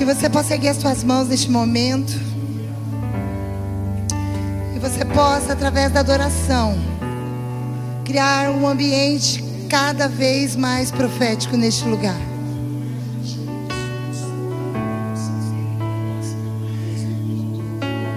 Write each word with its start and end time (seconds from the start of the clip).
Que 0.00 0.04
você 0.06 0.30
possa 0.30 0.54
erguer 0.54 0.70
as 0.70 0.78
suas 0.78 1.04
mãos 1.04 1.28
neste 1.28 1.50
momento. 1.50 2.18
E 4.74 4.78
você 4.78 5.04
possa, 5.04 5.52
através 5.52 5.92
da 5.92 6.00
adoração, 6.00 6.74
criar 8.02 8.50
um 8.50 8.66
ambiente 8.66 9.44
cada 9.68 10.08
vez 10.08 10.56
mais 10.56 10.90
profético 10.90 11.54
neste 11.54 11.84
lugar. 11.84 12.16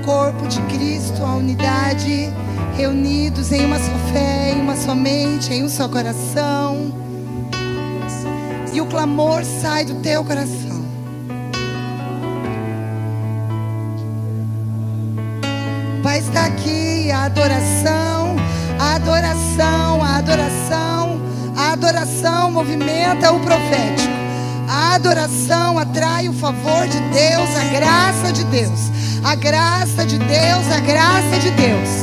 Corpo 0.05 0.47
de 0.47 0.61
Cristo, 0.61 1.21
a 1.21 1.35
unidade, 1.35 2.31
reunidos 2.77 3.51
em 3.51 3.65
uma 3.65 3.77
só 3.77 3.97
fé, 4.13 4.53
em 4.55 4.61
uma 4.61 4.77
só 4.77 4.95
mente, 4.95 5.53
em 5.53 5.65
um 5.65 5.69
só 5.69 5.89
coração. 5.89 6.93
E 8.71 8.79
o 8.79 8.85
clamor 8.85 9.43
sai 9.43 9.83
do 9.83 9.95
teu 9.95 10.23
coração. 10.23 10.72
Estar 16.33 16.47
aqui 16.47 17.11
a 17.11 17.25
adoração, 17.25 18.35
a 18.79 18.95
adoração, 18.95 20.03
a 20.03 20.15
adoração, 20.15 21.21
a 21.55 21.71
adoração 21.73 22.49
movimenta 22.49 23.31
o 23.31 23.39
profético. 23.39 24.11
A 24.67 24.95
adoração 24.95 25.77
atrai 25.77 26.27
o 26.27 26.33
favor 26.33 26.87
de 26.87 26.99
Deus, 26.99 27.55
a 27.55 27.65
graça 27.65 28.33
de 28.33 28.43
Deus. 28.45 28.79
A 29.23 29.35
graça 29.35 30.07
de 30.07 30.17
Deus, 30.17 30.71
a 30.75 30.79
graça 30.79 31.39
de 31.39 31.51
Deus. 31.51 32.02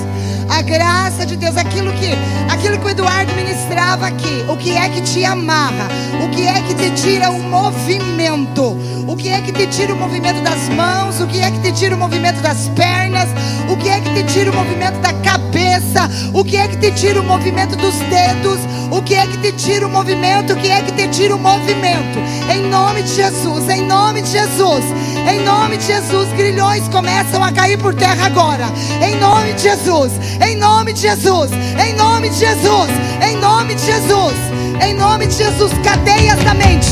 A 0.51 0.63
graça 0.63 1.25
de 1.25 1.37
Deus, 1.37 1.57
aquilo 1.57 1.93
que, 1.93 2.11
aquilo 2.53 2.77
que 2.79 2.85
o 2.85 2.89
Eduardo 2.89 3.33
ministrava 3.35 4.09
aqui, 4.09 4.45
o 4.49 4.57
que 4.57 4.77
é 4.77 4.89
que 4.89 5.01
te 5.01 5.25
amarra, 5.25 5.89
o 6.25 6.29
que 6.29 6.47
é 6.47 6.61
que 6.61 6.75
te 6.75 6.91
tira 6.91 7.31
o 7.31 7.41
movimento, 7.41 8.77
o 9.07 9.17
que 9.17 9.29
é 9.29 9.41
que 9.41 9.53
te 9.53 9.67
tira 9.69 9.95
o 9.95 9.97
movimento 9.97 10.43
das 10.43 10.69
mãos, 10.71 11.21
o 11.21 11.27
que 11.29 11.41
é 11.41 11.51
que 11.53 11.61
te 11.61 11.73
tira 11.73 11.95
o 11.95 11.99
movimento 11.99 12.43
das 12.43 12.69
pernas, 12.71 13.29
o 13.71 13.77
que 13.77 13.89
é 13.89 14.01
que 14.01 14.11
te 14.13 14.25
tira 14.25 14.51
o 14.51 14.55
movimento 14.55 14.99
da 14.99 15.13
cabeça, 15.15 16.11
o 16.35 16.45
que 16.45 16.57
é 16.57 16.67
que 16.67 16.77
te 16.77 16.91
tira 16.93 17.21
o 17.21 17.25
movimento 17.25 17.77
dos 17.77 17.95
dedos, 17.95 18.59
o 18.91 19.01
que 19.03 19.15
é 19.15 19.27
que 19.29 19.39
te 19.39 19.53
tira 19.53 19.87
o 19.87 19.91
movimento, 19.91 20.53
o 20.53 20.57
que 20.57 20.69
é 20.69 20.83
que 20.83 20.93
te 20.93 21.07
tira 21.09 21.37
o 21.37 21.39
movimento, 21.39 22.19
em 22.53 22.69
nome 22.69 23.03
de 23.05 23.15
Jesus, 23.15 23.69
em 23.69 23.83
nome 23.87 24.23
de 24.23 24.31
Jesus. 24.31 24.85
Em 25.29 25.41
nome 25.45 25.77
de 25.77 25.87
Jesus, 25.87 26.33
grilhões 26.33 26.89
começam 26.89 27.43
a 27.43 27.53
cair 27.53 27.79
por 27.79 27.95
terra 27.95 28.27
agora. 28.27 28.67
Em 29.03 29.17
nome 29.17 29.53
de 29.55 29.63
Jesus, 29.63 30.13
em 30.41 30.57
nome 30.57 30.93
de 30.93 31.01
Jesus, 31.01 31.51
em 31.85 31.95
nome 31.95 32.29
de 32.31 32.39
Jesus, 32.39 32.91
em 33.23 33.37
nome 33.37 33.75
de 33.75 33.85
Jesus, 33.85 34.35
em 34.83 34.95
nome 34.95 35.27
de 35.27 35.35
Jesus, 35.35 35.73
cadeias 35.85 36.39
da 36.43 36.55
mente, 36.55 36.89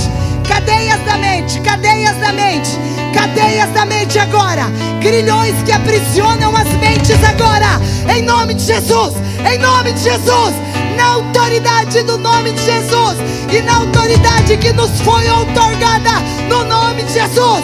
cadeias 0.49 1.01
da 1.05 1.17
mente, 1.17 1.61
cadeias 1.61 2.17
da 2.19 2.33
mente, 2.33 2.71
cadeias 3.15 3.71
da 3.71 3.85
mente 3.85 4.19
agora, 4.19 4.67
grilhões 5.01 5.55
que 5.65 5.73
aprisionam 5.73 6.55
as 6.57 6.69
mentes 6.75 7.23
agora, 7.25 7.81
em 8.15 8.23
nome 8.23 8.55
de 8.55 8.65
Jesus, 8.65 9.15
em 9.51 9.59
nome 9.59 9.93
de 9.93 10.01
Jesus, 10.01 10.55
na 10.97 11.15
autoridade 11.15 12.03
do 12.03 12.19
nome 12.19 12.53
de 12.53 12.65
Jesus 12.65 13.17
e 13.51 13.63
na 13.63 13.77
autoridade 13.77 14.57
que 14.57 14.73
nos 14.73 15.01
foi 15.01 15.29
outorgada 15.31 16.11
no 16.49 16.65
nome 16.65 17.05
de 17.05 17.13
Jesus, 17.15 17.63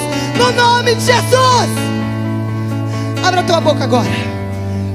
nome 0.54 0.94
de 0.94 1.04
Jesus. 1.04 1.70
Abra 3.24 3.42
tua 3.42 3.60
boca 3.60 3.84
agora. 3.84 4.10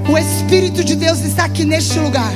O 0.07 0.17
Espírito 0.17 0.83
de 0.83 0.95
Deus 0.95 1.19
está 1.19 1.45
aqui 1.45 1.65
neste 1.65 1.99
lugar. 1.99 2.31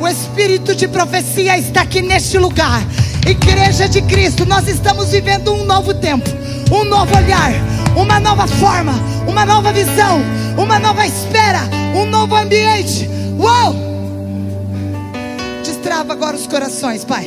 O 0.00 0.06
Espírito 0.06 0.74
de 0.74 0.86
profecia 0.88 1.58
está 1.58 1.82
aqui 1.82 2.02
neste 2.02 2.38
lugar. 2.38 2.82
Igreja 3.26 3.88
de 3.88 4.02
Cristo, 4.02 4.44
nós 4.44 4.66
estamos 4.66 5.10
vivendo 5.10 5.52
um 5.52 5.64
novo 5.64 5.94
tempo, 5.94 6.28
um 6.72 6.84
novo 6.84 7.16
olhar, 7.16 7.52
uma 7.96 8.18
nova 8.18 8.48
forma, 8.48 8.92
uma 9.28 9.46
nova 9.46 9.72
visão, 9.72 10.20
uma 10.58 10.78
nova 10.78 11.06
espera, 11.06 11.60
um 11.94 12.04
novo 12.04 12.34
ambiente. 12.34 13.08
Uau! 13.38 13.74
Destrava 15.64 16.12
agora 16.12 16.36
os 16.36 16.46
corações, 16.46 17.04
Pai. 17.04 17.26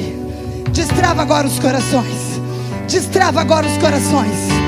Destrava 0.72 1.22
agora 1.22 1.48
os 1.48 1.60
corações. 1.60 2.42
Destrava 2.88 3.40
agora 3.40 3.66
os 3.66 3.78
corações. 3.78 4.65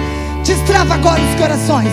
Destrava 0.48 0.94
agora 0.94 1.20
os 1.22 1.36
corações. 1.36 1.92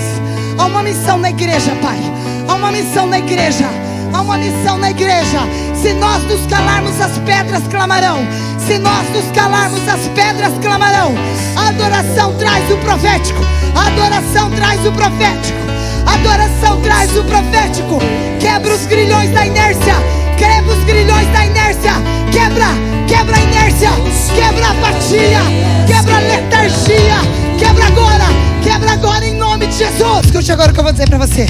Há 0.57 0.67
uma 0.67 0.81
missão 0.81 1.19
na 1.19 1.29
igreja, 1.29 1.73
Pai. 1.83 1.99
Há 2.47 2.55
uma 2.55 2.71
missão 2.71 3.05
na 3.05 3.19
igreja. 3.19 3.69
Há 4.13 4.21
uma 4.21 4.39
missão 4.39 4.79
na 4.79 4.93
igreja. 4.93 5.41
Se 5.75 5.93
nós 5.95 6.23
nos 6.23 6.47
calarmos, 6.47 7.01
as 7.01 7.19
pedras 7.27 7.67
clamarão. 7.67 8.19
Se 8.65 8.79
nós 8.79 9.11
nos 9.11 9.29
calarmos, 9.33 9.81
as 9.89 10.07
pedras 10.15 10.53
clamarão. 10.63 11.17
A 11.57 11.71
adoração 11.71 12.33
traz 12.39 12.71
o 12.71 12.77
profético. 12.77 13.41
A 13.75 13.89
adoração 13.89 14.49
traz 14.53 14.87
o 14.87 14.93
profético. 14.93 15.59
A 16.07 16.15
adoração 16.15 16.81
traz 16.81 17.17
o 17.17 17.25
profético. 17.25 17.99
Quebra 18.39 18.73
os 18.73 18.87
grilhões 18.87 19.33
da 19.33 19.47
inércia. 19.47 19.97
Quebra 20.39 20.73
os 20.73 20.85
grilhões 20.85 21.27
da 21.33 21.45
inércia. 21.45 21.95
Quebra, 22.31 22.69
quebra 23.09 23.37
a 23.37 23.41
inércia. 23.41 23.91
Quebra 24.33 24.65
a 24.65 24.71
apatia. 24.71 25.41
Quebra 25.89 26.17
a 26.17 26.21
letargia. 26.21 27.17
Quebra 27.59 27.87
agora. 27.87 28.44
Quebra 28.65 28.93
agora 28.93 29.27
em 29.27 29.35
nome 29.35 29.67
de 29.67 29.77
Jesus. 29.77 30.25
Escute 30.25 30.51
agora 30.51 30.71
o 30.71 30.75
que 30.75 30.81
eu 30.81 30.85
vou 30.85 30.93
dizer 30.93 31.07
para 31.07 31.19
você. 31.19 31.47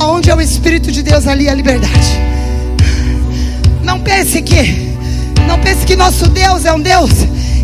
Onde 0.00 0.30
é 0.30 0.34
o 0.34 0.40
Espírito 0.40 0.90
de 0.90 1.02
Deus, 1.02 1.26
ali 1.26 1.48
é 1.48 1.50
a 1.50 1.54
liberdade. 1.54 2.18
Não 3.84 4.00
pense 4.00 4.40
que, 4.40 4.96
não 5.46 5.58
pense 5.58 5.84
que 5.84 5.96
nosso 5.96 6.28
Deus 6.28 6.64
é 6.64 6.72
um 6.72 6.80
Deus 6.80 7.10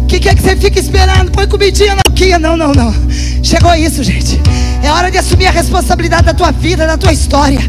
que 0.07 0.21
quer 0.21 0.35
que 0.35 0.43
você 0.43 0.55
fique 0.57 0.79
esperando, 0.79 1.31
põe 1.31 1.49
comidinha 1.49 1.95
na 1.95 2.03
boquinha. 2.07 2.39
Não, 2.39 2.55
não, 2.55 2.73
não. 2.73 2.95
Chegou 3.43 3.75
isso, 3.75 4.05
gente. 4.05 4.39
É 4.83 4.93
hora 4.93 5.11
de 5.11 5.17
assumir 5.17 5.47
a 5.47 5.51
responsabilidade 5.51 6.25
da 6.25 6.35
tua 6.35 6.53
vida, 6.53 6.87
da 6.87 6.99
tua 6.99 7.15
história. 7.15 7.61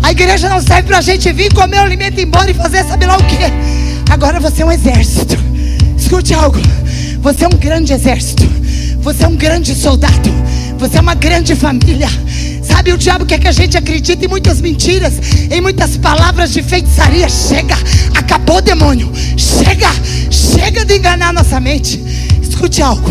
A 0.00 0.12
igreja 0.12 0.48
não 0.48 0.60
serve 0.60 0.84
para 0.84 0.98
a 0.98 1.02
gente 1.02 1.30
vir 1.32 1.52
comer 1.52 1.78
o 1.78 1.82
alimento 1.82 2.18
e 2.18 2.22
ir 2.22 2.26
embora 2.26 2.48
e 2.52 2.54
fazer 2.54 2.84
sabe 2.84 3.04
lá 3.04 3.16
o 3.16 3.24
que. 3.24 3.36
Agora 4.08 4.38
você 4.38 4.62
é 4.62 4.64
um 4.66 4.70
exército. 4.70 5.36
Escute 5.98 6.34
algo. 6.34 6.60
Você 7.20 7.44
é 7.44 7.48
um 7.48 7.58
grande 7.58 7.92
exército. 7.92 8.59
Você 9.02 9.24
é 9.24 9.28
um 9.28 9.36
grande 9.36 9.74
soldado. 9.74 10.30
Você 10.78 10.98
é 10.98 11.00
uma 11.00 11.14
grande 11.14 11.54
família. 11.54 12.08
Sabe, 12.62 12.92
o 12.92 12.98
diabo 12.98 13.24
quer 13.26 13.38
que 13.38 13.48
a 13.48 13.52
gente 13.52 13.76
acredite 13.76 14.24
em 14.24 14.28
muitas 14.28 14.60
mentiras, 14.60 15.14
em 15.50 15.60
muitas 15.60 15.96
palavras 15.96 16.52
de 16.52 16.62
feitiçaria. 16.62 17.28
Chega, 17.28 17.74
acabou, 18.14 18.60
demônio. 18.60 19.10
Chega, 19.36 19.90
chega 20.30 20.84
de 20.84 20.96
enganar 20.96 21.32
nossa 21.32 21.58
mente. 21.60 22.02
Escute 22.42 22.82
algo. 22.82 23.10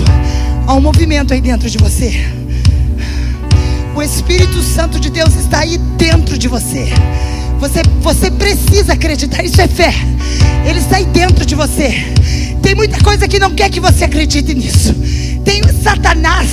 Há 0.68 0.74
um 0.74 0.82
movimento 0.82 1.34
aí 1.34 1.42
dentro 1.42 1.70
de 1.70 1.78
você. 1.78 2.26
O 3.96 4.02
Espírito 4.02 4.62
Santo 4.62 5.00
de 5.00 5.10
Deus 5.10 5.36
está 5.36 5.60
aí 5.60 5.78
dentro 5.98 6.38
de 6.38 6.48
você. 6.48 6.88
Você, 7.60 7.82
você 8.02 8.32
precisa 8.32 8.94
acreditar, 8.94 9.44
isso 9.44 9.60
é 9.60 9.68
fé. 9.68 9.94
Ele 10.66 10.80
está 10.80 10.98
aí 10.98 11.06
dentro 11.06 11.46
de 11.46 11.56
você. 11.56 12.06
Tem 12.62 12.76
muita 12.76 13.02
coisa 13.04 13.28
que 13.28 13.40
não 13.40 13.52
quer 13.52 13.70
que 13.70 13.80
você 13.80 14.06
acredite 14.06 14.54
nisso. 14.54 14.96
Tem 15.50 15.64
Satanás, 15.82 16.52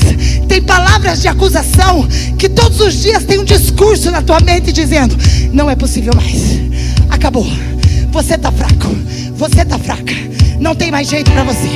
tem 0.49 0.62
palavras 0.62 1.21
de 1.21 1.29
acusação 1.29 2.09
que 2.39 2.49
todos 2.49 2.81
os 2.81 3.03
dias 3.03 3.25
tem 3.25 3.39
um 3.39 3.45
discurso 3.45 4.11
na 4.11 4.23
tua 4.23 4.41
mente 4.41 4.73
dizendo: 4.73 5.15
não 5.53 5.69
é 5.69 5.77
possível 5.77 6.15
mais. 6.17 6.59
Acabou. 7.11 7.47
Você 8.11 8.37
está 8.37 8.51
fraco. 8.51 8.89
Você 9.34 9.61
está 9.61 9.79
fraca. 9.79 10.15
Não 10.59 10.75
tem 10.75 10.91
mais 10.91 11.11
jeito 11.11 11.31
para 11.31 11.45
você. 11.45 11.69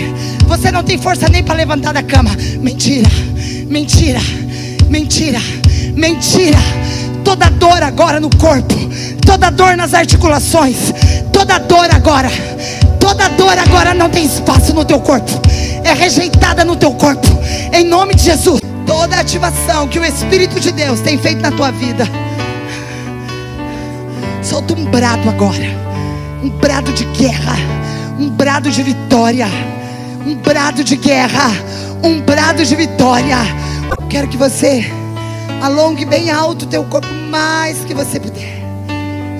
Você 0.46 0.72
não 0.72 0.82
tem 0.82 0.96
força 0.96 1.28
nem 1.28 1.44
para 1.44 1.56
levantar 1.56 1.92
da 1.92 2.02
cama. 2.02 2.30
Mentira. 2.58 3.10
Mentira. 3.68 4.20
Mentira. 4.88 5.40
Mentira. 5.94 6.58
Toda 7.22 7.50
dor 7.50 7.82
agora 7.82 8.18
no 8.18 8.30
corpo, 8.30 8.74
toda 9.26 9.50
dor 9.50 9.76
nas 9.76 9.92
articulações, 9.92 10.76
toda 11.30 11.58
dor 11.58 11.90
agora, 11.92 12.30
toda 12.98 13.28
dor 13.28 13.58
agora 13.58 13.92
não 13.92 14.08
tem 14.08 14.24
espaço 14.24 14.72
no 14.72 14.84
teu 14.84 14.98
corpo, 15.00 15.30
é 15.90 15.94
rejeitada 15.94 16.64
no 16.64 16.76
teu 16.76 16.92
corpo, 16.92 17.26
em 17.72 17.84
nome 17.84 18.14
de 18.14 18.22
Jesus. 18.22 18.60
Toda 18.86 19.18
ativação 19.18 19.88
que 19.88 19.98
o 19.98 20.04
Espírito 20.04 20.60
de 20.60 20.70
Deus 20.70 21.00
tem 21.00 21.18
feito 21.18 21.40
na 21.40 21.50
tua 21.50 21.72
vida, 21.72 22.08
solta 24.42 24.72
um 24.74 24.84
brado 24.84 25.28
agora, 25.28 25.64
um 26.42 26.48
brado 26.48 26.92
de 26.92 27.04
guerra, 27.06 27.56
um 28.18 28.30
brado 28.30 28.70
de 28.70 28.82
vitória, 28.82 29.48
um 30.24 30.36
brado 30.36 30.84
de 30.84 30.96
guerra, 30.96 31.50
um 32.04 32.20
brado 32.20 32.64
de 32.64 32.76
vitória. 32.76 33.38
Eu 33.90 34.06
quero 34.06 34.28
que 34.28 34.36
você 34.36 34.88
alongue 35.60 36.04
bem 36.04 36.30
alto 36.30 36.66
o 36.66 36.68
teu 36.68 36.84
corpo 36.84 37.12
mais 37.28 37.78
que 37.84 37.94
você 37.94 38.20
puder. 38.20 38.60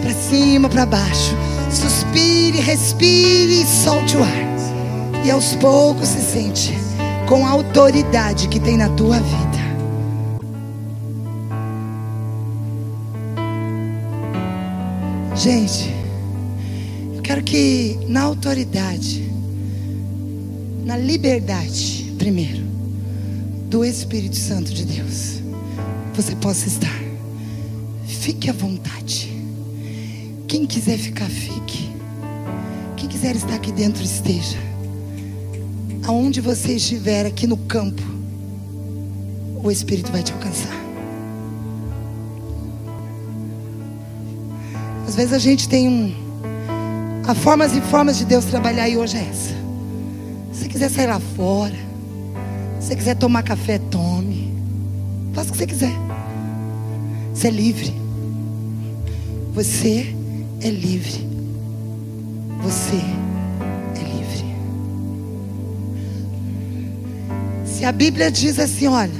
Para 0.02 0.12
cima, 0.14 0.68
para 0.68 0.84
baixo. 0.84 1.36
Suspire, 1.70 2.58
respire 2.58 3.62
e 3.62 3.66
solte 3.66 4.16
o 4.16 4.24
ar. 4.24 4.59
E 5.24 5.30
aos 5.30 5.54
poucos 5.56 6.08
se 6.08 6.20
sente 6.20 6.72
com 7.28 7.46
a 7.46 7.50
autoridade 7.50 8.48
que 8.48 8.58
tem 8.58 8.76
na 8.76 8.88
tua 8.88 9.20
vida. 9.20 9.60
Gente, 15.36 15.94
eu 17.14 17.22
quero 17.22 17.42
que 17.42 17.98
na 18.08 18.22
autoridade, 18.22 19.30
na 20.84 20.96
liberdade, 20.96 22.14
primeiro, 22.18 22.62
do 23.68 23.84
Espírito 23.84 24.36
Santo 24.36 24.72
de 24.74 24.84
Deus, 24.84 25.40
você 26.14 26.34
possa 26.36 26.66
estar. 26.66 27.00
Fique 28.06 28.50
à 28.50 28.52
vontade. 28.52 29.30
Quem 30.48 30.66
quiser 30.66 30.98
ficar, 30.98 31.30
fique. 31.30 31.88
Quem 32.96 33.08
quiser 33.08 33.36
estar 33.36 33.54
aqui 33.54 33.70
dentro, 33.70 34.02
esteja. 34.02 34.58
Aonde 36.06 36.40
você 36.40 36.74
estiver 36.74 37.26
aqui 37.26 37.46
no 37.46 37.56
campo, 37.56 38.02
o 39.62 39.70
Espírito 39.70 40.10
vai 40.10 40.22
te 40.22 40.32
alcançar. 40.32 40.80
Às 45.06 45.14
vezes 45.14 45.32
a 45.32 45.38
gente 45.38 45.68
tem 45.68 45.88
um. 45.88 46.14
Há 47.26 47.34
formas 47.34 47.76
e 47.76 47.80
formas 47.80 48.18
de 48.18 48.24
Deus 48.24 48.44
trabalhar 48.44 48.88
e 48.88 48.96
hoje 48.96 49.16
é 49.16 49.20
essa. 49.20 49.54
Se 50.52 50.62
você 50.62 50.68
quiser 50.68 50.90
sair 50.90 51.06
lá 51.06 51.20
fora, 51.20 51.76
se 52.80 52.88
você 52.88 52.96
quiser 52.96 53.16
tomar 53.16 53.42
café, 53.42 53.78
tome. 53.78 54.54
Faça 55.32 55.50
o 55.50 55.52
que 55.52 55.58
você 55.58 55.66
quiser. 55.66 55.92
Você 57.34 57.48
é 57.48 57.50
livre. 57.50 57.94
Você 59.52 60.14
é 60.62 60.70
livre. 60.70 61.28
Você 62.62 62.96
é 62.96 63.29
Se 67.80 67.86
a 67.86 67.92
Bíblia 67.92 68.30
diz 68.30 68.58
assim, 68.58 68.88
olha, 68.88 69.10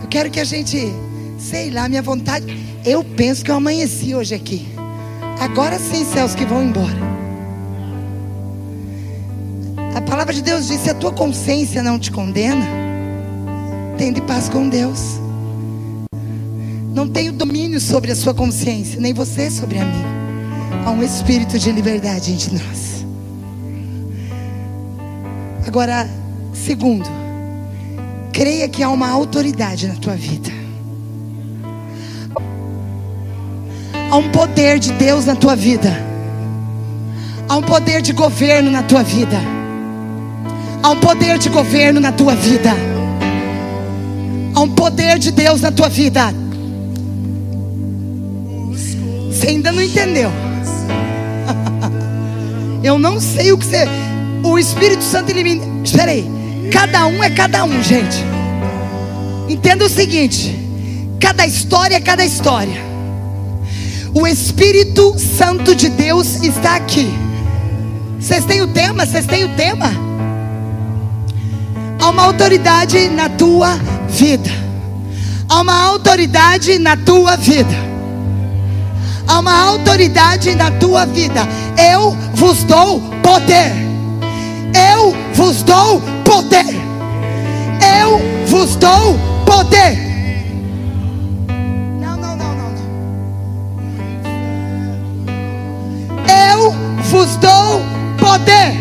eu 0.00 0.08
quero 0.08 0.30
que 0.30 0.40
a 0.40 0.44
gente, 0.44 0.90
sei 1.38 1.70
lá, 1.70 1.86
minha 1.90 2.00
vontade, 2.00 2.46
eu 2.86 3.04
penso 3.04 3.44
que 3.44 3.50
eu 3.50 3.56
amanheci 3.56 4.14
hoje 4.14 4.34
aqui. 4.34 4.66
Agora 5.38 5.78
sim, 5.78 6.06
céus 6.06 6.34
que 6.34 6.46
vão 6.46 6.64
embora. 6.64 6.96
A 9.94 10.00
palavra 10.00 10.32
de 10.32 10.40
Deus 10.40 10.66
diz: 10.66 10.80
se 10.80 10.88
a 10.88 10.94
tua 10.94 11.12
consciência 11.12 11.82
não 11.82 11.98
te 11.98 12.10
condena, 12.10 12.66
tem 13.98 14.10
de 14.10 14.22
paz 14.22 14.48
com 14.48 14.66
Deus. 14.66 15.20
Não 16.94 17.06
tenho 17.06 17.34
domínio 17.34 17.78
sobre 17.78 18.10
a 18.10 18.16
sua 18.16 18.32
consciência, 18.32 18.98
nem 18.98 19.12
você 19.12 19.50
sobre 19.50 19.80
a 19.80 19.84
minha. 19.84 20.86
Há 20.86 20.90
um 20.92 21.02
espírito 21.02 21.58
de 21.58 21.70
liberdade 21.70 22.32
entre 22.32 22.54
nós. 22.54 23.04
Agora, 25.66 26.08
segundo, 26.54 27.08
creia 28.32 28.68
que 28.68 28.82
há 28.82 28.88
uma 28.88 29.08
autoridade 29.10 29.86
na 29.86 29.94
tua 29.94 30.14
vida. 30.14 30.50
Há 34.10 34.16
um 34.16 34.30
poder 34.30 34.78
de 34.78 34.92
Deus 34.92 35.26
na 35.26 35.34
tua 35.34 35.56
vida. 35.56 35.92
Há 37.48 37.56
um 37.56 37.62
poder 37.62 38.00
de 38.00 38.12
governo 38.12 38.70
na 38.70 38.82
tua 38.82 39.02
vida. 39.02 39.38
Há 40.82 40.90
um 40.90 41.00
poder 41.00 41.38
de 41.38 41.48
governo 41.48 42.00
na 42.00 42.12
tua 42.12 42.34
vida. 42.34 42.70
Há 44.54 44.60
um 44.60 44.68
poder 44.68 45.18
de 45.18 45.32
Deus 45.32 45.60
na 45.60 45.72
tua 45.72 45.88
vida. 45.88 46.32
Você 49.28 49.48
ainda 49.48 49.72
não 49.72 49.82
entendeu. 49.82 50.30
Eu 52.82 52.98
não 52.98 53.20
sei 53.20 53.50
o 53.50 53.58
que 53.58 53.66
você. 53.66 53.84
O 54.42 54.58
Espírito 54.58 55.02
Santo 55.02 55.30
ele 55.30 55.42
me. 55.42 55.82
Espera 55.82 56.12
aí. 56.12 56.33
Cada 56.72 57.06
um 57.06 57.22
é 57.22 57.30
cada 57.30 57.64
um, 57.64 57.82
gente. 57.82 58.24
Entenda 59.48 59.84
o 59.84 59.88
seguinte: 59.88 60.58
cada 61.20 61.46
história 61.46 61.96
é 61.96 62.00
cada 62.00 62.24
história. 62.24 62.82
O 64.14 64.26
Espírito 64.26 65.18
Santo 65.18 65.74
de 65.74 65.88
Deus 65.88 66.42
está 66.42 66.76
aqui. 66.76 67.12
Vocês 68.20 68.44
têm 68.44 68.62
o 68.62 68.68
tema? 68.68 69.04
Vocês 69.04 69.26
têm 69.26 69.44
o 69.44 69.48
tema? 69.50 69.90
Há 72.00 72.10
uma 72.10 72.22
autoridade 72.22 73.08
na 73.08 73.28
tua 73.28 73.76
vida. 74.08 74.50
Há 75.48 75.60
uma 75.60 75.82
autoridade 75.82 76.78
na 76.78 76.96
tua 76.96 77.36
vida 77.36 77.94
há 79.26 79.38
uma 79.38 79.58
autoridade 79.58 80.54
na 80.54 80.70
tua 80.70 81.06
vida. 81.06 81.46
Eu 81.76 82.16
vos 82.34 82.62
dou 82.64 83.00
poder. 83.22 83.72
Eu 84.92 85.14
vos 85.34 85.62
dou 85.62 86.00
poder. 86.24 86.64
Eu 88.00 88.18
vos 88.46 88.76
dou 88.76 89.18
poder. 89.44 89.98
Não, 92.00 92.16
não, 92.16 92.36
não, 92.36 92.54
não. 92.54 92.72
Eu 96.26 96.72
vos 97.02 97.36
dou 97.36 97.82
poder. 98.18 98.74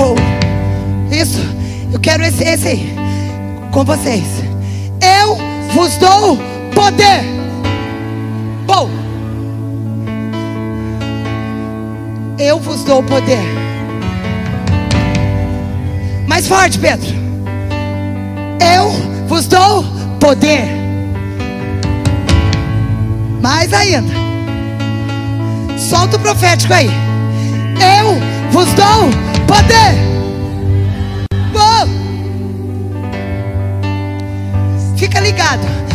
Oh, 0.00 0.14
isso, 1.14 1.40
eu 1.92 2.00
quero 2.00 2.24
esse, 2.24 2.44
esse 2.44 2.94
com 3.70 3.84
vocês. 3.84 4.24
Eu 5.00 5.36
vos 5.74 5.96
dou 5.98 6.38
poder. 6.74 7.24
Bom, 8.66 8.88
eu 12.38 12.58
vos 12.60 12.84
dou 12.84 13.02
poder. 13.02 13.42
Mais 16.26 16.46
forte, 16.46 16.78
Pedro. 16.78 17.08
Eu 18.76 18.90
vos 19.26 19.46
dou 19.46 19.84
poder. 20.20 20.64
Mais 23.40 23.72
ainda. 23.72 24.12
Solta 25.78 26.16
o 26.16 26.20
profético 26.20 26.72
aí. 26.74 26.90
Eu 28.00 28.50
vos 28.50 28.66
dou 28.74 29.10
poder. 29.46 30.08
Fica 34.96 35.20
ligado. 35.20 35.87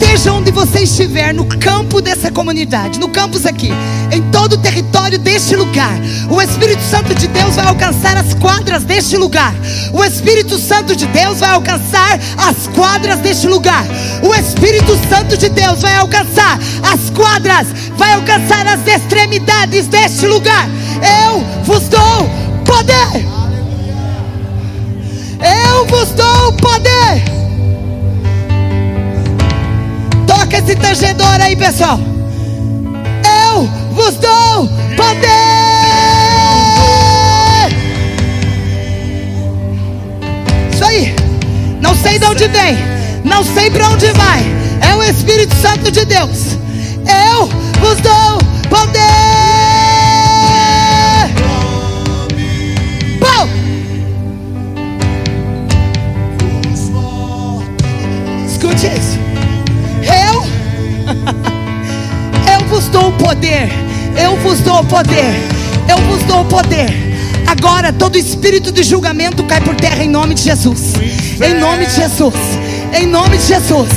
Esteja 0.00 0.32
onde 0.32 0.50
você 0.50 0.80
estiver, 0.80 1.34
no 1.34 1.44
campo 1.44 2.00
dessa 2.00 2.30
comunidade, 2.32 2.98
no 2.98 3.10
campus 3.10 3.44
aqui, 3.44 3.70
em 4.10 4.22
todo 4.30 4.54
o 4.54 4.58
território 4.58 5.18
deste 5.18 5.54
lugar, 5.54 5.92
o 6.30 6.40
Espírito 6.40 6.82
Santo 6.82 7.14
de 7.14 7.28
Deus 7.28 7.54
vai 7.54 7.66
alcançar 7.66 8.16
as 8.16 8.32
quadras 8.32 8.82
deste 8.82 9.18
lugar. 9.18 9.54
O 9.92 10.02
Espírito 10.02 10.58
Santo 10.58 10.96
de 10.96 11.06
Deus 11.06 11.38
vai 11.40 11.50
alcançar 11.50 12.18
as 12.38 12.66
quadras 12.74 13.18
deste 13.18 13.46
lugar. 13.46 13.84
O 14.22 14.34
Espírito 14.34 14.98
Santo 15.06 15.36
de 15.36 15.50
Deus 15.50 15.82
vai 15.82 15.94
alcançar 15.96 16.58
as 16.82 17.10
quadras, 17.10 17.68
vai 17.96 18.14
alcançar 18.14 18.66
as 18.66 18.86
extremidades 18.86 19.86
deste 19.86 20.26
lugar. 20.26 20.66
Eu 21.28 21.40
vos 21.62 21.88
dou 21.88 22.28
poder. 22.64 23.26
Eu 25.68 25.86
vos 25.86 26.08
dou 26.12 26.52
poder. 26.54 27.39
Esse 31.10 31.14
tangedor 31.14 31.40
aí, 31.40 31.56
pessoal. 31.56 31.98
Eu 33.48 33.68
vos 33.92 34.14
dou 34.16 34.68
poder. 34.96 35.26
Isso 40.72 40.84
aí. 40.84 41.14
Não 41.80 41.94
sei 41.94 42.18
de 42.18 42.24
onde 42.24 42.48
vem. 42.48 42.76
Não 43.24 43.44
sei 43.44 43.70
para 43.70 43.88
onde 43.88 44.12
vai. 44.12 44.44
É 44.80 44.94
o 44.94 45.02
Espírito 45.02 45.54
Santo 45.56 45.90
de 45.90 46.04
Deus. 46.04 46.56
Eu 47.06 47.46
vos 47.80 48.00
dou 48.00 48.38
poder. 48.68 49.39
Dou 62.90 63.08
o 63.08 63.12
poder. 63.12 63.68
Eu 64.16 64.36
vos 64.36 64.60
dou 64.60 64.80
o 64.80 64.84
poder. 64.84 65.34
Eu 65.88 65.96
vos 66.08 66.22
dou 66.24 66.42
o 66.42 66.44
poder. 66.44 67.10
Agora 67.46 67.92
todo 67.92 68.16
espírito 68.16 68.70
de 68.70 68.82
julgamento 68.82 69.42
cai 69.44 69.60
por 69.60 69.74
terra 69.74 70.04
em 70.04 70.08
nome 70.08 70.34
de 70.34 70.42
Jesus. 70.42 70.94
Em 71.40 71.54
nome 71.54 71.86
de 71.86 71.94
Jesus. 71.94 72.34
Em 72.92 73.06
nome 73.06 73.38
de 73.38 73.44
Jesus. 73.44 73.90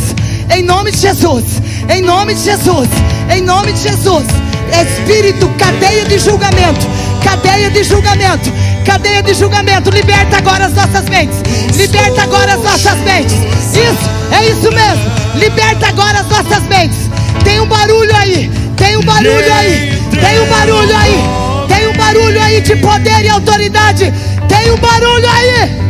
Em 0.50 0.64
nome 0.64 0.92
de 0.92 0.98
Jesus. 0.98 1.46
Em 1.90 2.02
nome 2.02 2.34
de 2.34 2.42
Jesus. 2.42 2.90
Em 3.36 3.42
nome 3.42 3.74
de 3.74 3.82
Jesus. 3.82 4.26
Espírito, 4.72 5.48
cadeia 5.58 6.06
de 6.06 6.18
julgamento. 6.18 6.88
Cadeia 7.24 7.70
de 7.70 7.84
julgamento. 7.84 8.52
Cadeia 8.86 9.22
de 9.22 9.34
julgamento. 9.34 9.90
Liberta 9.90 10.38
agora 10.38 10.66
as 10.66 10.74
nossas 10.74 11.06
mentes. 11.10 11.38
Liberta 11.76 12.24
agora 12.24 12.54
as 12.54 12.64
nossas 12.64 12.98
mentes. 13.00 13.36
Isso, 13.74 14.10
é 14.32 14.50
isso 14.50 14.72
mesmo. 14.72 15.12
Liberta 15.36 15.88
agora 15.88 16.20
as 16.20 16.28
nossas 16.28 16.64
mentes. 16.64 16.98
Tem 17.44 17.60
um 17.60 17.68
barulho 17.68 18.16
aí. 18.16 18.62
Tem 18.75 18.98
um 18.98 19.01
barulho 19.01 19.53
aí. 19.53 19.92
Tem 20.12 20.39
um 20.39 20.50
barulho 20.50 20.98
aí. 20.98 21.68
Tem 21.68 21.88
um 21.88 21.94
barulho 21.98 22.42
aí 22.42 22.62
de 22.62 22.75
poder 22.77 23.24
e 23.24 23.30
autoridade. 23.30 24.13
Tem 24.48 24.72
um 24.72 24.77
barulho 24.77 25.30
aí. 25.30 25.84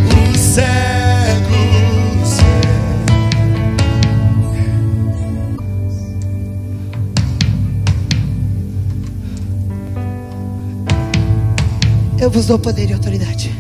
Eu 12.24 12.32
vos 12.32 12.46
dou 12.46 12.58
poder 12.58 12.90
e 12.90 12.94
autoridade. 12.94 13.54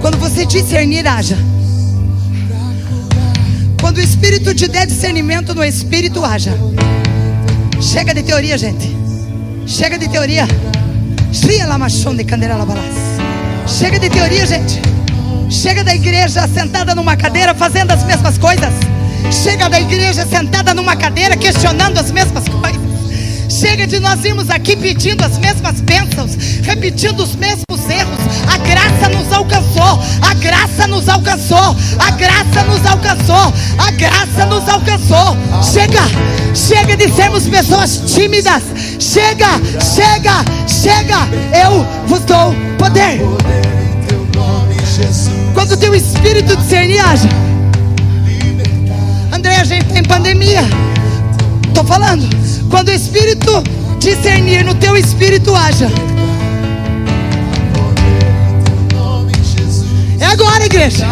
Quando 0.00 0.16
você 0.16 0.46
discernir, 0.46 1.04
haja. 1.08 1.36
Quando 3.92 4.00
o 4.00 4.08
Espírito 4.08 4.54
te 4.54 4.66
der 4.68 4.86
discernimento 4.86 5.54
no 5.54 5.62
Espírito, 5.62 6.24
haja. 6.24 6.56
Chega 7.78 8.14
de 8.14 8.22
teoria, 8.22 8.56
gente. 8.56 8.90
Chega 9.66 9.98
de 9.98 10.08
teoria. 10.08 10.48
Chega 13.66 13.98
de 13.98 14.08
teoria, 14.08 14.46
gente. 14.46 14.80
Chega 15.50 15.84
da 15.84 15.94
igreja 15.94 16.48
sentada 16.48 16.94
numa 16.94 17.18
cadeira 17.18 17.54
fazendo 17.54 17.90
as 17.90 18.02
mesmas 18.04 18.38
coisas. 18.38 18.72
Chega 19.30 19.68
da 19.68 19.78
igreja 19.78 20.24
sentada 20.24 20.72
numa 20.72 20.96
cadeira 20.96 21.36
questionando 21.36 21.98
as 21.98 22.10
mesmas 22.10 22.48
coisas. 22.48 22.80
Chega 23.50 23.86
de 23.86 24.00
nós 24.00 24.24
irmos 24.24 24.48
aqui 24.48 24.74
pedindo 24.74 25.22
as 25.22 25.36
mesmas 25.36 25.82
bênçãos, 25.82 26.34
repetindo 26.62 27.20
os 27.20 27.36
mesmos 27.36 27.71
erros. 27.88 28.18
A 28.52 28.58
graça 28.58 29.08
nos 29.08 29.32
alcançou, 29.32 30.00
a 30.20 30.34
graça 30.34 30.86
nos 30.86 31.08
alcançou, 31.08 31.76
a 31.98 32.10
graça 32.10 32.62
nos 32.64 32.86
alcançou, 32.86 33.52
a 33.78 33.90
graça 33.92 34.46
nos 34.46 34.68
alcançou. 34.68 35.36
Chega, 35.62 36.02
chega 36.54 36.96
de 36.96 37.12
sermos 37.12 37.48
pessoas 37.48 38.02
tímidas. 38.06 38.62
Chega, 38.98 39.48
chega, 39.80 40.44
chega. 40.66 41.28
Eu 41.64 41.86
vos 42.06 42.20
dou 42.20 42.54
poder. 42.78 43.20
Quando 45.54 45.72
o 45.72 45.76
teu 45.76 45.94
espírito 45.94 46.56
discernir, 46.56 47.00
age. 47.00 47.28
André, 49.32 49.56
a 49.56 49.64
gente 49.64 49.86
tem 49.86 50.02
pandemia. 50.02 50.62
Estou 51.68 51.84
falando. 51.84 52.28
Quando 52.70 52.88
o 52.88 52.92
Espírito 52.92 53.62
discernir 53.98 54.64
no 54.64 54.74
teu 54.74 54.96
espírito, 54.96 55.54
haja. 55.54 55.90
É 60.22 60.26
agora, 60.26 60.64
igreja. 60.64 61.04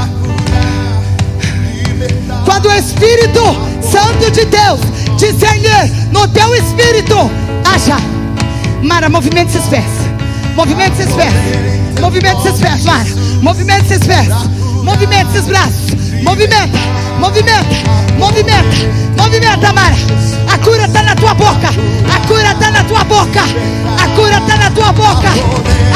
Quando 2.44 2.66
o 2.66 2.72
Espírito 2.72 3.42
Santo 3.82 4.30
de 4.30 4.44
Deus 4.44 4.80
discernir 5.18 5.90
no 6.12 6.28
teu 6.28 6.54
espírito, 6.54 7.28
haja. 7.66 7.96
Mara, 8.84 9.08
movimente 9.08 9.56
esses 9.56 9.68
pés. 9.68 9.84
Movimente 10.54 11.02
esses 11.02 11.12
pés. 11.12 11.32
Movimente 12.00 12.48
esses 12.48 12.60
pés, 12.60 12.84
Mara. 12.84 13.04
Movimente 13.42 13.94
esses 13.94 14.06
pés. 14.06 14.28
Movimente 14.82 15.30
esses 15.30 15.46
braços. 15.46 15.90
Movimenta, 16.22 16.78
movimenta, 17.18 17.66
movimenta, 18.18 18.76
movimenta, 19.16 19.72
Mara. 19.72 19.96
A 20.52 20.58
cura 20.58 20.84
está 20.84 21.02
na 21.02 21.14
tua 21.14 21.34
boca. 21.34 21.68
A 21.68 22.26
cura 22.26 22.52
está 22.52 22.70
na 22.70 22.84
tua 22.84 23.04
boca. 23.04 23.40
A 24.02 24.08
cura 24.16 24.38
está 24.38 24.56
na 24.56 24.70
tua 24.70 24.92
boca. 24.92 25.28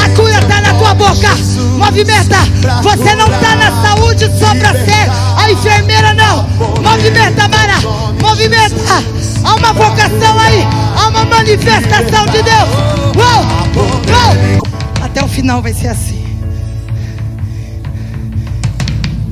A 0.03 0.09
cura 0.09 0.39
está 0.39 0.61
na 0.61 0.73
tua 0.73 0.93
boca. 0.93 1.29
Movimenta. 1.77 2.37
Você 2.81 3.15
não 3.15 3.27
está 3.27 3.55
na 3.55 3.71
saúde 3.81 4.31
só 4.39 4.55
para 4.55 4.71
ser 4.73 5.09
a 5.37 5.51
enfermeira, 5.51 6.13
não. 6.13 6.43
Movimenta, 6.81 7.47
Mara. 7.47 7.79
Movimenta. 8.21 9.03
Há 9.43 9.55
uma 9.55 9.73
vocação 9.73 10.39
aí. 10.39 10.65
Há 10.97 11.07
uma 11.09 11.25
manifestação 11.25 12.25
de 12.27 12.41
Deus. 12.41 12.69
Uou, 13.15 13.41
uou. 13.75 14.63
Até 15.03 15.23
o 15.23 15.27
final 15.27 15.61
vai 15.61 15.73
ser 15.73 15.89
assim. 15.89 16.14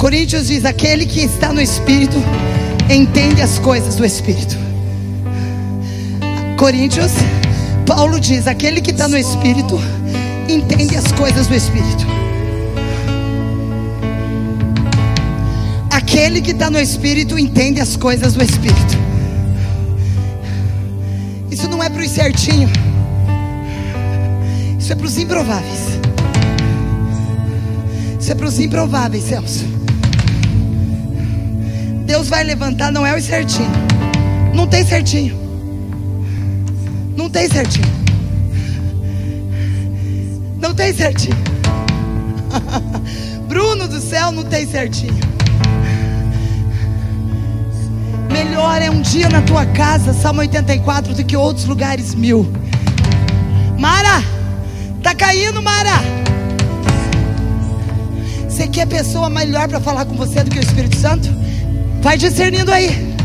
Coríntios 0.03 0.47
diz: 0.47 0.65
aquele 0.65 1.05
que 1.05 1.21
está 1.21 1.53
no 1.53 1.61
Espírito 1.61 2.17
entende 2.89 3.41
as 3.41 3.57
coisas 3.57 3.95
do 3.95 4.03
Espírito. 4.03 4.57
Coríntios, 6.57 7.13
Paulo 7.87 8.19
diz: 8.19 8.45
aquele 8.45 8.81
que 8.81 8.91
está 8.91 9.07
no 9.07 9.17
Espírito 9.17 9.79
entende 10.49 10.97
as 10.97 11.09
coisas 11.13 11.47
do 11.47 11.55
Espírito. 11.55 12.05
Aquele 15.89 16.41
que 16.41 16.51
está 16.51 16.69
no 16.69 16.81
Espírito 16.81 17.39
entende 17.39 17.79
as 17.79 17.95
coisas 17.95 18.33
do 18.33 18.43
Espírito. 18.43 18.97
Isso 21.49 21.69
não 21.69 21.81
é 21.81 21.89
para 21.89 22.01
os 22.01 22.09
certinhos. 22.09 22.71
Isso 24.77 24.91
é 24.91 24.95
para 24.97 25.05
os 25.05 25.17
improváveis. 25.17 25.79
Isso 28.19 28.31
é 28.33 28.35
para 28.35 28.47
os 28.47 28.59
improváveis, 28.59 29.23
Celso. 29.23 29.82
Deus 32.13 32.29
vai 32.29 32.43
levantar, 32.43 32.91
não 32.91 33.03
é 33.03 33.17
o 33.17 33.19
certinho. 33.19 33.71
Não 34.53 34.67
tem 34.67 34.85
certinho. 34.85 35.35
Não 37.17 37.27
tem 37.27 37.49
certinho. 37.49 37.87
Não 40.59 40.75
tem 40.75 40.93
certinho. 40.93 41.35
Bruno 43.49 43.87
do 43.87 43.99
céu 43.99 44.31
não 44.31 44.43
tem 44.43 44.67
certinho. 44.67 45.17
Melhor 48.31 48.79
é 48.79 48.91
um 48.91 49.01
dia 49.01 49.27
na 49.27 49.41
tua 49.41 49.65
casa, 49.65 50.13
Salmo 50.13 50.41
84, 50.41 51.15
do 51.15 51.23
que 51.23 51.35
outros 51.35 51.65
lugares 51.65 52.13
mil. 52.13 52.45
Mara, 53.75 54.23
tá 55.01 55.15
caindo, 55.15 55.63
Mara. 55.63 55.99
Você 58.47 58.67
quer 58.67 58.85
pessoa 58.85 59.31
melhor 59.31 59.67
para 59.67 59.79
falar 59.79 60.05
com 60.05 60.15
você 60.15 60.43
do 60.43 60.51
que 60.51 60.59
o 60.59 60.61
Espírito 60.61 60.95
Santo? 60.95 61.42
Vai 62.03 62.17
discernindo 62.17 62.69
aí. 62.69 63.15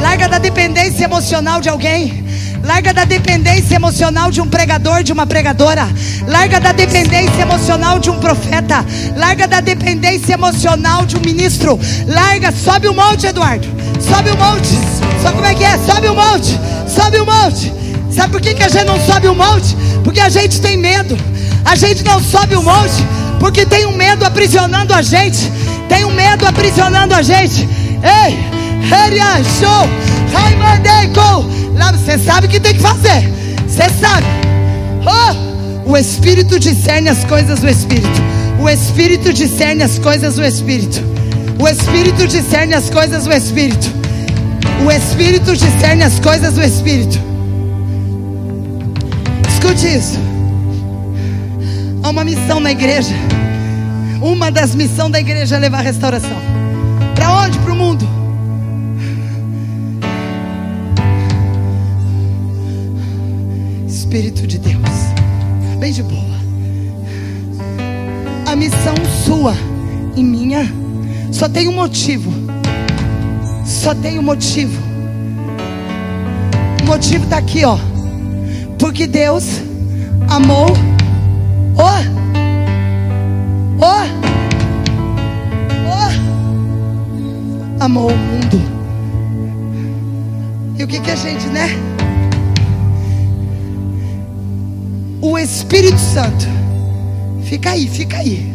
Larga 0.00 0.30
da 0.30 0.38
dependência 0.38 1.04
emocional 1.04 1.60
de 1.60 1.68
alguém. 1.68 2.24
Larga 2.64 2.94
da 2.94 3.04
dependência 3.04 3.74
emocional 3.74 4.30
de 4.30 4.40
um 4.40 4.48
pregador, 4.48 5.02
de 5.02 5.12
uma 5.12 5.26
pregadora. 5.26 5.86
Larga 6.26 6.58
da 6.58 6.72
dependência 6.72 7.42
emocional 7.42 7.98
de 7.98 8.08
um 8.08 8.18
profeta. 8.18 8.82
Larga 9.14 9.46
da 9.46 9.60
dependência 9.60 10.32
emocional 10.32 11.04
de 11.04 11.18
um 11.18 11.20
ministro. 11.20 11.78
Larga, 12.06 12.50
sobe 12.50 12.88
o 12.88 12.94
monte, 12.94 13.26
Eduardo. 13.26 13.68
Sobe 14.00 14.30
o 14.30 14.36
monte. 14.38 14.70
Sabe 15.22 15.34
como 15.34 15.46
é 15.46 15.54
que 15.54 15.64
é? 15.64 15.76
Sobe 15.76 16.08
o 16.08 16.14
monte. 16.14 16.58
Sobe 16.88 17.20
o 17.20 17.26
monte. 17.26 17.72
Sabe 18.10 18.32
por 18.32 18.40
que, 18.40 18.54
que 18.54 18.62
a 18.62 18.68
gente 18.68 18.86
não 18.86 18.98
sobe 18.98 19.28
o 19.28 19.34
monte? 19.34 19.76
Porque 20.02 20.20
a 20.20 20.30
gente 20.30 20.62
tem 20.62 20.78
medo. 20.78 21.14
A 21.62 21.76
gente 21.76 22.02
não 22.04 22.22
sobe 22.22 22.56
o 22.56 22.62
monte 22.62 23.04
porque 23.38 23.64
tem 23.64 23.86
um 23.86 23.96
medo 23.96 24.24
aprisionando 24.24 24.92
a 24.92 25.02
gente. 25.02 25.50
Tem 25.88 26.04
um 26.04 26.12
medo 26.12 26.46
aprisionando 26.46 27.14
a 27.14 27.22
gente. 27.22 27.68
Ei, 28.02 28.38
show, 29.58 29.88
você 32.08 32.18
sabe 32.18 32.46
o 32.46 32.50
que 32.50 32.58
tem 32.58 32.72
que 32.72 32.80
fazer. 32.80 33.30
Você 33.66 33.90
sabe. 34.00 34.26
Oh, 35.04 35.90
o 35.90 35.96
Espírito 35.96 36.58
discerne 36.58 37.10
as 37.10 37.22
coisas 37.24 37.60
do 37.60 37.68
Espírito. 37.68 38.22
O 38.58 38.66
Espírito 38.66 39.30
discerne 39.30 39.82
as 39.82 39.98
coisas 39.98 40.36
do 40.36 40.42
Espírito. 40.42 41.02
O 41.58 41.68
Espírito 41.68 42.26
discerne 42.26 42.72
as 42.72 42.88
coisas 42.88 43.24
do 43.24 43.32
Espírito. 43.32 43.92
O 44.86 44.90
Espírito 44.90 45.54
discerne 45.54 46.02
as 46.02 46.18
coisas 46.18 46.54
do 46.54 46.62
Espírito. 46.62 47.18
Escute 49.52 49.86
isso. 49.94 50.18
Há 52.02 52.08
uma 52.08 52.24
missão 52.24 52.58
na 52.58 52.70
igreja. 52.70 53.14
Uma 54.20 54.50
das 54.50 54.74
missões 54.74 55.12
da 55.12 55.20
igreja 55.20 55.56
é 55.56 55.58
levar 55.58 55.80
restauração. 55.80 56.36
Para 57.14 57.44
onde? 57.44 57.58
Para 57.58 57.72
o 57.72 57.76
mundo. 57.76 58.08
Espírito 63.86 64.46
de 64.46 64.58
Deus, 64.58 64.82
bem 65.78 65.92
de 65.92 66.02
boa. 66.02 66.38
A 68.46 68.56
missão 68.56 68.94
sua 69.24 69.54
e 70.16 70.22
minha 70.22 70.66
só 71.30 71.48
tem 71.48 71.68
um 71.68 71.74
motivo. 71.74 72.32
Só 73.64 73.94
tem 73.94 74.18
um 74.18 74.22
motivo. 74.22 74.80
O 76.82 76.86
motivo 76.86 77.24
está 77.24 77.38
aqui, 77.38 77.64
ó. 77.64 77.78
Porque 78.78 79.06
Deus 79.06 79.44
amou 80.28 80.68
Oh! 81.80 82.17
Oh! 83.80 84.04
Oh! 85.86 86.10
Amou 87.80 88.10
o 88.10 88.16
mundo. 88.16 88.60
E 90.76 90.82
o 90.84 90.86
que, 90.88 91.00
que 91.00 91.10
a 91.10 91.16
gente, 91.16 91.46
né? 91.46 91.68
O 95.20 95.38
Espírito 95.38 95.98
Santo. 95.98 96.46
Fica 97.44 97.70
aí, 97.70 97.86
fica 97.86 98.16
aí. 98.18 98.52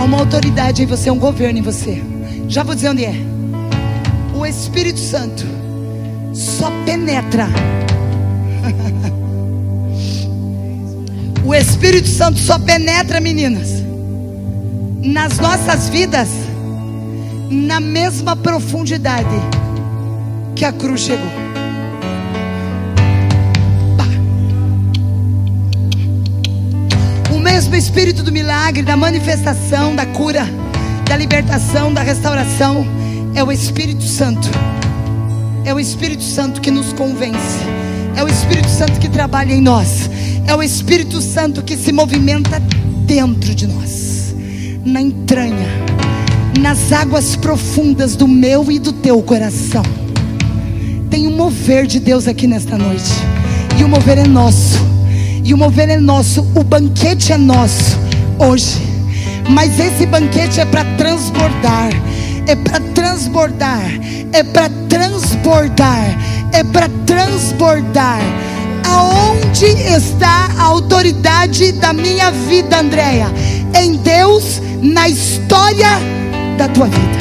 Há 0.00 0.04
uma 0.04 0.18
autoridade 0.18 0.82
em 0.82 0.86
você, 0.86 1.10
um 1.10 1.18
governo 1.18 1.58
em 1.58 1.62
você. 1.62 2.02
Já 2.48 2.62
vou 2.62 2.74
dizer 2.74 2.90
onde 2.90 3.04
é. 3.04 3.14
O 4.34 4.44
Espírito 4.44 4.98
Santo 4.98 5.44
só 6.32 6.70
penetra 6.84 7.48
O 11.48 11.54
Espírito 11.54 12.08
Santo 12.08 12.38
só 12.38 12.58
penetra, 12.58 13.22
meninas, 13.22 13.82
nas 15.02 15.38
nossas 15.38 15.88
vidas, 15.88 16.28
na 17.50 17.80
mesma 17.80 18.36
profundidade 18.36 19.34
que 20.54 20.62
a 20.66 20.70
cruz 20.70 21.00
chegou. 21.00 21.30
O 27.34 27.38
mesmo 27.38 27.74
Espírito 27.76 28.22
do 28.22 28.30
milagre, 28.30 28.82
da 28.82 28.94
manifestação, 28.94 29.96
da 29.96 30.04
cura, 30.04 30.46
da 31.08 31.16
libertação, 31.16 31.94
da 31.94 32.02
restauração, 32.02 32.86
é 33.34 33.42
o 33.42 33.50
Espírito 33.50 34.02
Santo. 34.02 34.50
É 35.64 35.72
o 35.72 35.80
Espírito 35.80 36.22
Santo 36.22 36.60
que 36.60 36.70
nos 36.70 36.92
convence. 36.92 37.77
É 38.18 38.24
o 38.24 38.26
Espírito 38.26 38.68
Santo 38.68 38.98
que 38.98 39.08
trabalha 39.08 39.52
em 39.52 39.60
nós. 39.60 40.10
É 40.44 40.52
o 40.52 40.60
Espírito 40.60 41.22
Santo 41.22 41.62
que 41.62 41.76
se 41.76 41.92
movimenta 41.92 42.60
dentro 43.06 43.54
de 43.54 43.64
nós, 43.68 44.34
na 44.84 45.00
entranha, 45.00 45.68
nas 46.58 46.90
águas 46.90 47.36
profundas 47.36 48.16
do 48.16 48.26
meu 48.26 48.72
e 48.72 48.80
do 48.80 48.92
teu 48.92 49.22
coração. 49.22 49.84
Tem 51.08 51.28
um 51.28 51.36
mover 51.36 51.86
de 51.86 52.00
Deus 52.00 52.26
aqui 52.26 52.48
nesta 52.48 52.76
noite. 52.76 53.12
E 53.78 53.84
o 53.84 53.88
mover 53.88 54.18
é 54.18 54.26
nosso. 54.26 54.80
E 55.44 55.54
o 55.54 55.56
mover 55.56 55.88
é 55.88 56.00
nosso. 56.00 56.44
O 56.56 56.64
banquete 56.64 57.32
é 57.32 57.38
nosso 57.38 57.96
hoje. 58.36 58.82
Mas 59.48 59.78
esse 59.78 60.04
banquete 60.06 60.58
é 60.58 60.64
para 60.64 60.84
transbordar. 60.96 61.90
É 62.48 62.56
para 62.56 62.80
transbordar. 62.80 63.88
É 64.32 64.42
para 64.42 64.68
transbordar. 64.88 66.18
É 66.52 66.64
para 66.64 66.88
transbordar 67.06 68.20
Aonde 68.88 69.66
está 69.66 70.48
a 70.56 70.62
autoridade 70.62 71.72
da 71.72 71.92
minha 71.92 72.30
vida, 72.30 72.80
Andréia? 72.80 73.26
Em 73.74 73.96
Deus, 73.96 74.60
na 74.80 75.08
história 75.08 75.90
da 76.56 76.68
tua 76.68 76.86
vida. 76.86 77.18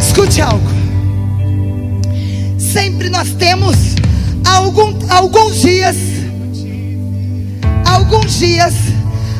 Escute 0.00 0.40
algo. 0.40 0.66
Sempre 2.58 3.10
nós 3.10 3.30
temos 3.32 3.76
algum, 4.44 4.94
alguns 5.10 5.60
dias, 5.60 5.96
alguns 7.84 8.38
dias, 8.38 8.74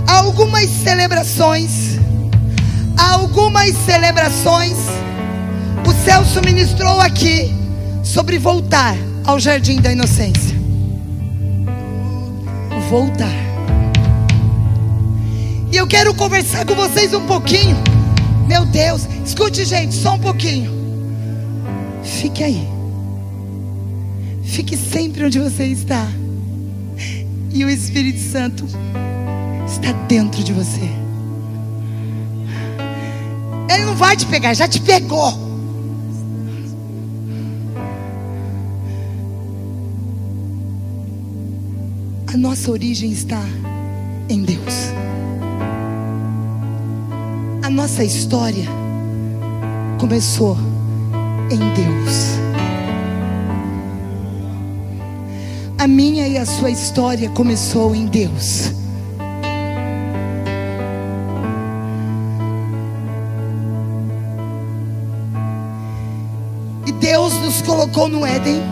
algumas 0.09 0.69
celebrações 0.83 1.96
algumas 2.97 3.75
celebrações, 3.85 4.77
o 5.87 6.05
Celso 6.05 6.41
ministrou 6.43 7.01
aqui 7.01 7.55
sobre 8.03 8.39
voltar 8.39 8.97
ao 9.25 9.39
jardim 9.39 9.81
da 9.81 9.93
inocência. 9.93 10.57
Voltar. 12.89 13.47
E 15.73 15.77
eu 15.77 15.87
quero 15.87 16.15
conversar 16.15 16.65
com 16.65 16.75
vocês 16.75 17.13
um 17.13 17.27
pouquinho. 17.27 17.77
Meu 18.47 18.65
Deus, 18.65 19.07
escute, 19.25 19.65
gente, 19.65 19.95
só 19.95 20.15
um 20.15 20.19
pouquinho. 20.19 20.71
Fique 22.03 22.45
aí. 22.45 22.67
Fique 24.45 24.77
sempre 24.77 25.25
onde 25.25 25.39
você 25.39 25.65
está. 25.65 26.07
E 27.53 27.65
o 27.65 27.69
Espírito 27.69 28.21
Santo 28.21 28.65
está 29.67 29.93
dentro 30.07 30.43
de 30.45 30.53
você. 30.53 31.06
Ele 33.69 33.85
não 33.85 33.95
vai 33.95 34.17
te 34.17 34.27
pegar, 34.27 34.55
já 34.55 34.69
te 34.69 34.81
pegou. 34.81 35.47
A 42.33 42.37
nossa 42.37 42.71
origem 42.71 43.11
está 43.11 43.43
em 44.29 44.43
Deus. 44.43 44.91
A 47.63 47.71
nossa 47.71 48.05
história 48.05 48.67
começou 49.99 50.57
em 51.51 51.59
Deus. 51.75 52.37
A 55.79 55.87
minha 55.87 56.27
e 56.27 56.37
a 56.37 56.45
sua 56.45 56.71
história 56.71 57.31
começou 57.31 57.95
em 57.95 58.07
Deus. 58.07 58.73
Colocou 67.67 68.09
no 68.09 68.25
Éden. 68.25 68.63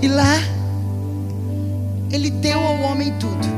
E 0.00 0.08
lá, 0.08 0.38
Ele 2.10 2.30
deu 2.30 2.58
ao 2.58 2.80
homem 2.82 3.12
tudo. 3.18 3.54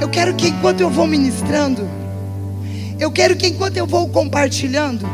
Eu 0.00 0.08
quero 0.08 0.34
que 0.34 0.48
enquanto 0.48 0.80
eu 0.80 0.90
vou 0.90 1.06
ministrando, 1.06 1.88
eu 2.98 3.10
quero 3.10 3.36
que 3.36 3.48
enquanto 3.48 3.76
eu 3.76 3.86
vou 3.86 4.08
compartilhando, 4.08 5.06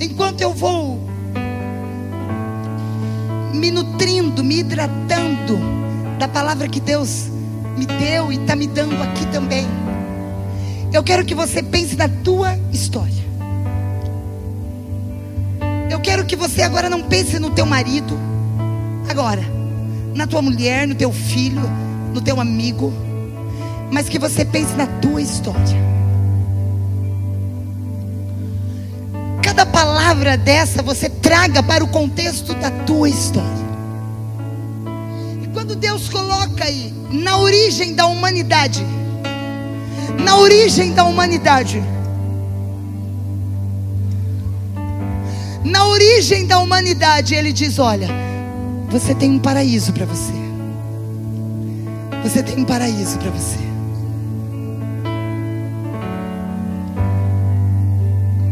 enquanto 0.00 0.40
eu 0.40 0.52
vou 0.52 0.98
me 3.52 3.70
nutrindo, 3.70 4.44
me 4.44 4.60
hidratando 4.60 5.87
da 6.18 6.26
palavra 6.26 6.68
que 6.68 6.80
Deus 6.80 7.28
me 7.76 7.86
deu 7.86 8.32
e 8.32 8.36
está 8.36 8.56
me 8.56 8.66
dando 8.66 9.00
aqui 9.00 9.24
também. 9.26 9.66
Eu 10.92 11.02
quero 11.02 11.24
que 11.24 11.34
você 11.34 11.62
pense 11.62 11.94
na 11.96 12.08
tua 12.08 12.58
história. 12.72 13.28
Eu 15.88 16.00
quero 16.00 16.24
que 16.24 16.34
você 16.34 16.62
agora 16.62 16.90
não 16.90 17.02
pense 17.02 17.38
no 17.38 17.50
teu 17.50 17.64
marido, 17.64 18.18
agora, 19.08 19.42
na 20.14 20.26
tua 20.26 20.42
mulher, 20.42 20.86
no 20.86 20.94
teu 20.94 21.12
filho, 21.12 21.62
no 22.12 22.20
teu 22.20 22.40
amigo, 22.40 22.92
mas 23.90 24.08
que 24.08 24.18
você 24.18 24.44
pense 24.44 24.74
na 24.74 24.86
tua 24.86 25.22
história. 25.22 25.88
Cada 29.42 29.64
palavra 29.64 30.36
dessa 30.36 30.82
você 30.82 31.08
traga 31.08 31.62
para 31.62 31.82
o 31.84 31.88
contexto 31.88 32.54
da 32.54 32.70
tua 32.70 33.08
história. 33.08 33.57
Deus 35.78 36.08
coloca 36.08 36.64
aí, 36.64 36.92
na 37.08 37.38
origem 37.38 37.94
da 37.94 38.06
humanidade, 38.06 38.84
na 40.24 40.36
origem 40.36 40.92
da 40.92 41.04
humanidade, 41.04 41.82
na 45.64 45.86
origem 45.86 46.46
da 46.46 46.58
humanidade, 46.58 47.34
Ele 47.34 47.52
diz: 47.52 47.78
Olha, 47.78 48.08
você 48.90 49.14
tem 49.14 49.30
um 49.30 49.38
paraíso 49.38 49.92
para 49.92 50.04
você. 50.04 50.32
Você 52.24 52.42
tem 52.42 52.58
um 52.58 52.64
paraíso 52.64 53.16
para 53.18 53.30
você. 53.30 53.58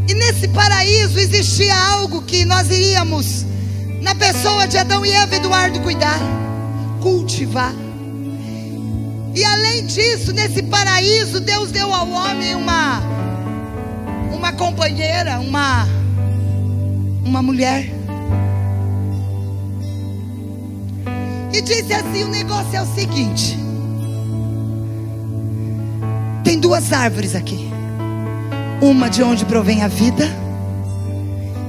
E 0.09 0.15
nesse 0.15 0.47
paraíso 0.49 1.19
existia 1.19 1.77
algo 1.77 2.23
que 2.23 2.45
nós 2.45 2.71
iríamos, 2.71 3.45
na 4.01 4.15
pessoa 4.15 4.69
de 4.69 4.79
Adão 4.79 5.05
e 5.05 5.11
Eva, 5.11 5.35
Eduardo, 5.35 5.81
cuidar 5.81 6.46
cultivar. 7.07 7.73
E 9.33 9.45
além 9.45 9.87
disso, 9.87 10.33
nesse 10.33 10.61
paraíso, 10.65 11.39
Deus 11.39 11.71
deu 11.71 11.95
ao 11.95 12.09
homem 12.09 12.57
uma 12.57 13.01
uma 14.33 14.53
companheira, 14.53 15.39
uma 15.39 15.87
uma 17.25 17.41
mulher. 17.43 17.89
E 21.53 21.63
disse 21.63 21.93
assim: 21.93 22.25
o 22.25 22.29
negócio 22.29 22.75
é 22.75 22.83
o 22.83 22.95
seguinte: 22.95 23.57
tem 26.43 26.59
duas 26.59 26.93
árvores 26.93 27.37
aqui. 27.37 27.71
Uma 28.83 29.09
de 29.09 29.23
onde 29.23 29.45
provém 29.45 29.83
a 29.83 29.89
vida, 29.89 30.29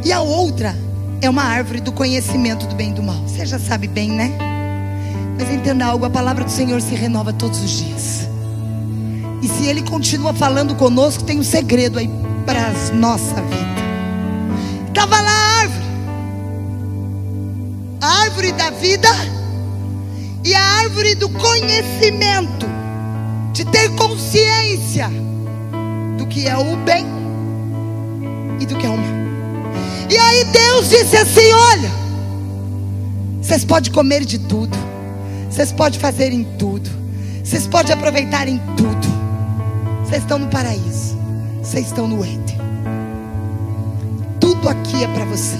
e 0.04 0.12
a 0.12 0.20
outra 0.20 0.76
é 1.22 1.30
uma 1.30 1.44
árvore 1.44 1.80
do 1.80 1.92
conhecimento 1.92 2.66
do 2.66 2.74
bem 2.74 2.90
e 2.90 2.94
do 2.94 3.04
mal. 3.04 3.22
Você 3.28 3.46
já 3.46 3.60
sabe 3.60 3.88
bem, 3.88 4.10
né? 4.10 4.47
Mas 5.38 5.52
entenda 5.52 5.86
algo: 5.86 6.06
a 6.06 6.10
palavra 6.10 6.44
do 6.44 6.52
Senhor 6.52 6.82
se 6.82 6.96
renova 6.96 7.32
todos 7.32 7.62
os 7.62 7.70
dias. 7.70 8.28
E 9.42 9.48
se 9.48 9.68
Ele 9.68 9.82
continua 9.84 10.34
falando 10.34 10.76
conosco, 10.76 11.24
tem 11.24 11.40
um 11.40 11.44
segredo 11.44 12.00
aí 12.00 12.10
para 12.46 12.68
a 12.68 12.94
nossa 12.94 13.36
vida. 13.42 13.68
Estava 14.88 15.22
lá 15.22 15.30
a 15.30 15.60
árvore, 15.62 15.86
a 18.02 18.08
árvore 18.24 18.52
da 18.54 18.70
vida 18.72 19.10
e 20.44 20.56
a 20.56 20.64
árvore 20.64 21.14
do 21.16 21.30
conhecimento, 21.30 22.66
de 23.54 23.64
ter 23.66 23.90
consciência 23.96 25.10
do 26.18 26.26
que 26.26 26.48
é 26.48 26.58
o 26.58 26.76
bem 26.78 27.06
e 28.60 28.66
do 28.66 28.76
que 28.76 28.86
é 28.86 28.90
o 28.90 28.98
mal. 28.98 29.18
E 30.10 30.18
aí 30.18 30.46
Deus 30.46 30.90
disse 30.90 31.18
assim: 31.18 31.52
Olha, 31.52 31.92
vocês 33.42 33.64
podem 33.64 33.92
comer 33.92 34.26
de 34.26 34.40
tudo. 34.40 34.87
Vocês 35.50 35.72
podem 35.72 36.00
fazer 36.00 36.32
em 36.32 36.44
tudo. 36.58 36.90
Vocês 37.44 37.68
podem 37.68 37.94
aproveitar 37.94 38.48
em 38.48 38.60
tudo. 38.76 39.08
Vocês 40.04 40.22
estão 40.22 40.40
no 40.40 40.48
paraíso. 40.48 41.18
Vocês 41.62 41.88
estão 41.88 42.08
no 42.08 42.24
Éden. 42.24 42.58
Tudo 44.40 44.70
aqui 44.70 45.04
é 45.04 45.08
para 45.08 45.26
você. 45.26 45.58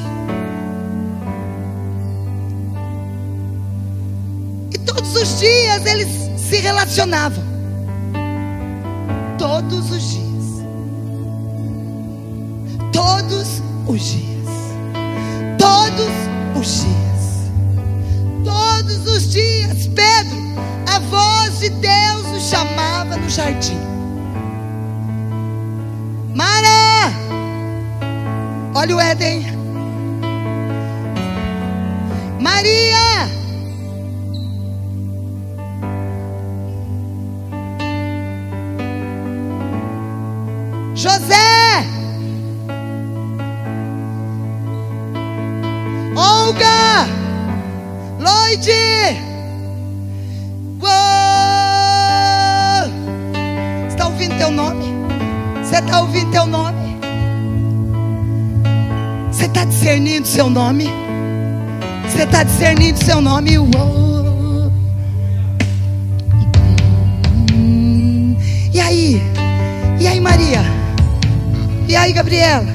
E 4.74 4.78
todos 4.80 5.16
os 5.16 5.40
dias 5.40 5.86
eles 5.86 6.08
se 6.40 6.58
relacionavam. 6.58 7.48
todos 9.38 9.92
os 9.92 10.12
dias. 10.12 10.26
Todos 12.92 13.62
os 13.88 14.02
dias. 14.02 14.48
Todos 15.58 16.60
os 16.60 16.84
dias. 16.84 17.07
Todos 18.88 19.18
os 19.18 19.34
dias, 19.34 19.86
Pedro, 19.88 20.38
a 20.88 21.00
voz 21.00 21.60
de 21.60 21.70
Deus 21.72 22.26
o 22.34 22.40
chamava 22.40 23.18
no 23.18 23.30
jardim. 23.30 23.78
Mara! 26.34 27.12
Olha 28.74 28.96
o 28.96 29.02
Éden. 29.02 29.46
Maria! 32.40 33.37
Lloyd! 48.28 48.70
Uou! 50.82 50.90
Você 53.84 53.88
está 53.88 54.08
ouvindo 54.08 54.38
teu 54.38 54.52
nome? 54.52 54.86
Você 55.64 55.78
está 55.78 56.02
ouvindo 56.02 56.32
teu 56.32 56.46
nome? 56.46 56.98
Você 59.32 59.46
está 59.46 59.64
discernindo 59.64 60.28
seu 60.28 60.50
nome? 60.50 60.90
Você 62.10 62.24
está 62.24 62.44
discernindo 62.44 63.02
seu 63.02 63.22
nome? 63.22 63.58
Uou. 63.60 64.74
E 68.74 68.82
aí? 68.82 69.22
E 70.02 70.08
aí, 70.08 70.20
Maria? 70.20 70.62
E 71.88 71.96
aí, 71.96 72.12
Gabriela? 72.12 72.68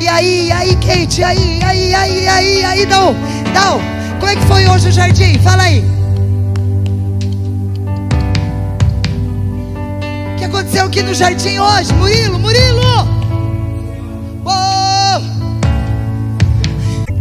E 0.00 0.06
aí, 0.06 0.46
e 0.46 0.52
aí, 0.52 0.76
Kate? 0.76 1.20
E 1.20 1.24
aí, 1.24 1.58
e 1.58 1.64
aí, 1.64 1.90
e 1.90 1.94
aí, 1.94 2.22
e 2.22 2.28
aí, 2.28 2.60
e 2.60 2.64
aí, 2.64 2.86
Dal? 2.86 3.12
Dal, 3.52 3.80
como 4.24 4.32
é 4.32 4.36
que 4.36 4.46
foi 4.46 4.66
hoje 4.66 4.88
o 4.88 4.92
jardim? 4.92 5.38
Fala 5.40 5.64
aí. 5.64 5.84
O 10.32 10.36
que 10.38 10.44
aconteceu 10.44 10.86
aqui 10.86 11.02
no 11.02 11.12
jardim 11.12 11.58
hoje? 11.58 11.92
Murilo, 11.92 12.38
Murilo! 12.38 13.06
Oh! 14.46 15.20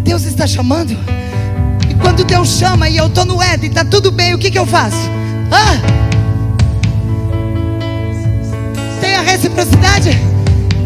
Deus 0.06 0.24
está 0.24 0.48
chamando. 0.48 0.98
E 1.89 1.94
quando 1.96 2.24
Deus 2.24 2.58
chama 2.58 2.88
e 2.88 2.96
eu 2.96 3.08
estou 3.08 3.26
no 3.26 3.44
Éden, 3.44 3.70
está 3.70 3.84
tudo 3.84 4.10
bem, 4.10 4.34
o 4.34 4.38
que, 4.38 4.50
que 4.50 4.58
eu 4.58 4.66
faço? 4.66 4.96
Ah! 5.52 5.76
Tem 9.02 9.16
a 9.18 9.22
reciprocidade? 9.24 10.18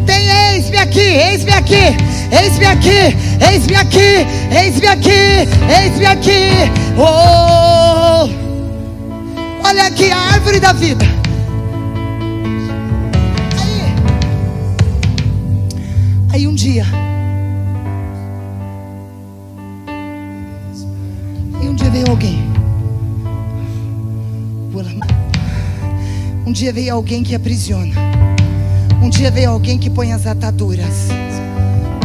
Tem, 0.08 0.56
eis-me 0.56 0.78
aqui, 0.78 1.00
eis-me 1.00 1.52
aqui, 1.52 1.96
eis-me 2.32 2.66
aqui, 2.66 3.16
eis-me 3.42 3.76
aqui, 3.76 4.26
eis-me 4.52 4.88
aqui, 4.88 5.48
eis-me 5.70 6.06
aqui. 6.06 6.50
Oh! 6.98 8.30
Olha 9.66 9.88
aqui 9.88 10.12
a 10.12 10.18
árvore 10.18 10.60
da 10.60 10.74
vida. 10.74 11.06
Aí, 13.60 13.94
aí 16.34 16.48
um 16.48 16.56
dia. 16.56 16.86
E 21.62 21.68
um 21.68 21.76
dia 21.76 21.90
veio 21.90 22.10
alguém. 22.10 22.48
Um 26.48 26.52
dia 26.54 26.72
veio 26.72 26.94
alguém 26.94 27.24
que 27.24 27.36
aprisiona. 27.36 27.94
Um 29.04 29.10
dia 29.10 29.30
veio 29.30 29.52
alguém 29.52 29.78
que 29.78 29.90
põe 29.90 30.14
as 30.14 30.26
ataduras. 30.26 31.10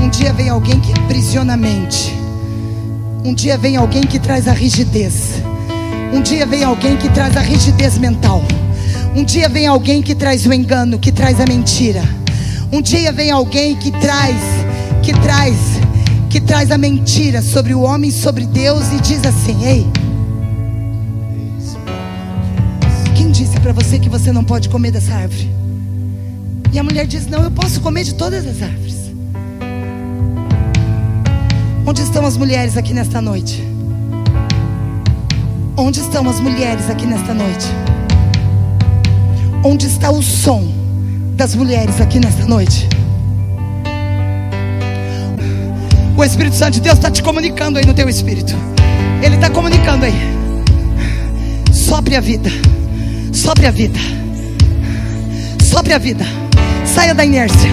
Um 0.02 0.08
dia 0.08 0.32
vem 0.32 0.48
alguém 0.48 0.80
que 0.80 0.92
aprisiona 0.92 1.54
a 1.54 1.56
mente. 1.56 2.12
Um 3.24 3.32
dia 3.32 3.56
vem 3.56 3.76
alguém 3.76 4.02
que 4.02 4.18
traz 4.18 4.48
a 4.48 4.52
rigidez. 4.52 5.40
Um 6.12 6.20
dia 6.20 6.44
vem 6.44 6.64
alguém 6.64 6.96
que 6.96 7.08
traz 7.08 7.36
a 7.36 7.40
rigidez 7.40 7.98
mental. 7.98 8.42
Um 9.14 9.22
dia 9.22 9.48
vem 9.48 9.64
alguém 9.64 10.02
que 10.02 10.12
traz 10.12 10.44
o 10.44 10.52
engano, 10.52 10.98
que 10.98 11.12
traz 11.12 11.40
a 11.40 11.46
mentira. 11.46 12.02
Um 12.72 12.82
dia 12.82 13.12
vem 13.12 13.30
alguém 13.30 13.76
que 13.76 13.92
traz, 13.92 14.36
que 15.04 15.12
traz, 15.20 15.56
que 16.28 16.40
traz 16.40 16.72
a 16.72 16.76
mentira 16.76 17.40
sobre 17.40 17.72
o 17.72 17.82
homem, 17.82 18.10
sobre 18.10 18.44
Deus 18.44 18.92
e 18.92 19.00
diz 19.00 19.24
assim: 19.24 19.64
Ei, 19.64 19.86
quem 23.14 23.30
disse 23.30 23.58
para 23.60 23.72
você 23.72 24.00
que 24.00 24.08
você 24.08 24.32
não 24.32 24.42
pode 24.42 24.68
comer 24.68 24.90
dessa 24.90 25.14
árvore? 25.14 25.48
E 26.72 26.78
a 26.78 26.82
mulher 26.82 27.06
diz: 27.06 27.24
Não, 27.28 27.44
eu 27.44 27.52
posso 27.52 27.80
comer 27.80 28.02
de 28.02 28.14
todas 28.14 28.44
as 28.44 28.60
árvores. 28.60 29.01
Onde 31.84 32.00
estão 32.00 32.24
as 32.24 32.36
mulheres 32.36 32.76
aqui 32.76 32.94
nesta 32.94 33.20
noite? 33.20 33.60
Onde 35.76 35.98
estão 35.98 36.28
as 36.28 36.38
mulheres 36.38 36.88
aqui 36.88 37.06
nesta 37.06 37.34
noite? 37.34 37.66
Onde 39.64 39.86
está 39.86 40.10
o 40.12 40.22
som 40.22 40.72
das 41.34 41.56
mulheres 41.56 42.00
aqui 42.00 42.20
nesta 42.20 42.46
noite? 42.46 42.88
O 46.16 46.22
Espírito 46.22 46.54
Santo 46.54 46.74
de 46.74 46.82
Deus 46.82 46.98
está 46.98 47.10
te 47.10 47.20
comunicando 47.20 47.80
aí 47.80 47.84
no 47.84 47.94
teu 47.94 48.08
espírito. 48.08 48.54
Ele 49.20 49.34
está 49.34 49.50
comunicando 49.50 50.04
aí. 50.04 50.14
Sopre 51.72 52.14
a 52.14 52.20
vida. 52.20 52.50
Sopre 53.32 53.66
a 53.66 53.72
vida. 53.72 53.98
Sopre 55.60 55.94
a 55.94 55.98
vida. 55.98 56.24
Saia 56.86 57.12
da 57.12 57.24
inércia. 57.24 57.70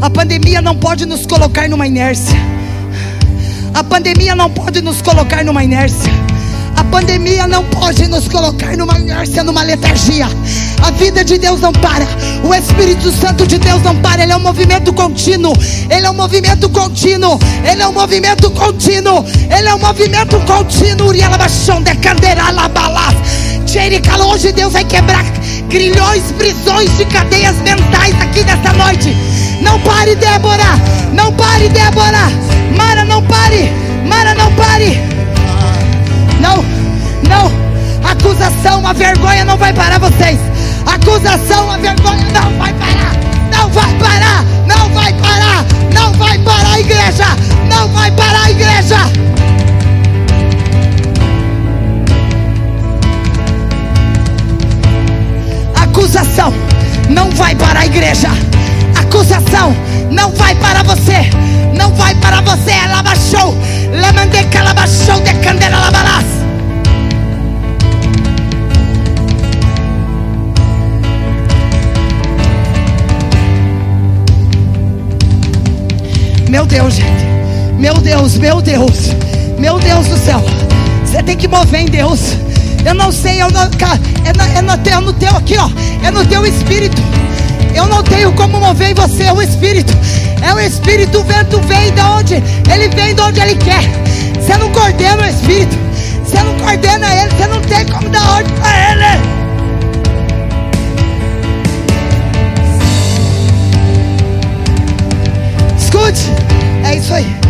A 0.00 0.10
pandemia 0.10 0.60
não 0.60 0.74
pode 0.74 1.06
nos 1.06 1.24
colocar 1.26 1.68
numa 1.68 1.86
inércia. 1.86 2.51
A 3.74 3.82
pandemia 3.82 4.34
não 4.34 4.50
pode 4.50 4.80
nos 4.82 5.00
colocar 5.02 5.44
numa 5.44 5.64
inércia. 5.64 6.12
A 6.76 6.84
pandemia 6.84 7.46
não 7.46 7.64
pode 7.64 8.06
nos 8.08 8.28
colocar 8.28 8.76
numa 8.76 8.98
inércia, 8.98 9.42
numa 9.42 9.62
letargia. 9.62 10.26
A 10.82 10.90
vida 10.90 11.24
de 11.24 11.38
Deus 11.38 11.60
não 11.60 11.72
para. 11.72 12.06
O 12.44 12.54
Espírito 12.54 13.10
Santo 13.12 13.46
de 13.46 13.58
Deus 13.58 13.82
não 13.82 13.96
para. 13.96 14.22
Ele 14.22 14.32
é 14.32 14.36
um 14.36 14.40
movimento 14.40 14.92
contínuo. 14.92 15.54
Ele 15.90 16.06
é 16.06 16.10
um 16.10 16.14
movimento 16.14 16.68
contínuo. 16.68 17.38
Ele 17.70 17.82
é 17.82 17.86
um 17.86 17.92
movimento 17.92 18.50
contínuo. 18.50 19.24
Ele 19.50 19.68
é 19.68 19.74
um 19.74 19.78
movimento 19.78 20.38
contínuo. 20.40 20.62
Hoje 24.42 24.50
Deus 24.50 24.72
vai 24.72 24.84
quebrar 24.84 25.24
grilhões, 25.68 26.32
prisões 26.36 26.96
de 26.96 27.04
cadeias 27.04 27.54
mentais 27.58 28.14
aqui 28.20 28.42
nesta 28.42 28.72
noite. 28.72 29.14
Não 29.62 29.78
pare, 29.80 30.14
Débora. 30.16 30.76
Não 31.12 31.32
pare, 31.32 31.68
Débora. 31.68 32.28
Mara, 32.76 33.04
não 33.04 33.22
pare. 33.22 33.72
Mara, 34.06 34.34
não 34.34 34.52
pare. 34.54 35.00
Não, 36.40 36.64
não. 37.28 37.50
Acusação, 38.10 38.86
a 38.86 38.92
vergonha 38.92 39.44
não 39.44 39.56
vai 39.56 39.72
parar 39.72 39.98
vocês. 39.98 40.38
Acusação, 40.84 41.70
a 41.70 41.78
vergonha 41.78 42.26
não 42.32 42.58
vai 42.58 42.72
parar. 42.74 43.12
Não 43.50 43.68
vai 43.70 43.94
parar. 43.94 44.44
Não 44.66 44.88
vai 44.90 45.12
parar. 45.14 45.64
Não 45.94 46.12
vai 46.14 46.38
parar, 46.38 46.80
igreja. 46.80 47.26
Não 47.68 47.88
vai 47.88 48.10
parar, 48.10 48.50
igreja. 48.50 48.96
Acusação 55.76 56.52
não 57.08 57.30
vai 57.30 57.54
parar 57.54 57.86
igreja. 57.86 58.28
Acusação 59.12 59.76
não 60.10 60.32
vai 60.32 60.54
para 60.54 60.82
você. 60.82 61.28
Não 61.76 61.94
vai 61.96 62.14
para 62.14 62.40
você. 62.40 62.70
Ela 62.70 63.02
baixou. 63.02 63.54
Lamandeca, 63.92 64.58
ela 64.58 64.72
baixou 64.72 65.20
de 65.20 65.34
candela, 65.34 65.76
ela 65.76 65.90
balas. 65.90 66.24
Meu 76.48 76.64
Deus, 76.64 76.94
gente. 76.94 77.26
Meu 77.78 77.98
Deus, 77.98 78.38
meu 78.38 78.62
Deus. 78.62 79.14
Meu 79.58 79.78
Deus 79.78 80.06
do 80.06 80.16
céu. 80.16 80.42
Você 81.04 81.22
tem 81.22 81.36
que 81.36 81.46
mover 81.46 81.82
em 81.82 81.86
Deus. 81.86 82.34
Eu 82.82 82.94
não 82.94 83.12
sei, 83.12 83.42
eu 83.42 83.50
não, 83.50 83.60
é, 83.60 84.32
no, 84.32 84.42
é, 84.56 84.62
no, 84.62 84.72
é 84.72 85.00
no 85.02 85.12
teu 85.12 85.36
aqui, 85.36 85.58
ó. 85.58 85.68
É 86.02 86.10
no 86.10 86.24
teu 86.24 86.46
espírito. 86.46 87.21
Eu 87.74 87.86
não 87.86 88.02
tenho 88.02 88.32
como 88.32 88.58
mover 88.58 88.90
em 88.90 88.94
você, 88.94 89.24
é 89.24 89.32
o 89.32 89.40
espírito. 89.40 89.92
É 90.42 90.52
o 90.52 90.60
espírito, 90.60 91.20
o 91.20 91.24
vento 91.24 91.60
vem 91.62 91.92
de 91.92 92.00
onde? 92.00 92.34
Ele 92.72 92.88
vem 92.88 93.14
de 93.14 93.20
onde 93.20 93.40
ele 93.40 93.56
quer. 93.56 93.82
Você 94.40 94.56
não 94.56 94.70
coordena 94.72 95.22
o 95.22 95.26
espírito. 95.26 95.76
Você 96.24 96.42
não 96.42 96.54
coordena 96.58 97.14
ele, 97.14 97.30
você 97.30 97.46
não 97.46 97.60
tem 97.60 97.86
como 97.86 98.08
dar 98.08 98.30
ordem 98.30 98.54
para 98.54 98.90
ele. 98.90 99.42
Escute, 105.78 106.30
é 106.84 106.96
isso 106.96 107.14
aí. 107.14 107.42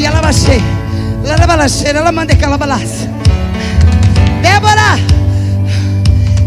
E 0.00 0.04
ela 0.06 0.22
baixei, 0.22 0.62
ela 1.26 1.98
ela 1.98 2.10
manda 2.10 2.32
aquela 2.32 2.56
balança. 2.56 3.09
Xalabará. 4.60 4.98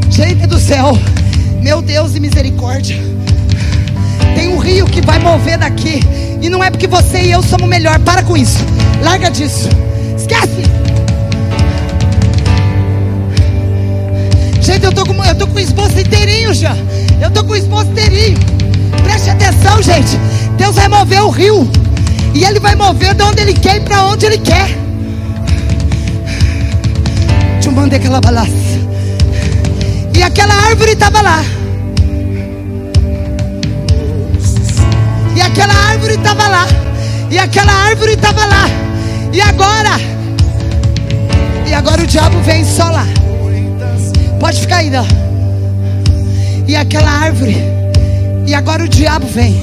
Gente 0.09 0.45
do 0.45 0.59
céu, 0.59 0.97
meu 1.61 1.81
Deus 1.81 2.13
de 2.13 2.19
misericórdia. 2.19 2.95
Tem 4.35 4.47
um 4.47 4.59
rio 4.59 4.85
que 4.85 5.01
vai 5.01 5.19
mover 5.19 5.57
daqui. 5.57 5.99
E 6.41 6.49
não 6.49 6.63
é 6.63 6.69
porque 6.69 6.87
você 6.87 7.21
e 7.21 7.31
eu 7.31 7.41
somos 7.41 7.67
melhor. 7.67 7.99
Para 7.99 8.23
com 8.23 8.37
isso. 8.37 8.59
Larga 9.01 9.29
disso. 9.29 9.67
Esquece. 10.15 10.63
Gente, 14.61 14.85
eu 14.85 14.93
tô 14.93 15.05
com, 15.05 15.25
eu 15.25 15.35
tô 15.35 15.47
com 15.47 15.55
o 15.55 15.59
esboço 15.59 15.99
inteirinho 15.99 16.53
já. 16.53 16.75
Eu 17.19 17.31
tô 17.31 17.43
com 17.43 17.53
o 17.53 17.55
esboço 17.55 17.89
inteirinho. 17.89 18.37
Preste 19.03 19.29
atenção, 19.29 19.81
gente. 19.81 20.17
Deus 20.57 20.75
vai 20.75 20.87
mover 20.87 21.21
o 21.21 21.29
rio. 21.29 21.69
E 22.33 22.43
Ele 22.43 22.59
vai 22.59 22.75
mover 22.75 23.13
de 23.13 23.23
onde 23.23 23.41
Ele 23.41 23.53
quer 23.53 23.77
e 23.77 23.79
para 23.81 24.05
onde 24.05 24.25
Ele 24.25 24.37
quer. 24.37 24.82
Mandei 27.73 27.97
aquela 27.97 28.21
balança. 28.21 28.51
E 30.15 30.21
aquela 30.21 30.53
árvore 30.53 30.91
estava 30.91 31.21
lá. 31.21 31.43
E 35.35 35.41
aquela 35.41 35.73
árvore 35.73 36.13
estava 36.13 36.47
lá. 36.47 36.67
E 37.31 37.37
aquela 37.39 37.73
árvore 37.73 38.13
estava 38.13 38.45
lá. 38.45 38.65
E 39.33 39.41
agora? 39.41 39.99
E 41.67 41.73
agora 41.73 42.03
o 42.03 42.07
diabo 42.07 42.39
vem 42.41 42.63
só 42.63 42.89
lá. 42.89 43.05
Pode 44.39 44.61
ficar 44.61 44.77
aí, 44.77 44.89
não. 44.89 45.07
E 46.67 46.75
aquela 46.75 47.09
árvore. 47.09 47.57
E 48.45 48.53
agora 48.53 48.83
o 48.83 48.87
diabo 48.87 49.25
vem. 49.25 49.61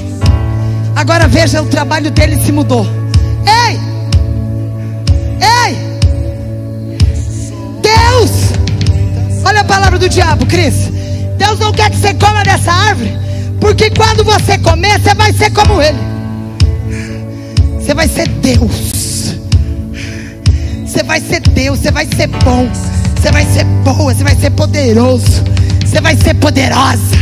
Agora 0.95 1.27
veja 1.27 1.61
o 1.61 1.65
trabalho 1.65 2.11
dele 2.11 2.43
se 2.45 2.51
mudou. 2.51 2.85
Ei! 3.45 3.90
A 9.61 9.63
palavra 9.63 9.99
do 9.99 10.09
diabo, 10.09 10.45
Cris. 10.47 10.89
Deus 11.37 11.59
não 11.59 11.71
quer 11.71 11.91
que 11.91 11.97
você 11.97 12.13
coma 12.15 12.43
dessa 12.43 12.71
árvore. 12.71 13.17
Porque 13.59 13.91
quando 13.91 14.23
você 14.23 14.57
comer, 14.57 14.99
você 14.99 15.13
vai 15.13 15.31
ser 15.31 15.51
como 15.51 15.81
ele. 15.81 15.99
Você 17.79 17.93
vai 17.93 18.07
ser 18.07 18.27
Deus. 18.27 19.35
Você 20.85 21.03
vai 21.03 21.21
ser 21.21 21.41
Deus, 21.41 21.79
você 21.79 21.91
vai 21.91 22.07
ser 22.07 22.27
bom. 22.27 22.67
Você 23.15 23.31
vai 23.31 23.45
ser 23.45 23.63
boa, 23.83 24.13
você 24.13 24.23
vai 24.23 24.35
ser 24.35 24.49
poderoso. 24.49 25.43
Você 25.85 26.01
vai 26.01 26.15
ser 26.17 26.33
poderosa. 26.35 27.21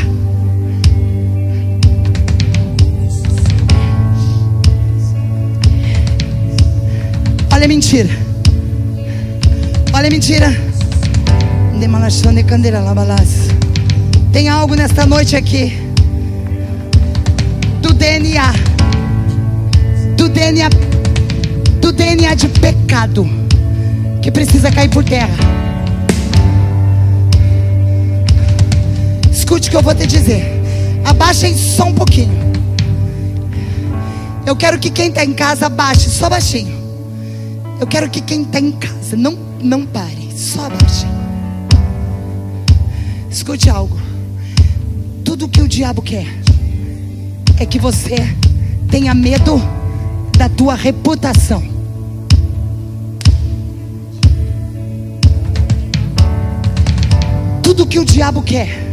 Olha 7.52 7.66
a 7.66 7.68
mentira. 7.68 8.10
Olha 9.94 10.08
a 10.08 10.12
mentira. 10.12 10.69
Tem 14.34 14.50
algo 14.50 14.76
nesta 14.76 15.06
noite 15.06 15.38
aqui. 15.38 15.78
Do 17.82 17.94
DNA. 17.94 18.54
Do 20.18 20.28
DNA. 20.28 20.70
Do 21.80 21.94
DNA 21.94 22.36
de 22.36 22.50
pecado. 22.50 23.26
Que 24.22 24.30
precisa 24.30 24.70
cair 24.70 24.90
por 24.90 25.06
terra. 25.06 25.38
Escute 29.32 29.70
o 29.70 29.72
que 29.72 29.78
eu 29.78 29.82
vou 29.82 29.96
te 29.96 30.06
dizer. 30.06 30.62
Abaixem 31.06 31.56
só 31.56 31.86
um 31.86 31.94
pouquinho. 31.94 32.38
Eu 34.46 34.56
quero 34.56 34.78
que 34.80 34.90
quem 34.90 35.08
está 35.08 35.24
em 35.24 35.34
casa 35.34 35.68
abaixe, 35.68 36.10
só 36.10 36.30
baixinho. 36.30 36.78
Eu 37.80 37.88
quero 37.88 38.10
que 38.10 38.20
quem 38.20 38.42
está 38.42 38.60
em 38.60 38.72
casa 38.74 39.16
não, 39.16 39.38
não 39.62 39.86
pare, 39.86 40.30
só 40.36 40.66
abaixe. 40.66 41.19
Escute 43.32 43.70
algo. 43.70 43.96
Tudo 45.24 45.48
que 45.48 45.62
o 45.62 45.68
diabo 45.68 46.02
quer 46.02 46.26
é 47.60 47.66
que 47.66 47.78
você 47.78 48.16
tenha 48.90 49.14
medo 49.14 49.62
da 50.36 50.50
tua 50.50 50.74
reputação. 50.74 51.64
Tudo 57.62 57.86
que 57.86 58.00
o 58.00 58.06
diabo 58.06 58.42
quer 58.42 58.84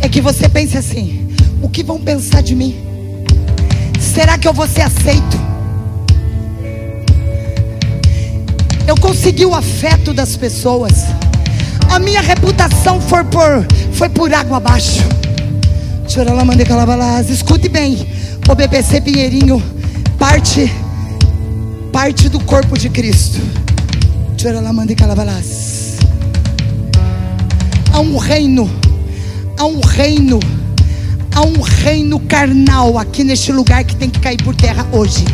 é 0.00 0.08
que 0.08 0.22
você 0.22 0.48
pense 0.48 0.78
assim: 0.78 1.28
o 1.60 1.68
que 1.68 1.82
vão 1.82 2.00
pensar 2.00 2.42
de 2.42 2.54
mim? 2.54 2.74
Será 4.00 4.38
que 4.38 4.48
eu 4.48 4.54
vou 4.54 4.66
ser 4.66 4.82
aceito? 4.82 5.36
Eu 8.86 8.96
consegui 8.96 9.44
o 9.44 9.54
afeto 9.54 10.14
das 10.14 10.36
pessoas. 10.36 11.04
A 11.90 11.98
minha 11.98 12.20
reputação 12.20 13.00
foi 13.00 13.24
por, 13.24 13.66
foi 13.92 14.08
por 14.08 14.32
água 14.32 14.58
abaixo. 14.58 15.02
Escute 17.30 17.68
bem, 17.68 18.06
o 18.48 18.54
BBC 18.54 19.00
Pinheirinho, 19.00 19.62
parte, 20.18 20.72
parte 21.92 22.28
do 22.28 22.40
corpo 22.40 22.78
de 22.78 22.88
Cristo. 22.88 23.40
Há 27.92 28.00
um 28.00 28.16
reino, 28.16 28.70
há 29.58 29.66
um 29.66 29.80
reino, 29.80 30.38
há 31.34 31.40
um 31.42 31.60
reino 31.60 32.20
carnal 32.20 32.96
aqui 32.98 33.24
neste 33.24 33.50
lugar 33.50 33.82
que 33.84 33.96
tem 33.96 34.08
que 34.08 34.20
cair 34.20 34.42
por 34.42 34.54
terra 34.54 34.86
hoje. 34.92 35.24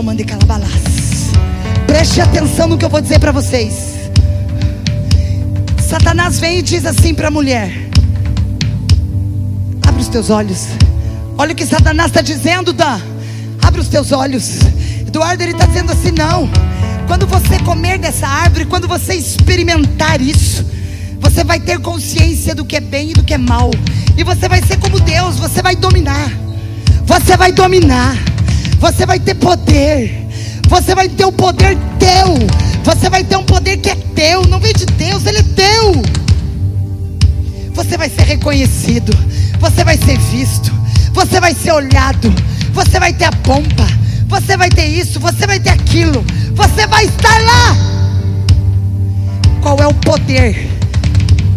Eu 0.00 0.04
mandei 0.04 0.24
calabalas. 0.24 0.70
Preste 1.86 2.22
atenção 2.22 2.66
no 2.66 2.78
que 2.78 2.84
eu 2.84 2.88
vou 2.88 3.02
dizer 3.02 3.18
para 3.18 3.32
vocês. 3.32 4.08
Satanás 5.86 6.38
vem 6.38 6.60
e 6.60 6.62
diz 6.62 6.86
assim 6.86 7.12
para 7.12 7.28
a 7.28 7.30
mulher: 7.30 7.70
Abre 9.86 10.00
os 10.00 10.08
teus 10.08 10.30
olhos. 10.30 10.68
Olha 11.36 11.52
o 11.52 11.54
que 11.54 11.66
Satanás 11.66 12.08
está 12.10 12.22
dizendo, 12.22 12.72
Dan. 12.72 12.98
Abre 13.62 13.80
os 13.80 13.88
teus 13.88 14.10
olhos. 14.10 14.60
Eduardo, 15.06 15.42
ele 15.42 15.52
está 15.52 15.66
dizendo 15.66 15.92
assim: 15.92 16.12
Não. 16.12 16.48
Quando 17.06 17.26
você 17.26 17.58
comer 17.58 17.98
dessa 17.98 18.26
árvore, 18.26 18.64
quando 18.64 18.88
você 18.88 19.14
experimentar 19.14 20.20
isso, 20.22 20.64
você 21.18 21.44
vai 21.44 21.60
ter 21.60 21.78
consciência 21.78 22.54
do 22.54 22.64
que 22.64 22.76
é 22.76 22.80
bem 22.80 23.10
e 23.10 23.12
do 23.12 23.22
que 23.22 23.34
é 23.34 23.38
mal. 23.38 23.70
E 24.16 24.24
você 24.24 24.48
vai 24.48 24.62
ser 24.62 24.78
como 24.78 24.98
Deus, 24.98 25.36
você 25.36 25.60
vai 25.60 25.76
dominar. 25.76 26.30
Você 27.04 27.36
vai 27.36 27.52
dominar. 27.52 28.29
Você 28.80 29.04
vai 29.04 29.20
ter 29.20 29.34
poder. 29.34 30.26
Você 30.68 30.94
vai 30.94 31.08
ter 31.08 31.26
um 31.26 31.32
poder 31.32 31.76
teu. 31.98 32.34
Você 32.82 33.10
vai 33.10 33.22
ter 33.22 33.36
um 33.36 33.44
poder 33.44 33.76
que 33.76 33.90
é 33.90 33.94
teu. 33.94 34.46
Não 34.46 34.58
vem 34.58 34.72
de 34.72 34.86
Deus, 34.86 35.26
ele 35.26 35.38
é 35.38 35.42
teu. 35.42 36.02
Você 37.74 37.98
vai 37.98 38.08
ser 38.08 38.22
reconhecido. 38.22 39.12
Você 39.60 39.84
vai 39.84 39.98
ser 39.98 40.18
visto. 40.18 40.72
Você 41.12 41.38
vai 41.40 41.54
ser 41.54 41.72
olhado. 41.72 42.32
Você 42.72 42.98
vai 42.98 43.12
ter 43.12 43.26
a 43.26 43.32
pompa. 43.32 43.86
Você 44.28 44.56
vai 44.56 44.70
ter 44.70 44.86
isso. 44.86 45.20
Você 45.20 45.46
vai 45.46 45.60
ter 45.60 45.70
aquilo. 45.70 46.24
Você 46.54 46.86
vai 46.86 47.04
estar 47.04 47.38
lá. 47.42 47.76
Qual 49.60 49.78
é 49.78 49.86
o 49.86 49.92
poder? 49.92 50.70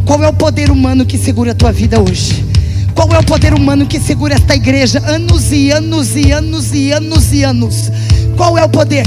Qual 0.06 0.22
é 0.22 0.28
o 0.28 0.34
poder 0.34 0.70
humano 0.70 1.06
que 1.06 1.18
segura 1.18 1.54
a 1.54 1.56
tua 1.56 1.72
vida 1.72 2.02
hoje? 2.02 2.44
Qual 2.96 3.12
é 3.14 3.20
o 3.20 3.24
poder 3.24 3.54
humano 3.54 3.86
que 3.86 4.00
segura 4.00 4.36
esta 4.36 4.56
igreja 4.56 5.02
anos 5.06 5.52
e 5.52 5.72
anos 5.72 6.16
e 6.16 6.32
anos 6.32 6.74
e 6.74 6.92
anos 6.92 7.34
e 7.34 7.44
anos? 7.44 7.92
Qual 8.38 8.58
é 8.58 8.64
o 8.64 8.70
poder? 8.70 9.06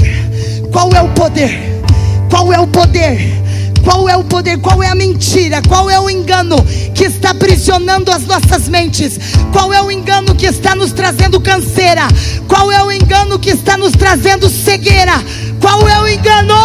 Qual 0.71 0.91
é 0.93 1.01
o 1.01 1.09
poder? 1.09 1.81
Qual 2.29 2.51
é 2.51 2.59
o 2.59 2.67
poder? 2.67 3.37
Qual 3.83 4.09
é 4.09 4.17
o 4.17 4.23
poder? 4.23 4.57
Qual 4.59 4.83
é 4.83 4.89
a 4.89 4.95
mentira? 4.95 5.61
Qual 5.67 5.89
é 5.89 5.97
o 5.97 6.09
engano 6.09 6.57
que 6.93 7.05
está 7.05 7.31
aprisionando 7.31 8.11
as 8.11 8.25
nossas 8.25 8.67
mentes? 8.67 9.17
Qual 9.53 9.73
é 9.73 9.81
o 9.81 9.89
engano 9.89 10.35
que 10.35 10.45
está 10.45 10.75
nos 10.75 10.91
trazendo 10.91 11.39
canseira? 11.39 12.05
Qual 12.47 12.69
é 12.69 12.83
o 12.83 12.91
engano 12.91 13.39
que 13.39 13.49
está 13.49 13.77
nos 13.77 13.93
trazendo 13.93 14.49
cegueira? 14.49 15.13
Qual 15.61 15.87
é 15.87 16.01
o 16.01 16.07
engano? 16.07 16.55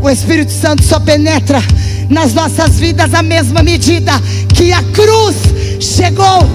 O 0.00 0.08
Espírito 0.08 0.52
Santo 0.52 0.84
só 0.84 1.00
penetra 1.00 1.60
nas 2.08 2.32
nossas 2.32 2.78
vidas 2.78 3.12
a 3.14 3.22
mesma 3.22 3.62
medida 3.62 4.12
que 4.54 4.72
a 4.72 4.82
cruz 4.82 5.36
chegou. 5.80 6.48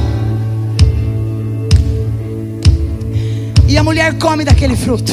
E 3.67 3.77
a 3.77 3.83
mulher 3.83 4.17
come 4.17 4.43
daquele 4.43 4.75
fruto. 4.75 5.11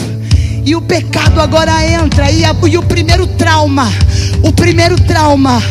E 0.65 0.75
o 0.75 0.83
pecado 0.83 1.41
agora 1.41 1.85
entra. 1.87 2.31
E, 2.31 2.45
a, 2.45 2.55
e 2.69 2.77
o 2.77 2.83
primeiro 2.83 3.27
trauma. 3.27 3.89
O 4.43 4.53
primeiro 4.53 5.01
trauma. 5.01 5.63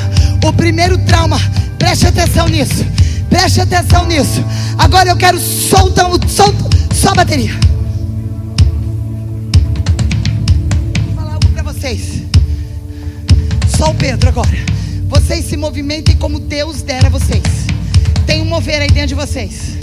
O 0.43 0.53
primeiro 0.53 0.97
trauma. 0.99 1.39
Preste 1.77 2.08
atenção 2.08 2.47
nisso. 2.47 2.86
Preste 3.29 3.62
atenção 3.62 4.05
nisso. 4.08 4.43
Agora 4.77 5.10
eu 5.10 5.15
quero 5.15 5.39
soltar, 5.39 6.10
solta, 6.27 6.63
só 6.93 7.10
a 7.10 7.15
bateria. 7.15 7.53
Vou 11.05 11.15
falar 11.15 11.34
algo 11.34 11.47
para 11.49 11.63
vocês. 11.63 12.18
Só 13.80 13.92
o 13.92 13.96
Pedro 13.96 14.28
agora. 14.28 14.50
Vocês 15.08 15.46
se 15.46 15.56
movimentem 15.56 16.13
como 16.18 16.38
Deus 16.38 16.82
der 16.82 17.06
a 17.06 17.08
vocês. 17.08 17.42
Tem 18.26 18.42
um 18.42 18.46
mover 18.46 18.82
aí 18.82 18.89
dentro 18.89 19.08
de 19.08 19.15
vocês. 19.15 19.78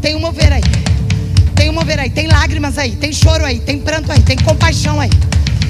Tem 0.00 0.16
um 0.16 0.18
mover 0.18 0.50
aí. 0.50 0.62
Tem 1.54 1.68
um 1.68 1.74
mover 1.74 2.00
aí, 2.00 2.08
tem 2.08 2.26
lágrimas 2.26 2.78
aí, 2.78 2.96
tem 2.96 3.12
choro 3.12 3.44
aí, 3.44 3.60
tem 3.60 3.78
pranto 3.78 4.10
aí, 4.10 4.22
tem 4.22 4.38
compaixão 4.38 4.98
aí. 4.98 5.10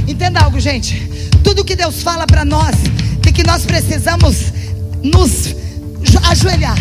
Entenda 0.07 0.39
algo, 0.39 0.61
gente. 0.61 1.05
Tudo 1.43 1.65
que 1.65 1.75
Deus 1.75 2.01
fala 2.01 2.29
para 2.29 2.45
nós, 2.45 2.77
de 3.21 3.33
que 3.33 3.43
nós 3.43 3.67
precisamos 3.67 4.53
nos 5.03 5.57
ajoelhar, 6.31 6.79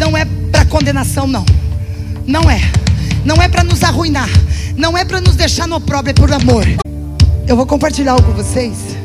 não 0.00 0.16
é 0.16 0.24
para 0.50 0.64
condenação, 0.64 1.26
não. 1.26 1.44
Não 2.26 2.50
é. 2.50 2.58
Não 3.22 3.36
é 3.36 3.48
para 3.48 3.62
nos 3.62 3.84
arruinar. 3.84 4.30
Não 4.78 4.96
é 4.96 5.04
para 5.04 5.20
nos 5.20 5.36
deixar 5.36 5.68
no 5.68 5.76
opróbrio, 5.76 6.12
é 6.12 6.14
por 6.14 6.32
amor. 6.32 6.64
Eu 7.46 7.54
vou 7.54 7.66
compartilhar 7.66 8.12
algo 8.12 8.28
com 8.28 8.32
vocês. 8.32 9.01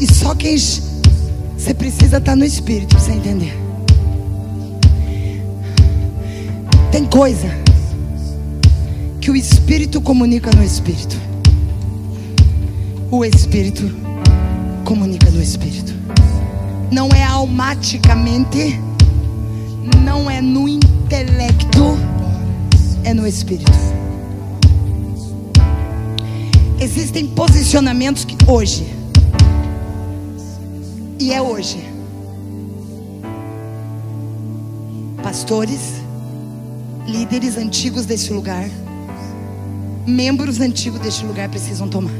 E 0.00 0.10
só 0.10 0.34
quem 0.34 0.56
você 0.56 1.74
precisa 1.74 2.16
estar 2.16 2.34
no 2.34 2.42
espírito 2.42 2.96
para 2.96 3.04
você 3.04 3.12
entender. 3.12 3.54
Tem 6.90 7.04
coisa 7.04 7.48
que 9.20 9.30
o 9.30 9.36
espírito 9.36 10.00
comunica 10.00 10.50
no 10.56 10.64
espírito. 10.64 11.14
O 13.10 13.22
espírito 13.26 13.94
comunica 14.86 15.30
no 15.30 15.42
espírito. 15.42 15.92
Não 16.90 17.10
é 17.10 17.22
automaticamente, 17.22 18.80
não 20.02 20.30
é 20.30 20.40
no 20.40 20.66
intelecto, 20.66 21.98
é 23.04 23.12
no 23.12 23.26
espírito. 23.26 23.70
Existem 26.80 27.26
posicionamentos 27.26 28.24
que 28.24 28.34
hoje 28.50 28.99
e 31.20 31.34
é 31.34 31.42
hoje. 31.42 31.84
Pastores, 35.22 36.00
líderes 37.06 37.58
antigos 37.58 38.06
deste 38.06 38.32
lugar, 38.32 38.66
membros 40.06 40.60
antigos 40.60 40.98
deste 40.98 41.26
lugar 41.26 41.50
precisam 41.50 41.88
tomar. 41.88 42.14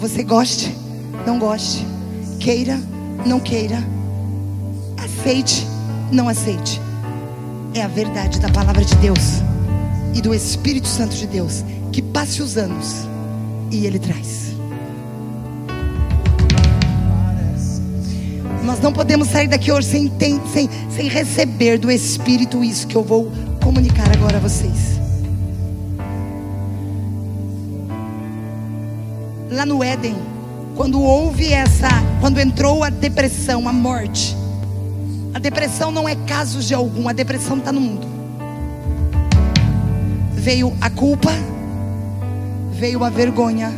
Você 0.00 0.24
goste, 0.24 0.76
não 1.24 1.38
goste, 1.38 1.86
queira, 2.40 2.78
não 3.24 3.38
queira, 3.38 3.78
aceite, 4.98 5.64
não 6.10 6.28
aceite. 6.28 6.80
É 7.72 7.82
a 7.82 7.88
verdade 7.88 8.40
da 8.40 8.50
palavra 8.50 8.84
de 8.84 8.96
Deus 8.96 9.42
e 10.12 10.20
do 10.20 10.34
Espírito 10.34 10.88
Santo 10.88 11.14
de 11.14 11.28
Deus 11.28 11.64
que 11.92 12.02
passe 12.02 12.42
os 12.42 12.56
anos 12.56 13.06
e 13.70 13.86
ele 13.86 14.00
traz. 14.00 14.53
Não 18.84 18.92
podemos 18.92 19.28
sair 19.28 19.48
daqui 19.48 19.72
hoje 19.72 19.88
sem, 19.88 20.12
sem, 20.52 20.68
sem 20.94 21.08
receber 21.08 21.78
do 21.78 21.90
Espírito 21.90 22.62
isso 22.62 22.86
que 22.86 22.94
eu 22.94 23.02
vou 23.02 23.32
comunicar 23.62 24.14
agora 24.14 24.36
a 24.36 24.40
vocês. 24.40 25.00
Lá 29.50 29.64
no 29.64 29.82
Éden, 29.82 30.14
quando 30.76 31.00
houve 31.00 31.50
essa, 31.50 31.88
quando 32.20 32.38
entrou 32.38 32.84
a 32.84 32.90
depressão, 32.90 33.66
a 33.66 33.72
morte, 33.72 34.36
a 35.32 35.38
depressão 35.38 35.90
não 35.90 36.06
é 36.06 36.14
caso 36.14 36.60
de 36.60 36.74
algum, 36.74 37.08
a 37.08 37.14
depressão 37.14 37.56
está 37.56 37.72
no 37.72 37.80
mundo. 37.80 38.06
Veio 40.34 40.76
a 40.78 40.90
culpa, 40.90 41.30
veio 42.70 43.02
a 43.02 43.08
vergonha 43.08 43.72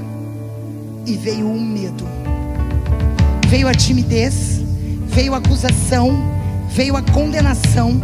e 1.06 1.16
veio 1.16 1.48
o 1.48 1.60
medo, 1.60 2.04
veio 3.48 3.68
a 3.68 3.72
timidez 3.72 4.55
veio 5.16 5.32
a 5.32 5.38
acusação, 5.38 6.14
veio 6.68 6.94
a 6.94 7.00
condenação. 7.00 7.98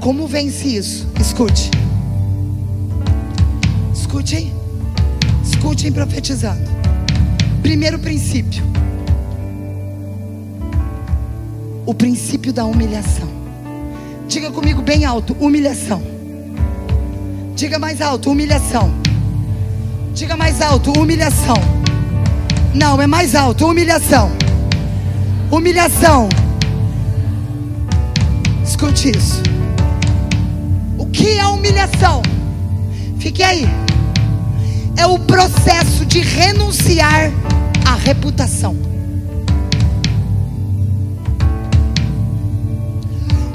Como 0.00 0.26
vence 0.26 0.68
isso? 0.68 1.06
Escute. 1.20 1.70
Escutem. 3.92 4.54
Escutem 5.44 5.92
profetizando. 5.92 6.62
Primeiro 7.60 7.98
princípio. 7.98 8.64
O 11.84 11.92
princípio 11.92 12.54
da 12.54 12.64
humilhação. 12.64 13.28
Diga 14.28 14.50
comigo 14.50 14.80
bem 14.80 15.04
alto: 15.04 15.36
humilhação. 15.38 16.02
Diga 17.54 17.78
mais 17.78 18.00
alto: 18.00 18.30
humilhação. 18.30 18.90
Diga 20.14 20.38
mais 20.38 20.62
alto: 20.62 20.90
humilhação. 20.98 21.81
Não, 22.74 23.00
é 23.00 23.06
mais 23.06 23.34
alto. 23.34 23.66
Humilhação. 23.66 24.30
Humilhação. 25.50 26.28
Escute 28.64 29.10
isso. 29.10 29.42
O 30.96 31.06
que 31.06 31.38
é 31.38 31.46
humilhação? 31.46 32.22
Fique 33.18 33.42
aí. 33.42 33.68
É 34.96 35.06
o 35.06 35.18
processo 35.18 36.06
de 36.06 36.20
renunciar 36.20 37.30
à 37.86 37.94
reputação. 37.94 38.74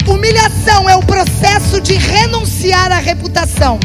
Humilhação 0.08 0.88
é 0.88 0.96
o 0.96 1.02
processo 1.02 1.82
de 1.82 1.94
renunciar 1.94 2.92
à 2.92 3.00
reputação 3.00 3.80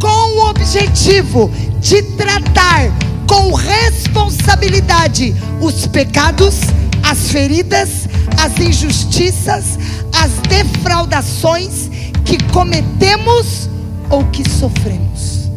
com 0.00 0.38
o 0.38 0.48
objetivo 0.48 1.50
de 1.80 2.02
tratar 2.02 2.90
com 3.26 3.52
responsabilidade 3.52 5.34
os 5.60 5.86
pecados, 5.86 6.60
as 7.02 7.30
feridas, 7.30 8.08
as 8.42 8.58
injustiças, 8.58 9.78
as 10.12 10.32
defraudações 10.48 11.90
que 12.24 12.42
cometemos 12.52 13.68
ou 14.10 14.24
que 14.26 14.48
sofremos. 14.48 15.50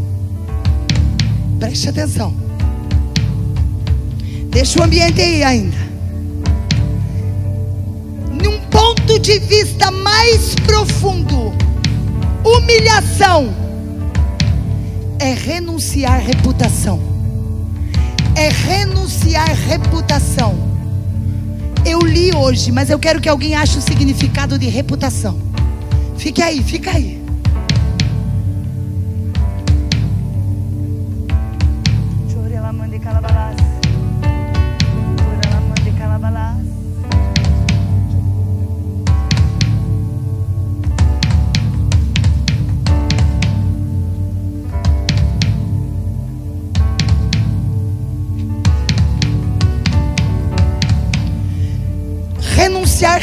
Preste 1.59 1.89
atenção. 1.89 2.33
Deixa 4.49 4.79
o 4.79 4.83
ambiente 4.83 5.21
aí 5.21 5.43
ainda. 5.43 5.77
Num 8.43 8.59
ponto 8.69 9.19
de 9.19 9.39
vista 9.39 9.91
mais 9.91 10.55
profundo, 10.55 11.53
humilhação 12.43 13.53
é 15.19 15.33
renunciar 15.33 16.13
à 16.13 16.17
reputação 16.17 17.16
é 18.37 18.49
renunciar 18.49 19.51
reputação. 19.51 20.55
Eu 21.83 21.99
li 22.01 22.31
hoje, 22.35 22.71
mas 22.71 22.91
eu 22.91 22.99
quero 22.99 23.19
que 23.19 23.27
alguém 23.27 23.55
ache 23.55 23.79
o 23.79 23.81
significado 23.81 24.59
de 24.59 24.67
reputação. 24.67 25.39
Fique 26.17 26.39
aí, 26.43 26.61
fica 26.61 26.91
aí. 26.91 27.16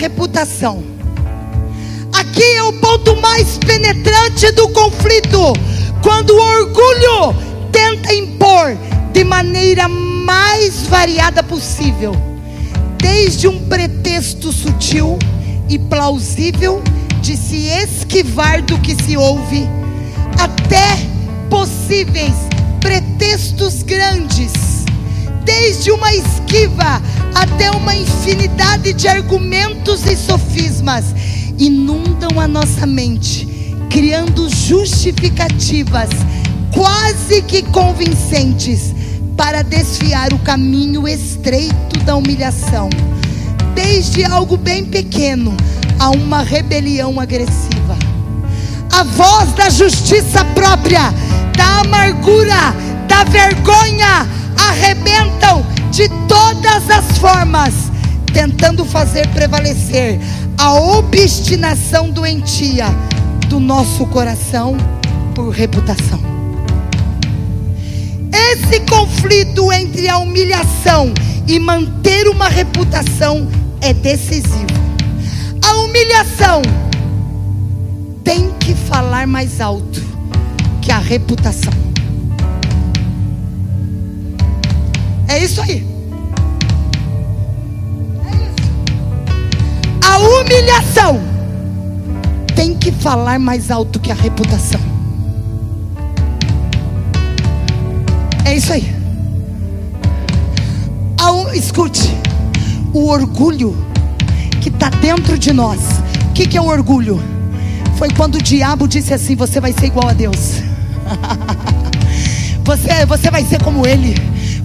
Reputação. 0.05 0.85
Aqui 2.13 2.43
é 2.43 2.63
o 2.63 2.75
ponto 2.75 3.17
mais 3.23 3.57
penetrante 3.57 4.53
do 4.53 4.69
conflito, 4.69 5.55
quando 6.03 6.31
o 6.31 6.39
orgulho 6.39 7.35
tenta 7.73 8.15
impor 8.15 8.77
de 9.15 9.25
maneira 9.25 9.89
mais 9.89 10.87
variada 10.89 11.43
possível, 11.43 12.15
desde 12.99 13.49
um 13.49 13.67
pretexto 13.67 14.53
sutil 14.53 15.19
e 15.71 15.79
plausível 15.79 16.83
de 17.23 17.35
se 17.35 17.69
esquivar 17.69 18.61
do 18.61 18.79
que 18.81 18.95
se 19.03 19.17
ouve, 19.17 19.67
até 20.39 20.99
possíveis 21.49 22.35
pretextos 22.79 23.83
grandes, 23.83 24.53
desde 25.45 25.91
uma 25.91 26.13
esquiva 26.15 27.01
até 27.35 27.71
uma 27.71 27.95
infinidade 27.95 28.93
de 28.93 29.07
argumentos 29.07 30.07
e 30.07 30.17
sofismas 30.17 31.05
inundam 31.59 32.41
a 32.41 32.49
nossa 32.49 32.87
mente, 32.87 33.47
criando 33.91 34.49
justificativas 34.49 36.09
quase 36.73 37.43
que 37.43 37.63
convincentes 37.63 38.95
para 39.37 39.63
desfiar 39.63 40.33
o 40.33 40.39
caminho 40.39 41.07
estreito 41.07 41.99
da 42.05 42.17
humilhação, 42.17 42.89
desde 43.75 44.25
algo 44.25 44.57
bem 44.57 44.85
pequeno 44.85 45.57
a 45.99 46.11
uma 46.11 46.43
rebelião 46.43 47.21
agressiva. 47.21 47.97
A 48.93 49.03
voz 49.03 49.53
da 49.53 49.69
justiça 49.71 50.45
própria, 50.47 51.13
da 51.57 51.81
amargura, 51.81 52.75
da 53.09 53.25
vergonha 53.25 54.27
arrebentam 54.69 55.65
de 55.91 56.09
todas 56.29 56.91
as 56.91 57.19
formas, 57.19 57.75
tentando 58.33 58.85
fazer 58.85 59.29
prevalecer 59.29 60.19
a 60.59 60.75
obstinação 60.75 62.11
doentia 62.11 62.87
do 63.49 63.61
nosso 63.61 64.07
coração 64.07 64.77
por 65.35 65.51
reputação. 65.51 66.21
Esse 68.33 68.81
conflito 68.81 69.73
entre 69.73 70.09
a 70.09 70.19
humilhação 70.19 71.13
e 71.47 71.59
manter 71.59 72.29
uma 72.29 72.49
reputação 72.49 73.49
é 73.81 73.93
decisivo. 73.93 74.67
A 75.65 75.77
humilhação 75.77 76.63
tem 78.25 78.51
que 78.59 78.75
falar 78.75 79.27
mais 79.27 79.61
alto 79.61 80.03
que 80.81 80.91
a 80.91 80.99
reputação. 80.99 81.94
É 85.29 85.39
isso 85.43 85.61
aí. 85.61 85.87
É 88.25 88.31
isso. 88.47 88.71
A 90.03 90.19
humilhação 90.19 91.21
tem 92.55 92.75
que 92.77 92.93
falar 92.93 93.39
mais 93.39 93.71
alto 93.71 93.99
que 93.99 94.11
a 94.13 94.15
reputação. 94.15 94.81
É 98.45 98.55
isso 98.57 98.73
aí. 98.73 98.95
A, 101.21 101.57
escute, 101.57 102.17
o 102.93 103.09
orgulho 103.09 103.77
que 104.61 104.69
está 104.69 104.89
dentro 104.91 105.39
de 105.39 105.53
nós. 105.53 105.81
O 106.31 106.33
que, 106.33 106.47
que 106.47 106.57
é 106.57 106.61
o 106.61 106.67
orgulho? 106.67 107.21
Foi 107.97 108.09
quando 108.11 108.37
o 108.37 108.43
diabo 108.43 108.87
disse 108.87 109.15
assim: 109.15 109.35
Você 109.37 109.61
vai 109.61 109.73
ser 109.73 109.87
igual 109.87 110.09
a 110.09 110.13
Deus. 110.13 110.63
você, 112.65 113.07
você 113.07 113.31
vai 113.31 113.45
ser 113.45 113.63
como 113.63 113.87
Ele. 113.87 114.15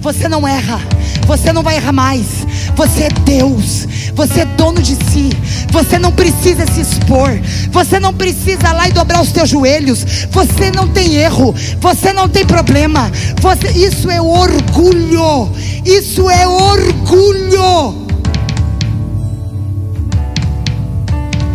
Você 0.00 0.28
não 0.28 0.46
erra. 0.48 0.80
Você 1.26 1.52
não 1.52 1.62
vai 1.62 1.76
errar 1.76 1.92
mais. 1.92 2.26
Você 2.74 3.04
é 3.04 3.08
Deus. 3.24 3.86
Você 4.14 4.40
é 4.40 4.44
dono 4.44 4.80
de 4.80 4.94
si. 4.94 5.30
Você 5.70 5.98
não 5.98 6.10
precisa 6.10 6.66
se 6.66 6.80
expor. 6.80 7.30
Você 7.70 8.00
não 8.00 8.12
precisa 8.14 8.72
lá 8.72 8.88
e 8.88 8.92
dobrar 8.92 9.20
os 9.20 9.30
teus 9.30 9.48
joelhos. 9.48 10.04
Você 10.30 10.70
não 10.74 10.88
tem 10.88 11.16
erro. 11.16 11.54
Você 11.80 12.12
não 12.12 12.28
tem 12.28 12.46
problema. 12.46 13.10
Você, 13.40 13.68
isso 13.72 14.10
é 14.10 14.20
orgulho. 14.20 15.52
Isso 15.84 16.28
é 16.30 16.48
orgulho. 16.48 18.06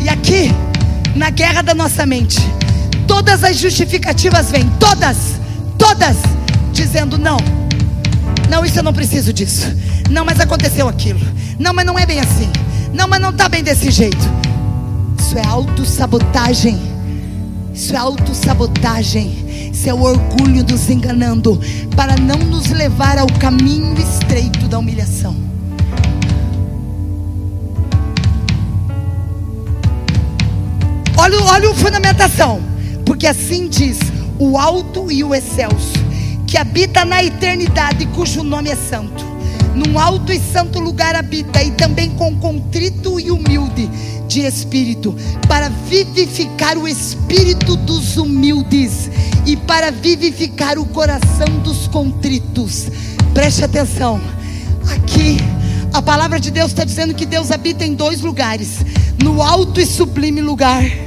E 0.04 0.10
aqui 0.10 0.54
na 1.16 1.30
guerra 1.32 1.64
da 1.64 1.74
nossa 1.74 2.06
mente. 2.06 2.40
Todas 3.08 3.44
as 3.44 3.58
justificativas 3.58 4.52
vêm, 4.52 4.70
todas, 4.80 5.40
todas, 5.78 6.18
dizendo 6.74 7.18
não. 7.18 7.65
Não, 8.50 8.66
isso 8.66 8.80
eu 8.80 8.84
não 8.84 8.94
preciso 8.94 9.34
disso. 9.34 9.68
Não, 10.10 10.24
mas 10.26 10.40
aconteceu 10.40 10.88
aquilo. 10.88 11.20
Não, 11.60 11.74
mas 11.74 11.86
não 11.86 11.98
é 11.98 12.06
bem 12.06 12.20
assim. 12.20 12.50
Não, 12.94 13.08
mas 13.08 13.20
não 13.20 13.30
está 13.30 13.50
bem 13.50 13.64
desse 13.64 13.92
jeito. 13.92 14.18
Isso 15.20 15.38
é 15.38 15.46
autossabotagem. 15.46 16.80
Isso 17.74 17.94
é 17.94 17.98
autossabotagem. 17.98 19.72
Isso 19.74 19.90
é 19.90 19.94
o 19.94 20.02
orgulho 20.02 20.64
nos 20.64 20.90
enganando 20.90 21.60
para 21.96 22.16
não 22.16 22.38
nos 22.38 22.70
levar 22.70 23.18
ao 23.18 23.28
caminho 23.40 23.94
estreito 24.00 24.68
da 24.68 24.80
humilhação. 24.80 25.36
Olha, 31.18 31.42
olha 31.42 31.72
a 31.72 31.76
fundamentação. 31.76 32.62
Porque 33.06 33.28
assim 33.28 33.68
diz 33.68 34.00
o 34.40 34.58
alto 34.58 35.12
e 35.12 35.24
o 35.24 35.34
excelso, 35.34 35.94
que 36.56 36.60
habita 36.60 37.04
na 37.04 37.22
eternidade, 37.22 38.06
cujo 38.16 38.42
nome 38.42 38.70
é 38.70 38.78
santo. 38.78 39.26
Num 39.76 40.00
alto 40.00 40.32
e 40.32 40.40
santo 40.40 40.80
lugar 40.80 41.14
habita, 41.14 41.62
e 41.62 41.72
também 41.72 42.12
com 42.12 42.34
contrito 42.38 43.20
e 43.20 43.30
humilde 43.30 43.90
de 44.26 44.40
espírito, 44.40 45.14
para 45.50 45.68
vivificar 45.68 46.78
o 46.78 46.88
espírito 46.88 47.76
dos 47.76 48.16
humildes 48.16 49.12
e 49.46 49.58
para 49.58 49.92
vivificar 49.92 50.80
o 50.80 50.86
coração 50.86 51.60
dos 51.62 51.90
contritos. 51.90 52.88
Preste 53.34 53.66
atenção, 53.66 54.22
aqui 54.94 55.36
a 55.92 56.02
palavra 56.02 56.40
de 56.40 56.52
Deus 56.52 56.68
está 56.68 56.86
dizendo 56.86 57.14
que 57.14 57.26
Deus 57.26 57.52
habita 57.52 57.84
em 57.84 57.96
dois 57.96 58.22
lugares: 58.22 58.78
no 59.22 59.42
alto 59.42 59.82
e 59.82 59.86
sublime 59.86 60.40
lugar 60.40 61.05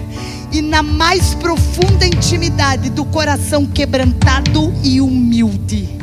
e 0.53 0.63
na 0.63 0.83
mais 0.83 1.35
profunda 1.35 2.07
intimidade 2.07 2.91
do 2.91 3.05
coração 3.05 3.67
quebrantado 3.67 4.73
e 4.83 5.01
humilde. 5.01 5.97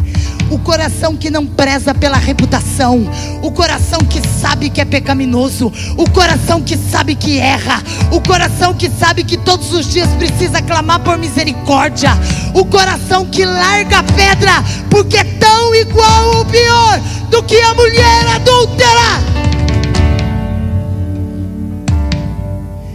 O 0.51 0.59
coração 0.59 1.17
que 1.17 1.31
não 1.31 1.45
preza 1.45 1.93
pela 1.95 2.17
reputação, 2.17 3.09
o 3.41 3.51
coração 3.51 3.99
que 3.99 4.21
sabe 4.27 4.69
que 4.69 4.79
é 4.79 4.85
pecaminoso, 4.85 5.71
o 5.97 6.07
coração 6.11 6.61
que 6.61 6.77
sabe 6.77 7.15
que 7.15 7.39
erra, 7.39 7.81
o 8.11 8.21
coração 8.21 8.73
que 8.73 8.89
sabe 8.89 9.23
que 9.23 9.37
todos 9.37 9.73
os 9.73 9.91
dias 9.91 10.09
precisa 10.11 10.61
clamar 10.61 10.99
por 10.99 11.17
misericórdia, 11.17 12.11
o 12.53 12.63
coração 12.63 13.25
que 13.25 13.43
larga 13.43 13.99
a 13.99 14.03
pedra 14.03 14.63
porque 14.89 15.17
é 15.17 15.23
tão 15.23 15.73
igual 15.73 16.37
ou 16.37 16.45
pior 16.45 16.99
do 17.31 17.41
que 17.41 17.59
a 17.61 17.73
mulher 17.73 18.27
adúltera. 18.35 19.35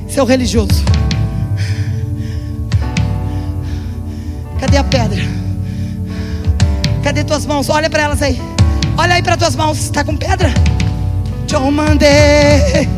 Seu 0.09 0.25
religioso. 0.25 0.85
A 4.81 4.85
pedra? 4.85 5.21
Cadê 7.03 7.23
tuas 7.23 7.45
mãos? 7.45 7.69
Olha 7.69 7.91
para 7.91 8.03
elas 8.03 8.23
aí. 8.23 8.41
Olha 8.97 9.15
aí 9.15 9.23
para 9.23 9.37
tuas 9.37 9.55
mãos. 9.55 9.79
Está 9.79 10.03
com 10.03 10.17
pedra? 10.17 10.53
Te 11.47 11.57
mandei. 11.59 12.89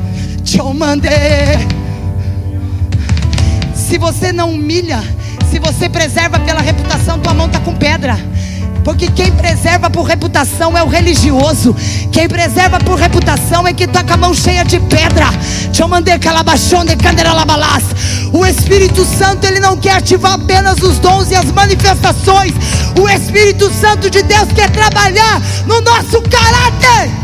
Te 0.44 0.62
mandei. 0.62 1.10
Se 3.74 3.98
você 3.98 4.32
não 4.32 4.50
humilha, 4.50 5.02
se 5.50 5.58
você 5.58 5.88
preserva 5.88 6.38
pela 6.40 6.60
reputação, 6.60 7.18
tua 7.18 7.34
mão 7.34 7.46
está 7.46 7.58
com 7.60 7.74
pedra. 7.74 8.16
Porque 8.84 9.08
quem 9.08 9.30
preserva 9.32 9.88
por 9.88 10.02
reputação 10.02 10.76
é 10.76 10.82
o 10.82 10.88
religioso. 10.88 11.74
Quem 12.10 12.28
preserva 12.28 12.78
por 12.78 12.98
reputação 12.98 13.66
é 13.66 13.72
que 13.72 13.84
está 13.84 14.02
com 14.02 14.14
a 14.14 14.16
mão 14.16 14.34
cheia 14.34 14.64
de 14.64 14.80
pedra. 14.80 15.26
O 18.32 18.46
Espírito 18.46 19.04
Santo 19.04 19.46
ele 19.46 19.60
não 19.60 19.76
quer 19.76 19.96
ativar 19.96 20.32
apenas 20.32 20.78
os 20.82 20.98
dons 20.98 21.30
e 21.30 21.34
as 21.34 21.46
manifestações. 21.52 22.52
O 23.00 23.08
Espírito 23.08 23.72
Santo 23.72 24.10
de 24.10 24.22
Deus 24.22 24.48
quer 24.54 24.70
trabalhar 24.70 25.40
no 25.66 25.80
nosso 25.80 26.20
caráter. 26.22 27.21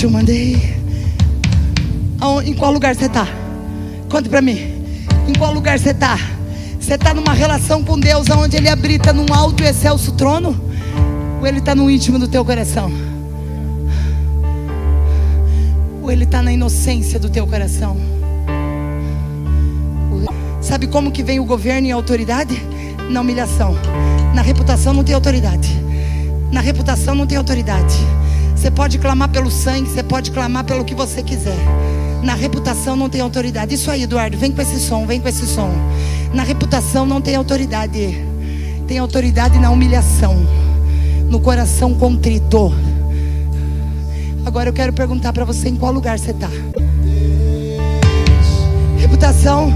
Te 0.00 0.06
mandei. 0.06 0.56
Em 2.46 2.54
qual 2.54 2.72
lugar 2.72 2.96
você 2.96 3.04
está? 3.04 3.28
Conte 4.08 4.30
para 4.30 4.40
mim. 4.40 4.56
Em 5.28 5.34
qual 5.38 5.52
lugar 5.52 5.78
você 5.78 5.90
está? 5.90 6.18
Você 6.80 6.94
está 6.94 7.12
numa 7.12 7.34
relação 7.34 7.84
com 7.84 8.00
Deus 8.00 8.26
onde 8.30 8.56
Ele 8.56 8.70
habita 8.70 9.12
num 9.12 9.26
alto 9.30 9.62
e 9.62 9.66
excelso 9.66 10.12
trono? 10.12 10.58
Ou 11.38 11.46
Ele 11.46 11.58
está 11.58 11.74
no 11.74 11.90
íntimo 11.90 12.18
do 12.18 12.26
teu 12.26 12.42
coração? 12.46 12.90
Ou 16.00 16.10
Ele 16.10 16.24
está 16.24 16.40
na 16.40 16.50
inocência 16.50 17.20
do 17.20 17.28
teu 17.28 17.46
coração? 17.46 17.98
Sabe 20.62 20.86
como 20.86 21.12
que 21.12 21.22
vem 21.22 21.40
o 21.40 21.44
governo 21.44 21.88
e 21.88 21.92
a 21.92 21.94
autoridade? 21.94 22.58
Na 23.10 23.20
humilhação. 23.20 23.76
Na 24.34 24.40
reputação 24.40 24.94
não 24.94 25.04
tem 25.04 25.14
autoridade. 25.14 25.68
Na 26.50 26.62
reputação 26.62 27.14
não 27.14 27.26
tem 27.26 27.36
autoridade. 27.36 27.98
Você 28.60 28.70
pode 28.70 28.98
clamar 28.98 29.30
pelo 29.30 29.50
sangue, 29.50 29.88
você 29.88 30.02
pode 30.02 30.30
clamar 30.30 30.64
pelo 30.64 30.84
que 30.84 30.94
você 30.94 31.22
quiser. 31.22 31.56
Na 32.22 32.34
reputação 32.34 32.94
não 32.94 33.08
tem 33.08 33.22
autoridade. 33.22 33.74
Isso 33.74 33.90
aí, 33.90 34.02
Eduardo, 34.02 34.36
vem 34.36 34.52
com 34.52 34.60
esse 34.60 34.78
som, 34.78 35.06
vem 35.06 35.18
com 35.18 35.26
esse 35.26 35.46
som. 35.46 35.70
Na 36.34 36.42
reputação 36.42 37.06
não 37.06 37.22
tem 37.22 37.36
autoridade. 37.36 38.22
Tem 38.86 38.98
autoridade 38.98 39.58
na 39.58 39.70
humilhação, 39.70 40.46
no 41.30 41.40
coração 41.40 41.94
contrito. 41.94 42.70
Agora 44.44 44.68
eu 44.68 44.74
quero 44.74 44.92
perguntar 44.92 45.32
para 45.32 45.46
você 45.46 45.70
em 45.70 45.76
qual 45.76 45.90
lugar 45.90 46.18
você 46.18 46.32
está. 46.32 46.50
Reputação. 48.98 49.68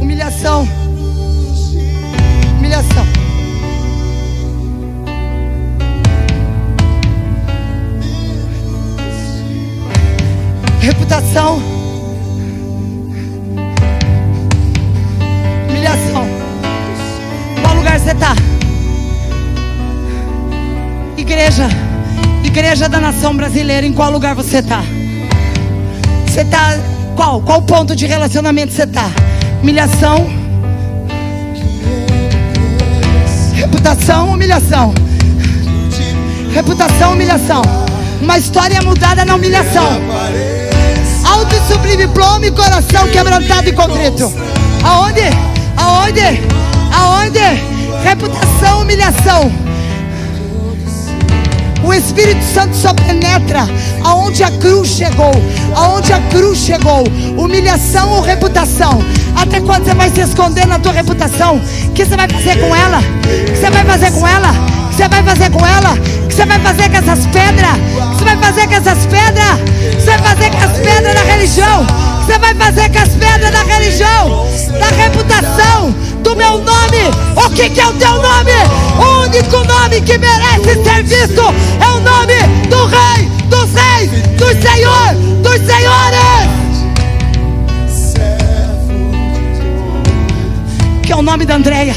Humilhação. 0.00 0.62
Humilhação. 0.64 0.75
Igreja 22.58 22.88
da 22.88 22.98
nação 22.98 23.36
brasileira, 23.36 23.86
em 23.86 23.92
qual 23.92 24.10
lugar 24.10 24.34
você 24.34 24.60
está? 24.60 24.82
Você 26.26 26.40
está 26.40 26.78
qual? 27.14 27.42
Qual 27.42 27.60
ponto 27.60 27.94
de 27.94 28.06
relacionamento 28.06 28.72
você 28.72 28.84
está? 28.84 29.10
Humilhação, 29.60 30.26
reputação, 33.52 34.30
humilhação, 34.30 34.94
reputação, 36.54 37.12
humilhação. 37.12 37.60
Uma 38.22 38.38
história 38.38 38.80
mudada 38.80 39.22
na 39.26 39.34
humilhação. 39.34 40.00
Alto 41.26 41.54
e 41.54 41.60
sublime 41.70 42.08
plome, 42.08 42.50
coração 42.52 43.06
quebrantado 43.08 43.68
e 43.68 43.72
contrito. 43.72 44.32
Aonde? 44.82 45.28
Aonde? 45.76 46.40
Aonde? 46.90 48.02
Reputação, 48.02 48.80
humilhação. 48.80 49.65
O 51.86 51.94
Espírito 51.94 52.44
Santo 52.44 52.76
só 52.76 52.92
penetra 52.92 53.60
aonde 54.02 54.42
a 54.42 54.50
cruz 54.50 54.88
chegou. 54.88 55.30
Aonde 55.76 56.12
a 56.12 56.18
cruz 56.30 56.58
chegou. 56.58 57.04
Humilhação 57.38 58.10
ou 58.10 58.20
reputação. 58.20 59.00
Até 59.36 59.60
quando 59.60 59.84
você 59.84 59.94
vai 59.94 60.10
se 60.10 60.20
esconder 60.20 60.66
na 60.66 60.80
tua 60.80 60.92
reputação? 60.92 61.58
O 61.84 61.92
que 61.92 62.04
você 62.04 62.16
vai 62.16 62.28
fazer 62.28 62.58
com 62.58 62.74
ela? 62.74 62.98
O 62.98 63.52
que 63.52 63.56
você 63.56 63.70
vai 63.70 63.84
fazer 63.84 64.10
com 64.10 64.26
ela? 64.26 64.50
O 64.50 64.88
que 64.88 64.96
você 64.96 65.08
vai 65.08 65.22
fazer 65.22 65.50
com 65.50 65.66
ela? 65.66 65.92
O 65.92 66.26
que 66.26 66.34
você 66.34 66.44
vai 66.44 66.58
fazer 66.58 66.90
com 66.90 66.96
essas 66.96 67.26
pedras? 67.26 67.72
O 67.72 68.10
que 68.10 68.16
você 68.16 68.24
vai 68.24 68.36
fazer 68.36 68.66
com 68.66 68.74
essas 68.74 69.06
pedras? 69.06 69.52
O 69.54 69.64
que 69.64 70.00
você 70.00 70.10
vai 70.10 70.18
fazer 70.18 70.50
com 70.50 70.64
as 70.64 70.78
pedras 70.78 71.14
da 71.14 71.22
religião? 71.22 71.82
O 71.82 71.86
que 71.86 72.32
você 72.32 72.38
vai 72.38 72.54
fazer 72.54 72.90
com 72.90 72.98
as 72.98 73.08
pedras 73.10 73.52
da 73.52 73.62
religião? 73.62 74.46
Da 74.80 74.86
reputação? 75.02 75.94
Do 76.26 76.34
meu 76.34 76.58
nome? 76.58 77.04
O 77.36 77.48
que, 77.50 77.70
que 77.70 77.80
é 77.80 77.86
o 77.86 77.92
teu 77.92 78.20
nome? 78.20 78.50
O 78.98 79.22
único 79.26 79.58
nome 79.64 80.00
que 80.00 80.18
merece 80.18 80.82
ser 80.82 81.04
visto 81.04 81.40
é 81.80 81.88
o 81.88 82.00
nome 82.00 82.66
do 82.68 82.84
Rei, 82.86 83.28
dos 83.48 83.72
Reis, 83.72 84.10
do 84.36 84.46
Senhor, 84.60 85.14
dos 85.40 85.64
Senhores. 85.64 86.56
que 91.00 91.12
é 91.12 91.16
o 91.16 91.22
nome 91.22 91.46
da 91.46 91.54
Andréia? 91.54 91.94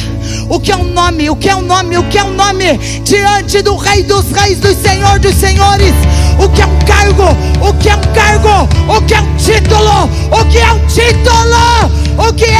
O 0.47 0.59
que 0.59 0.71
é 0.71 0.75
o 0.75 0.83
nome? 0.83 1.27
O 1.31 1.35
que 1.35 1.49
é 1.49 1.55
o 1.55 1.61
nome? 1.63 1.97
O 1.97 2.03
que 2.03 2.19
é 2.19 2.23
o 2.23 2.31
nome? 2.31 2.77
Diante 3.03 3.63
do 3.63 3.77
Rei 3.77 4.03
dos 4.03 4.31
Reis, 4.31 4.59
do 4.59 4.75
Senhor 4.75 5.17
dos 5.17 5.33
Senhores. 5.33 5.95
O 6.37 6.47
que 6.49 6.61
é 6.61 6.67
um 6.67 6.79
cargo? 6.85 7.35
O 7.67 7.73
que 7.73 7.89
é 7.89 7.95
um 7.95 8.01
cargo? 8.13 8.69
O 8.95 9.01
que 9.01 9.15
é 9.15 9.21
um 9.21 9.35
título? 9.37 10.07
O 10.31 10.45
que 10.45 10.59
é 10.59 10.71
um 10.71 10.85
título? 10.85 12.27
O 12.29 12.33
que 12.33 12.45
é 12.45 12.58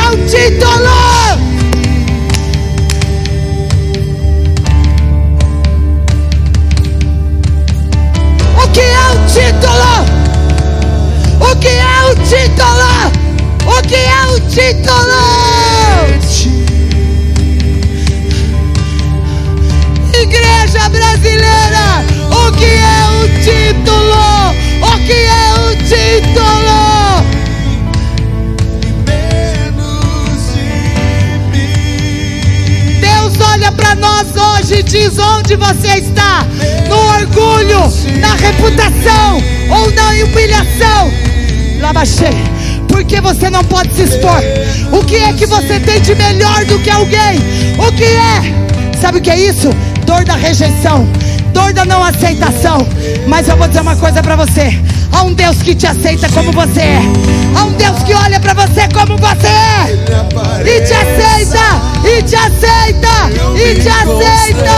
diz 34.99 35.17
onde 35.17 35.55
você 35.55 35.99
está: 35.99 36.45
no 36.89 36.97
orgulho, 36.97 37.81
na 38.19 38.35
reputação 38.35 39.41
ou 39.69 39.91
na 39.91 40.09
humilhação. 40.25 41.11
Labachei 41.79 42.49
porque 42.87 43.21
você 43.21 43.49
não 43.49 43.63
pode 43.63 43.93
se 43.93 44.03
expor. 44.03 44.41
O 44.91 45.03
que 45.05 45.15
é 45.15 45.31
que 45.31 45.45
você 45.45 45.79
tem 45.79 46.01
de 46.01 46.13
melhor 46.15 46.65
do 46.65 46.77
que 46.79 46.89
alguém? 46.89 47.39
O 47.77 47.91
que 47.93 48.03
é? 48.03 48.99
Sabe 48.99 49.19
o 49.19 49.21
que 49.21 49.29
é 49.29 49.39
isso? 49.39 49.69
Dor 50.05 50.25
da 50.25 50.35
rejeição, 50.35 51.07
dor 51.53 51.71
da 51.71 51.85
não 51.85 52.03
aceitação. 52.03 52.85
Mas 53.25 53.47
eu 53.47 53.55
vou 53.55 53.67
dizer 53.67 53.81
uma 53.81 53.95
coisa 53.95 54.21
para 54.21 54.35
você: 54.35 54.77
há 55.11 55.23
um 55.23 55.33
Deus 55.33 55.61
que 55.61 55.75
te 55.75 55.87
aceita 55.87 56.29
como 56.29 56.51
você 56.51 56.81
é, 56.81 57.01
há 57.55 57.65
um 57.65 57.73
Deus 57.73 58.03
que 58.03 58.13
olha 58.13 58.39
para 58.39 58.53
você 58.53 58.87
como 58.93 59.17
você 59.17 59.47
é, 59.47 59.91
e 60.61 60.81
te 60.85 60.93
aceita, 60.93 61.81
e 62.07 62.23
te 62.23 62.35
aceita, 62.35 63.29
e 63.55 63.75
te 63.79 63.89
aceita. 63.89 64.71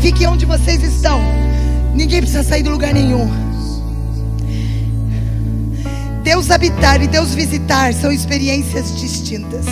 Fique 0.00 0.26
onde 0.26 0.44
vocês 0.44 0.82
estão, 0.82 1.20
ninguém 1.94 2.20
precisa 2.20 2.42
sair 2.42 2.62
do 2.62 2.70
lugar 2.70 2.92
nenhum. 2.92 3.30
Deus 6.22 6.50
habitar 6.50 7.02
e 7.02 7.06
Deus 7.06 7.34
visitar 7.34 7.92
são 7.92 8.10
experiências 8.10 8.98
distintas. 8.98 9.66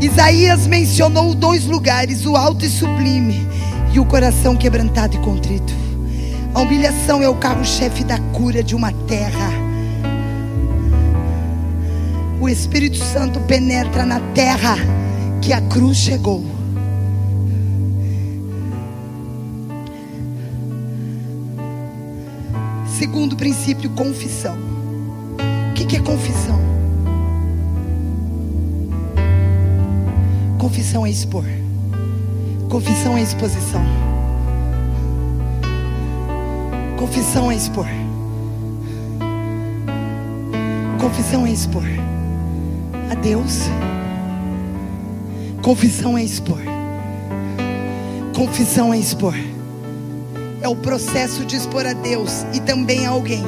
Isaías 0.00 0.66
mencionou 0.66 1.34
dois 1.34 1.64
lugares, 1.64 2.26
o 2.26 2.36
alto 2.36 2.64
e 2.64 2.68
sublime 2.68 3.46
e 3.92 4.00
o 4.00 4.04
coração 4.04 4.56
quebrantado 4.56 5.16
e 5.16 5.18
contrito. 5.20 5.81
A 6.54 6.60
humilhação 6.60 7.22
é 7.22 7.28
o 7.28 7.34
carro-chefe 7.34 8.04
da 8.04 8.18
cura 8.18 8.62
de 8.62 8.74
uma 8.74 8.92
terra. 8.92 9.50
O 12.40 12.48
Espírito 12.48 12.98
Santo 12.98 13.40
penetra 13.40 14.04
na 14.04 14.20
terra 14.34 14.76
que 15.40 15.52
a 15.52 15.60
cruz 15.62 15.96
chegou. 15.96 16.44
Segundo 22.98 23.34
princípio, 23.34 23.88
confissão. 23.90 24.56
O 25.70 25.74
que, 25.74 25.96
é 25.96 26.00
confissão? 26.00 26.60
Confissão 30.58 31.06
é 31.06 31.10
expor. 31.10 31.44
Confissão 32.68 33.16
é 33.16 33.22
exposição. 33.22 34.11
Confissão 37.02 37.50
é 37.50 37.56
expor. 37.56 37.86
Confissão 41.00 41.44
é 41.44 41.50
expor 41.50 41.82
a 43.10 43.14
Deus. 43.16 43.62
Confissão 45.62 46.16
é 46.16 46.22
expor. 46.22 46.60
Confissão 48.36 48.94
é 48.94 48.98
expor. 48.98 49.34
É 50.60 50.68
o 50.68 50.76
processo 50.76 51.44
de 51.44 51.56
expor 51.56 51.84
a 51.86 51.92
Deus 51.92 52.46
e 52.54 52.60
também 52.60 53.04
a 53.04 53.10
alguém 53.10 53.42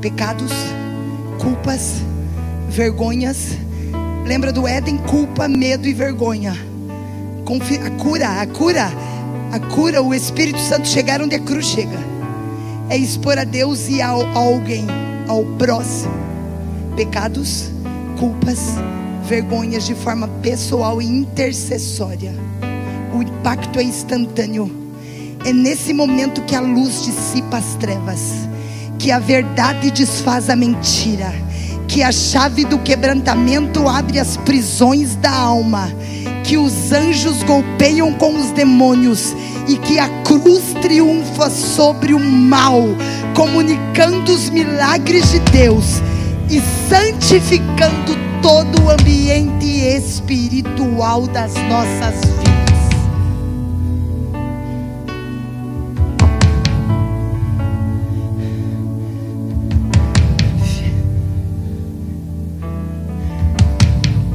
pecados, 0.00 0.52
culpas, 1.40 2.02
vergonhas. 2.68 3.56
Lembra 4.26 4.52
do 4.52 4.66
Éden? 4.66 4.98
Culpa, 4.98 5.46
medo 5.46 5.86
e 5.86 5.94
vergonha. 5.94 6.52
A 7.86 7.90
cura, 8.02 8.40
a 8.40 8.46
cura, 8.48 8.90
a 9.52 9.60
cura, 9.72 10.02
o 10.02 10.12
Espírito 10.12 10.58
Santo 10.58 10.88
chegar 10.88 11.22
onde 11.22 11.36
a 11.36 11.40
cruz 11.40 11.66
chega. 11.66 12.09
É 12.90 12.96
expor 12.96 13.38
a 13.38 13.44
Deus 13.44 13.88
e 13.88 14.02
a, 14.02 14.08
a 14.08 14.38
alguém, 14.38 14.84
ao 15.28 15.44
próximo. 15.56 16.12
Pecados, 16.96 17.70
culpas, 18.18 18.58
vergonhas 19.26 19.86
de 19.86 19.94
forma 19.94 20.28
pessoal 20.42 21.00
e 21.00 21.06
intercessória. 21.06 22.34
O 23.14 23.22
impacto 23.22 23.78
é 23.78 23.82
instantâneo. 23.82 24.70
É 25.46 25.52
nesse 25.52 25.94
momento 25.94 26.42
que 26.42 26.54
a 26.54 26.60
luz 26.60 27.04
dissipa 27.04 27.56
as 27.56 27.76
trevas 27.76 28.50
que 29.00 29.10
a 29.10 29.18
verdade 29.18 29.90
desfaz 29.90 30.50
a 30.50 30.54
mentira, 30.54 31.32
que 31.88 32.02
a 32.02 32.12
chave 32.12 32.66
do 32.66 32.78
quebrantamento 32.78 33.88
abre 33.88 34.18
as 34.20 34.36
prisões 34.36 35.16
da 35.16 35.32
alma, 35.32 35.90
que 36.44 36.58
os 36.58 36.92
anjos 36.92 37.42
golpeiam 37.44 38.12
com 38.12 38.36
os 38.36 38.50
demônios 38.50 39.34
e 39.70 39.76
que 39.76 40.00
a 40.00 40.08
cruz 40.24 40.74
triunfa 40.82 41.48
sobre 41.48 42.12
o 42.12 42.18
mal, 42.18 42.82
comunicando 43.36 44.32
os 44.32 44.50
milagres 44.50 45.30
de 45.30 45.38
Deus 45.38 46.02
e 46.50 46.60
santificando 46.88 48.18
todo 48.42 48.82
o 48.82 48.90
ambiente 48.90 49.66
espiritual 49.66 51.28
das 51.28 51.54
nossas 51.54 52.16
vidas. 52.16 52.50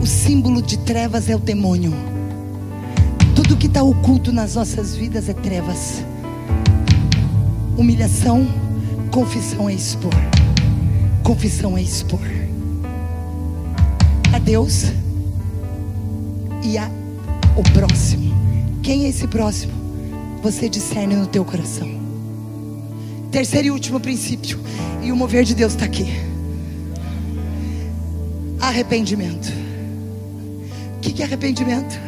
símbolo 0.05 0.61
de 0.61 0.77
trevas 0.77 1.29
é 1.29 1.36
o 1.36 1.39
demônio. 1.39 2.14
Tudo 3.56 3.62
que 3.62 3.68
está 3.68 3.84
oculto 3.84 4.34
nas 4.34 4.56
nossas 4.56 4.97
vidas 4.97 5.30
é 5.30 5.34
trevas. 5.34 6.03
Humilhação, 7.78 8.45
confissão 9.12 9.70
é 9.70 9.74
expor. 9.74 10.14
Confissão 11.24 11.78
é 11.78 11.82
expor. 11.82 12.20
A 14.34 14.39
Deus 14.39 14.91
e 16.66 16.78
a 16.78 16.91
o 17.56 17.64
próximo. 17.72 18.36
Quem 18.84 19.06
é 19.06 19.08
esse 19.08 19.26
próximo? 19.26 19.72
você 20.43 20.68
discerne 20.68 21.16
no 21.16 21.26
teu 21.26 21.45
coração. 21.45 21.88
Terceiro 23.32 23.70
e 23.70 23.72
último 23.72 24.01
princípio, 24.01 24.60
e 25.01 25.14
o 25.14 25.16
mover 25.16 25.45
de 25.45 25.56
Deus 25.56 25.72
está 25.72 25.86
aqui. 25.86 26.08
Arrependimento. 28.60 29.47
O 30.97 30.99
que 30.99 31.22
é 31.22 31.26
arrependimento? 31.26 32.05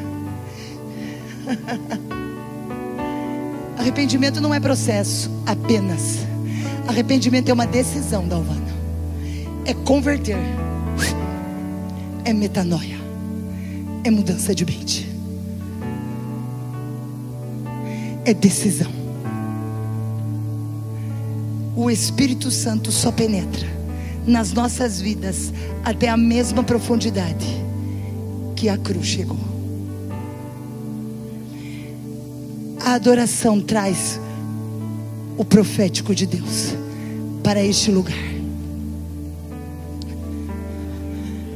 Arrependimento 3.78 4.42
não 4.42 4.54
é 4.54 4.60
processo 4.60 5.32
apenas. 5.46 6.26
Arrependimento 6.88 7.50
é 7.50 7.54
uma 7.54 7.68
decisão, 7.68 8.28
Dalvana. 8.28 8.68
É 9.66 9.74
converter. 9.74 10.38
É 12.24 12.34
metanoia. 12.34 12.98
É 14.04 14.12
mudança 14.12 14.56
de 14.56 14.66
mente. 14.66 15.08
É 18.26 18.34
decisão. 18.34 18.92
O 21.76 21.92
Espírito 21.92 22.50
Santo 22.50 22.92
só 22.92 23.12
penetra 23.12 23.68
nas 24.26 24.52
nossas 24.52 25.00
vidas 25.00 25.54
até 25.86 26.10
a 26.10 26.18
mesma 26.18 26.64
profundidade 26.64 27.46
que 28.56 28.68
a 28.68 28.78
cruz 28.78 29.06
chegou. 29.06 29.57
A 32.88 32.94
adoração 32.94 33.60
traz 33.60 34.18
o 35.38 35.44
profético 35.44 36.16
de 36.16 36.26
Deus 36.26 36.74
para 37.44 37.62
este 37.62 37.92
lugar. 37.92 38.16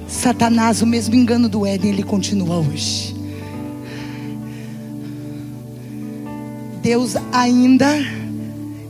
Satanás, 0.09 0.81
o 0.81 0.85
mesmo 0.85 1.15
engano 1.15 1.47
do 1.47 1.65
Éden, 1.65 1.91
ele 1.91 2.03
continua 2.03 2.57
hoje. 2.57 3.15
Deus 6.81 7.15
ainda 7.31 7.87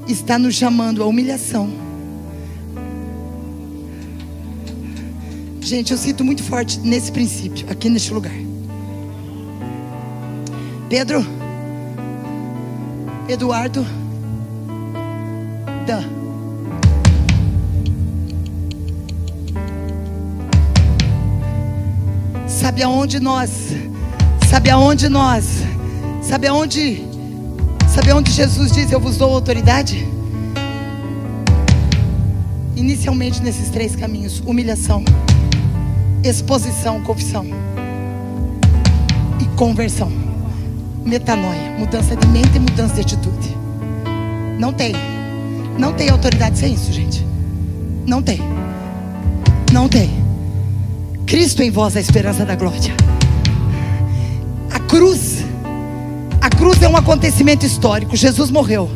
está 0.07 0.39
nos 0.39 0.55
chamando 0.55 1.03
à 1.03 1.05
humilhação. 1.05 1.69
Gente, 5.61 5.91
eu 5.91 5.97
sinto 5.99 6.25
muito 6.25 6.41
forte 6.41 6.79
nesse 6.79 7.11
princípio, 7.11 7.67
aqui 7.69 7.87
neste 7.87 8.11
lugar. 8.11 8.33
Pedro, 10.89 11.23
Eduardo, 13.31 13.85
Dan. 15.87 16.03
Sabe 22.45 22.83
aonde 22.83 23.21
nós, 23.21 23.49
sabe 24.49 24.69
aonde 24.69 25.07
nós, 25.07 25.45
sabe 26.21 26.47
aonde, 26.47 27.05
sabe 27.87 28.11
aonde 28.11 28.31
Jesus 28.31 28.73
diz: 28.73 28.91
Eu 28.91 28.99
vos 28.99 29.15
dou 29.15 29.33
autoridade? 29.33 30.05
Inicialmente 32.75 33.41
nesses 33.41 33.69
três 33.69 33.95
caminhos: 33.95 34.43
humilhação, 34.45 35.05
exposição, 36.21 37.01
confissão 37.01 37.45
e 39.39 39.45
conversão 39.55 40.20
metanoia, 41.05 41.71
mudança 41.77 42.15
de 42.15 42.27
mente 42.27 42.55
e 42.55 42.59
mudança 42.59 42.95
de 42.95 43.01
atitude. 43.01 43.57
Não 44.59 44.71
tem. 44.71 44.93
Não 45.77 45.93
tem 45.93 46.09
autoridade 46.09 46.57
sem 46.57 46.73
isso, 46.73 46.91
gente. 46.91 47.25
Não 48.05 48.21
tem. 48.21 48.39
Não 49.71 49.87
tem. 49.87 50.09
Cristo 51.25 51.63
em 51.63 51.71
vós 51.71 51.95
é 51.95 51.99
a 51.99 52.01
esperança 52.01 52.45
da 52.45 52.55
glória. 52.55 52.93
A 54.69 54.79
cruz, 54.79 55.45
a 56.41 56.49
cruz 56.49 56.81
é 56.81 56.89
um 56.89 56.97
acontecimento 56.97 57.65
histórico. 57.65 58.15
Jesus 58.15 58.51
morreu. 58.51 58.89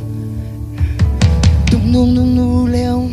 No, 1.84 2.66
leão. 2.66 3.12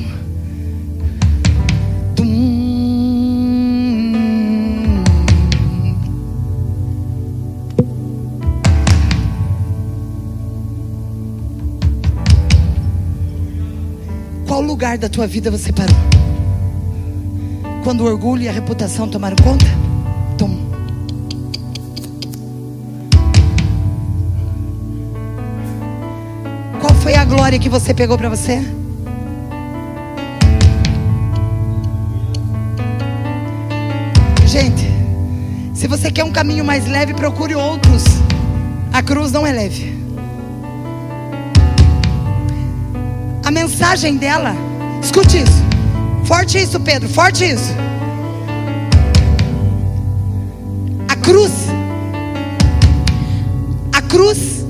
Lugar 14.82 14.98
da 14.98 15.08
tua 15.08 15.28
vida 15.28 15.48
você 15.48 15.72
parou? 15.72 15.94
Quando 17.84 18.00
o 18.00 18.04
orgulho 18.04 18.42
e 18.42 18.48
a 18.48 18.52
reputação 18.52 19.06
tomaram 19.06 19.36
conta? 19.36 19.64
Tom. 20.36 20.58
Qual 26.80 26.92
foi 26.94 27.14
a 27.14 27.24
glória 27.24 27.60
que 27.60 27.68
você 27.68 27.94
pegou 27.94 28.18
para 28.18 28.28
você? 28.28 28.60
Gente, 34.44 34.84
se 35.74 35.86
você 35.86 36.10
quer 36.10 36.24
um 36.24 36.32
caminho 36.32 36.64
mais 36.64 36.88
leve, 36.88 37.14
procure 37.14 37.54
outros. 37.54 38.02
A 38.92 39.00
cruz 39.00 39.30
não 39.30 39.46
é 39.46 39.52
leve. 39.52 39.96
A 43.44 43.50
mensagem 43.52 44.16
dela 44.16 44.71
Escute 45.03 45.42
isso. 45.42 45.62
Forte 46.24 46.62
isso, 46.62 46.78
Pedro. 46.78 47.09
Forte 47.09 47.44
isso. 47.44 47.74
A 51.09 51.16
cruz. 51.16 51.53
A 53.92 54.03
cruz 54.03 54.64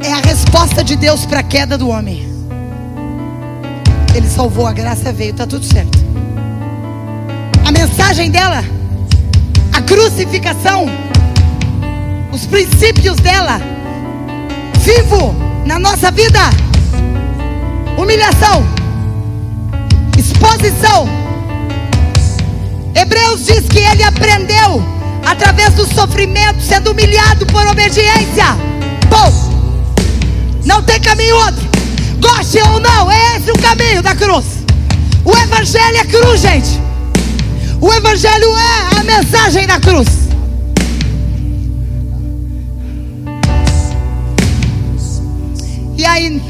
é 0.00 0.12
a 0.12 0.18
resposta 0.18 0.84
de 0.84 0.94
Deus 0.96 1.26
para 1.26 1.40
a 1.40 1.42
queda 1.42 1.76
do 1.76 1.88
homem. 1.88 2.30
Ele 4.14 4.28
salvou, 4.28 4.66
a 4.66 4.72
graça 4.72 5.12
veio, 5.12 5.32
está 5.32 5.46
tudo 5.46 5.64
certo. 5.64 5.98
A 7.66 7.72
mensagem 7.72 8.30
dela, 8.30 8.62
a 9.72 9.82
crucificação, 9.82 10.86
os 12.30 12.46
princípios 12.46 13.16
dela, 13.16 13.60
vivo 14.80 15.34
na 15.66 15.78
nossa 15.78 16.10
vida, 16.10 16.38
humilhação 17.96 18.81
exposição. 20.42 21.08
Hebreus 22.94 23.46
diz 23.46 23.66
que 23.68 23.78
ele 23.78 24.02
aprendeu 24.02 24.82
através 25.24 25.72
do 25.74 25.86
sofrimento, 25.86 26.60
sendo 26.60 26.90
humilhado 26.90 27.46
por 27.46 27.66
obediência. 27.66 28.56
Bom, 29.08 29.32
não 30.64 30.82
tem 30.82 31.00
caminho 31.00 31.36
outro. 31.36 31.62
Goste 32.20 32.58
ou 32.58 32.80
não, 32.80 33.10
é 33.10 33.36
esse 33.36 33.50
o 33.50 33.58
caminho 33.58 34.02
da 34.02 34.14
cruz. 34.14 34.44
O 35.24 35.36
Evangelho 35.36 35.96
é 35.96 36.04
cruz, 36.04 36.40
gente. 36.40 36.80
O 37.80 37.92
Evangelho 37.92 38.56
é 38.56 39.00
a 39.00 39.04
mensagem 39.04 39.66
da 39.66 39.78
cruz. 39.78 40.08
E 45.96 46.04
aí, 46.04 46.42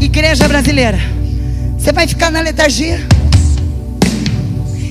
igreja 0.00 0.48
brasileira. 0.48 1.19
Você 1.80 1.92
vai 1.92 2.06
ficar 2.06 2.30
na 2.30 2.42
letargia. 2.42 3.00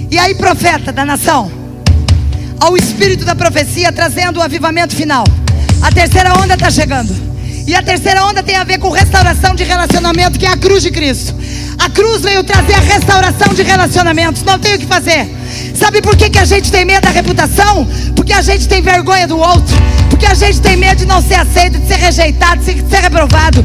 E 0.10 0.18
aí, 0.18 0.34
profeta 0.34 0.92
da 0.92 1.06
nação, 1.06 1.52
ao 2.60 2.76
espírito 2.76 3.24
da 3.24 3.36
profecia 3.36 3.92
trazendo 3.92 4.40
o 4.40 4.42
avivamento 4.42 4.96
final. 4.96 5.24
A 5.84 5.92
terceira 5.92 6.34
onda 6.34 6.56
está 6.56 6.72
chegando. 6.72 7.16
E 7.68 7.76
a 7.76 7.84
terceira 7.84 8.26
onda 8.26 8.42
tem 8.42 8.56
a 8.56 8.64
ver 8.64 8.80
com 8.80 8.90
restauração 8.90 9.54
de 9.54 9.64
relacionamento, 9.64 10.40
que 10.40 10.48
é 10.48 10.50
a 10.50 10.58
cruz 10.58 10.82
de 10.82 10.90
Cristo. 10.90 11.36
A 11.78 11.92
cruz 11.92 12.24
veio 12.24 12.44
trazer 12.44 12.74
a 12.74 12.80
restauração 12.80 13.54
de 13.54 13.62
relacionamentos. 13.62 14.42
Não 14.42 14.58
tem 14.58 14.74
o 14.74 14.80
que 14.80 14.88
fazer. 14.88 15.30
Sabe 15.76 16.02
por 16.02 16.18
que, 16.18 16.28
que 16.28 16.40
a 16.40 16.46
gente 16.46 16.72
tem 16.72 16.86
medo 16.86 17.04
da 17.04 17.12
reputação? 17.12 17.88
Porque 18.16 18.34
a 18.34 18.42
gente 18.42 18.68
tem 18.68 18.82
vergonha 18.82 19.28
do 19.28 19.38
outro. 19.38 19.76
Porque 20.10 20.26
a 20.26 20.34
gente 20.34 20.60
tem 20.60 20.76
medo 20.76 20.98
de 20.98 21.06
não 21.06 21.22
ser 21.22 21.36
aceito, 21.36 21.78
de 21.78 21.88
ser 21.88 21.98
rejeitado, 21.98 22.64
de 22.64 22.90
ser 22.90 23.02
reprovado. 23.02 23.64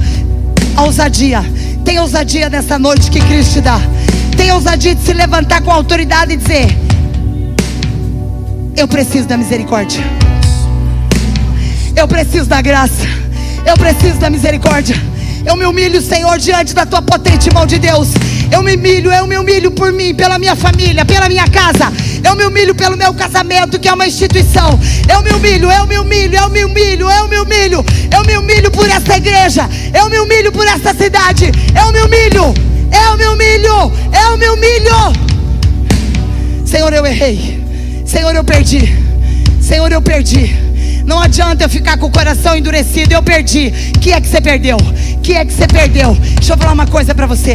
A 0.77 0.83
ousadia 0.83 1.43
tem 1.85 2.01
ousadia 2.01 2.49
nessa 2.49 2.79
noite 2.79 3.11
que 3.11 3.21
Cristo 3.21 3.55
te 3.55 3.61
dá. 3.61 3.79
Tem 4.37 4.51
ousadia 4.51 4.95
de 4.95 5.03
se 5.03 5.13
levantar 5.13 5.61
com 5.63 5.71
autoridade 5.71 6.33
e 6.33 6.37
dizer: 6.37 6.67
Eu 8.77 8.89
preciso 8.89 9.29
da 9.29 9.37
misericórdia. 9.37 10.03
Eu 11.95 12.09
preciso 12.09 12.47
da 12.47 12.61
graça. 12.61 13.07
Eu 13.65 13.77
preciso 13.77 14.19
da 14.19 14.31
misericórdia. 14.31 14.97
Eu 15.47 15.57
me 15.57 15.67
humilho, 15.67 16.01
Senhor, 16.01 16.39
diante 16.39 16.75
da 16.75 16.87
tua 16.87 17.03
potente 17.03 17.53
mão 17.53 17.67
de 17.67 17.79
Deus. 17.79 18.09
Eu 18.55 18.63
me 18.63 18.77
humilho, 18.77 19.11
eu 19.13 19.27
me 19.27 19.37
humilho 19.37 19.71
por 19.73 19.93
mim, 19.93 20.15
pela 20.15 20.39
minha 20.39 20.55
família, 20.55 21.05
pela 21.05 21.29
minha 21.29 21.49
casa. 21.49 21.93
Eu 22.23 22.37
me 22.37 22.45
humilho 22.45 22.73
pelo 22.73 22.97
meu 22.97 23.13
casamento, 23.13 23.81
que 23.81 23.89
é 23.89 23.93
uma 23.93 24.07
instituição. 24.07 24.79
Eu 25.13 25.23
me 25.23 25.31
humilho, 25.33 25.69
eu 25.73 25.85
me 25.89 25.99
humilho, 25.99 26.39
eu 26.39 26.49
me 26.49 26.65
humilho, 26.65 27.11
eu 27.11 27.27
me 27.27 27.41
humilho. 27.41 27.85
Eu 28.17 28.25
me 28.25 28.37
humilho 28.37 28.71
por 28.71 28.89
essa 28.89 29.17
igreja. 29.17 29.69
Eu 29.93 30.09
me 30.09 30.21
humilho 30.21 30.53
por 30.53 30.65
essa 30.69 30.95
cidade. 30.95 31.51
Eu 31.77 31.93
me 31.93 32.03
humilho. 32.03 32.55
Eu 32.93 33.17
me 33.17 33.27
humilho. 33.27 33.93
Eu 34.25 34.39
me 34.39 34.49
humilho. 34.49 34.95
Senhor, 36.65 36.93
eu 36.93 37.05
errei. 37.05 37.61
Senhor, 38.07 38.37
eu 38.37 38.45
perdi. 38.45 38.97
Senhor, 39.61 39.91
eu 39.91 40.01
perdi. 40.01 40.55
Não 41.05 41.21
adianta 41.21 41.65
eu 41.65 41.69
ficar 41.69 41.99
com 41.99 42.07
o 42.07 42.11
coração 42.11 42.57
endurecido. 42.57 43.15
Eu 43.15 43.23
perdi. 43.23 43.73
Que 44.01 44.13
é 44.13 44.21
que 44.21 44.29
você 44.29 44.41
perdeu? 44.41 44.77
Que 45.25 45.35
é 45.35 45.45
que 45.45 45.53
você 45.53 45.67
perdeu? 45.67 46.15
Deixa 46.37 46.53
eu 46.53 46.57
falar 46.57 46.73
uma 46.73 46.87
coisa 46.87 47.13
para 47.17 47.27
você. 47.27 47.55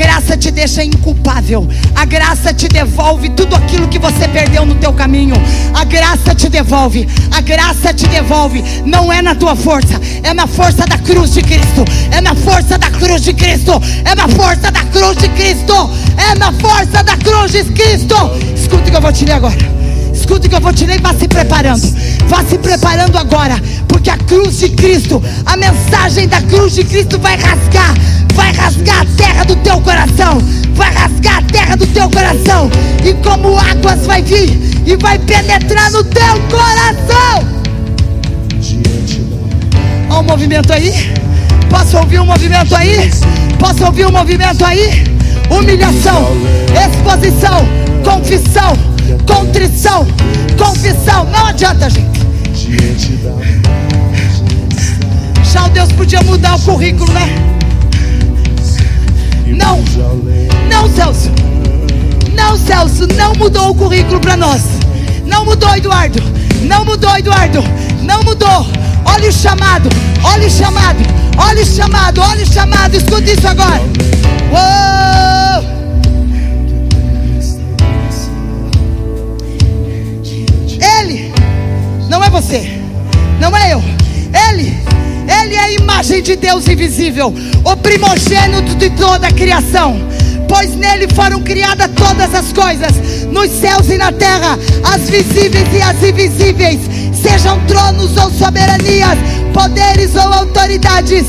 Graça 0.00 0.34
te 0.34 0.50
deixa 0.50 0.82
inculpável. 0.82 1.68
A 1.94 2.06
graça 2.06 2.54
te 2.54 2.66
devolve 2.68 3.28
tudo 3.28 3.54
aquilo 3.54 3.86
que 3.86 3.98
você 3.98 4.26
perdeu 4.28 4.64
no 4.64 4.74
teu 4.76 4.94
caminho. 4.94 5.34
A 5.74 5.84
graça 5.84 6.34
te 6.34 6.48
devolve. 6.48 7.06
A 7.30 7.42
graça 7.42 7.92
te 7.92 8.08
devolve. 8.08 8.64
Não 8.86 9.12
é 9.12 9.20
na 9.20 9.34
tua 9.34 9.54
força, 9.54 10.00
é 10.22 10.32
na 10.32 10.46
força 10.46 10.86
da 10.86 10.96
cruz 10.96 11.34
de 11.34 11.42
Cristo. 11.42 11.84
É 12.10 12.18
na 12.22 12.34
força 12.34 12.78
da 12.78 12.88
cruz 12.88 13.20
de 13.20 13.34
Cristo. 13.34 13.72
É 14.02 14.14
na 14.14 14.26
força 14.26 14.70
da 14.70 14.82
cruz 14.84 15.18
de 15.18 15.28
Cristo. 15.28 15.90
É 16.16 16.34
na 16.38 16.50
força 16.50 17.04
da 17.04 17.18
cruz 17.18 17.52
de 17.52 17.64
Cristo. 17.64 18.16
Escuta 18.56 18.88
o 18.88 18.90
que 18.90 18.96
eu 18.96 19.02
vou 19.02 19.12
te 19.12 19.26
ler 19.26 19.32
agora. 19.32 19.79
Escuta 20.30 20.48
que 20.48 20.54
eu 20.54 20.60
vou 20.60 20.72
te 20.72 20.86
ler 20.86 21.00
e 21.00 21.02
vá 21.02 21.12
se 21.12 21.26
preparando. 21.26 21.82
Vá 22.28 22.44
se 22.44 22.56
preparando 22.56 23.18
agora. 23.18 23.60
Porque 23.88 24.10
a 24.10 24.16
cruz 24.16 24.60
de 24.60 24.68
Cristo, 24.68 25.20
a 25.44 25.56
mensagem 25.56 26.28
da 26.28 26.40
cruz 26.42 26.76
de 26.76 26.84
Cristo 26.84 27.18
vai 27.18 27.36
rasgar. 27.36 27.92
Vai 28.34 28.52
rasgar 28.52 29.00
a 29.00 29.04
terra 29.16 29.42
do 29.42 29.56
teu 29.56 29.80
coração. 29.80 30.40
Vai 30.74 30.94
rasgar 30.94 31.38
a 31.38 31.42
terra 31.42 31.76
do 31.76 31.84
teu 31.88 32.08
coração. 32.08 32.70
E 33.04 33.12
como 33.14 33.58
águas 33.58 34.06
vai 34.06 34.22
vir 34.22 34.56
e 34.86 34.96
vai 34.98 35.18
penetrar 35.18 35.90
no 35.90 36.04
teu 36.04 36.40
coração. 36.48 37.44
Olha 40.10 40.20
o 40.20 40.22
movimento 40.22 40.72
aí. 40.72 41.12
Posso 41.68 41.96
ouvir 41.96 42.20
um 42.20 42.26
movimento 42.26 42.72
aí? 42.76 43.10
Posso 43.58 43.84
ouvir 43.84 44.06
um 44.06 44.12
movimento 44.12 44.64
aí? 44.64 45.02
Humilhação, 45.50 46.36
exposição, 46.86 47.66
confissão 48.04 48.89
contrição, 49.26 50.06
confissão. 50.58 51.24
Não 51.30 51.46
adianta, 51.46 51.88
gente. 51.88 52.20
Já 55.52 55.66
o 55.66 55.68
Deus 55.70 55.90
podia 55.92 56.22
mudar 56.22 56.56
o 56.56 56.60
currículo, 56.60 57.12
né? 57.12 57.28
Não, 59.46 59.82
não, 60.68 60.88
Celso. 60.94 61.30
Não, 62.34 62.56
Celso, 62.56 63.06
não 63.16 63.32
mudou 63.34 63.70
o 63.70 63.74
currículo 63.74 64.20
para 64.20 64.36
nós. 64.36 64.62
Não 65.26 65.44
mudou, 65.44 65.74
Eduardo. 65.76 66.22
Não 66.62 66.84
mudou, 66.84 67.16
Eduardo. 67.18 67.62
Não 68.02 68.22
mudou. 68.22 68.66
Olha 69.04 69.28
o 69.28 69.32
chamado, 69.32 69.88
olha 70.22 70.46
o 70.46 70.50
chamado, 70.50 70.98
olha 71.36 71.62
o 71.62 71.66
chamado, 71.66 72.20
olha 72.20 72.42
o 72.42 72.46
chamado. 72.46 72.94
Escuta 72.96 73.30
isso 73.30 73.48
agora. 73.48 73.82
Uou! 74.52 75.29
É 82.30 82.40
você, 82.40 82.80
não 83.40 83.56
é 83.56 83.72
eu. 83.72 83.82
Ele, 84.48 84.78
Ele 85.42 85.54
é 85.54 85.58
a 85.58 85.72
imagem 85.72 86.22
de 86.22 86.36
Deus 86.36 86.68
invisível, 86.68 87.34
o 87.64 87.76
primogênito 87.76 88.76
de 88.76 88.88
toda 88.90 89.26
a 89.26 89.32
criação. 89.32 89.96
Pois 90.48 90.74
nele 90.76 91.08
foram 91.14 91.42
criadas 91.42 91.90
todas 91.94 92.34
as 92.34 92.52
coisas, 92.52 93.24
nos 93.30 93.50
céus 93.50 93.88
e 93.88 93.98
na 93.98 94.12
terra, 94.12 94.58
as 94.84 95.10
visíveis 95.10 95.68
e 95.72 95.82
as 95.82 96.02
invisíveis, 96.02 96.80
sejam 97.20 97.60
tronos 97.66 98.16
ou 98.16 98.30
soberanias, 98.30 99.18
poderes 99.52 100.14
ou 100.14 100.32
autoridades. 100.32 101.26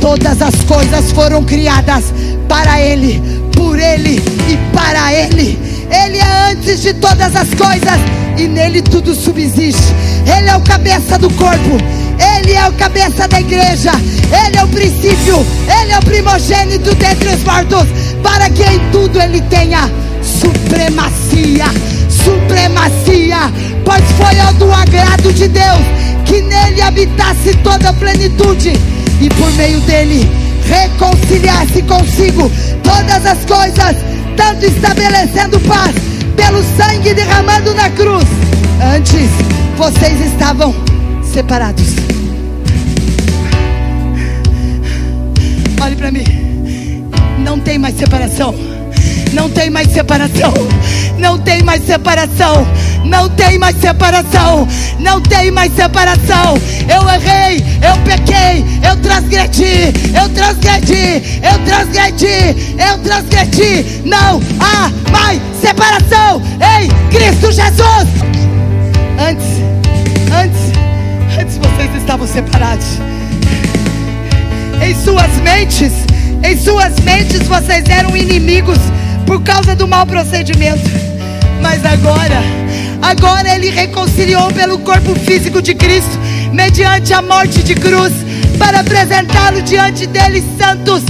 Todas 0.00 0.42
as 0.42 0.54
coisas 0.66 1.12
foram 1.12 1.42
criadas 1.44 2.12
para 2.48 2.80
Ele, 2.80 3.22
por 3.52 3.78
Ele 3.78 4.22
e 4.48 4.76
para 4.76 5.12
Ele. 5.12 5.58
Ele 5.90 6.18
é 6.18 6.50
antes 6.50 6.82
de 6.82 6.92
todas 6.94 7.34
as 7.34 7.48
coisas 7.54 8.23
e 8.36 8.48
nele 8.48 8.82
tudo 8.82 9.14
subsiste. 9.14 9.94
Ele 10.26 10.48
é 10.48 10.56
o 10.56 10.60
cabeça 10.60 11.18
do 11.18 11.30
corpo, 11.30 11.78
Ele 12.18 12.52
é 12.52 12.68
o 12.68 12.72
cabeça 12.72 13.28
da 13.28 13.40
igreja, 13.40 13.90
Ele 14.46 14.56
é 14.56 14.64
o 14.64 14.68
princípio, 14.68 15.46
Ele 15.80 15.92
é 15.92 15.98
o 15.98 16.04
primogênito 16.04 16.94
dentre 16.94 17.28
os 17.30 17.42
mortos, 17.44 17.86
para 18.22 18.48
que 18.50 18.62
em 18.62 18.78
tudo 18.90 19.20
Ele 19.20 19.40
tenha 19.42 19.90
supremacia, 20.22 21.66
supremacia, 22.08 23.52
pois 23.84 24.04
foi 24.16 24.40
ao 24.40 24.52
do 24.54 24.72
agrado 24.72 25.32
de 25.32 25.48
Deus 25.48 25.80
que 26.24 26.40
nele 26.40 26.80
habitasse 26.80 27.54
toda 27.62 27.90
a 27.90 27.92
plenitude. 27.92 28.72
E 29.20 29.28
por 29.30 29.50
meio 29.52 29.80
dele 29.82 30.28
reconciliasse 30.66 31.82
consigo 31.82 32.50
todas 32.82 33.26
as 33.26 33.44
coisas, 33.44 33.96
tanto 34.36 34.64
estabelecendo 34.64 35.60
paz 35.60 36.13
pelo 36.36 36.62
sangue 36.76 37.14
derramado 37.14 37.74
na 37.74 37.90
cruz. 37.90 38.24
Antes 38.94 39.30
vocês 39.76 40.20
estavam 40.32 40.74
separados. 41.22 41.94
Olhe 45.82 45.96
para 45.96 46.10
mim. 46.10 46.24
Não 47.38 47.58
tem 47.58 47.78
mais 47.78 47.96
separação. 47.96 48.54
Não 49.32 49.50
tem 49.50 49.70
mais 49.70 49.88
separação. 49.92 50.52
Não 51.24 51.38
tem 51.38 51.62
mais 51.62 51.82
separação. 51.86 52.66
Não 53.02 53.30
tem 53.30 53.58
mais 53.58 53.74
separação. 53.80 54.68
Não 55.00 55.22
tem 55.22 55.50
mais 55.50 55.74
separação. 55.74 56.58
Eu 56.86 57.08
errei, 57.08 57.64
eu 57.80 57.96
pequei, 58.04 58.62
eu 58.86 58.94
transgredi, 59.00 59.90
eu 60.14 60.28
transgredi, 60.28 61.40
eu 61.42 61.58
transgredi, 61.64 62.76
eu 62.78 62.98
transgredi. 62.98 64.02
Não 64.04 64.38
há 64.60 64.90
mais 65.10 65.40
separação 65.62 66.42
em 66.60 66.88
Cristo 67.08 67.50
Jesus. 67.50 68.06
Antes, 69.18 69.46
antes, 70.30 71.40
antes 71.40 71.56
vocês 71.56 71.94
estavam 71.96 72.26
separados. 72.26 72.98
Em 74.86 74.94
suas 74.94 75.34
mentes, 75.42 75.92
em 76.42 76.54
suas 76.58 77.00
mentes 77.00 77.48
vocês 77.48 77.88
eram 77.88 78.14
inimigos 78.14 78.78
por 79.24 79.42
causa 79.42 79.74
do 79.74 79.88
mau 79.88 80.04
procedimento. 80.04 81.13
Mas 81.64 81.82
agora, 81.82 82.42
agora 83.00 83.54
Ele 83.54 83.70
reconciliou 83.70 84.52
pelo 84.52 84.78
corpo 84.80 85.14
físico 85.14 85.62
de 85.62 85.74
Cristo, 85.74 86.18
mediante 86.52 87.14
a 87.14 87.22
morte 87.22 87.62
de 87.62 87.74
cruz, 87.74 88.12
para 88.58 88.80
apresentá-lo 88.80 89.62
diante 89.62 90.06
dele 90.06 90.44
santos, 90.58 91.02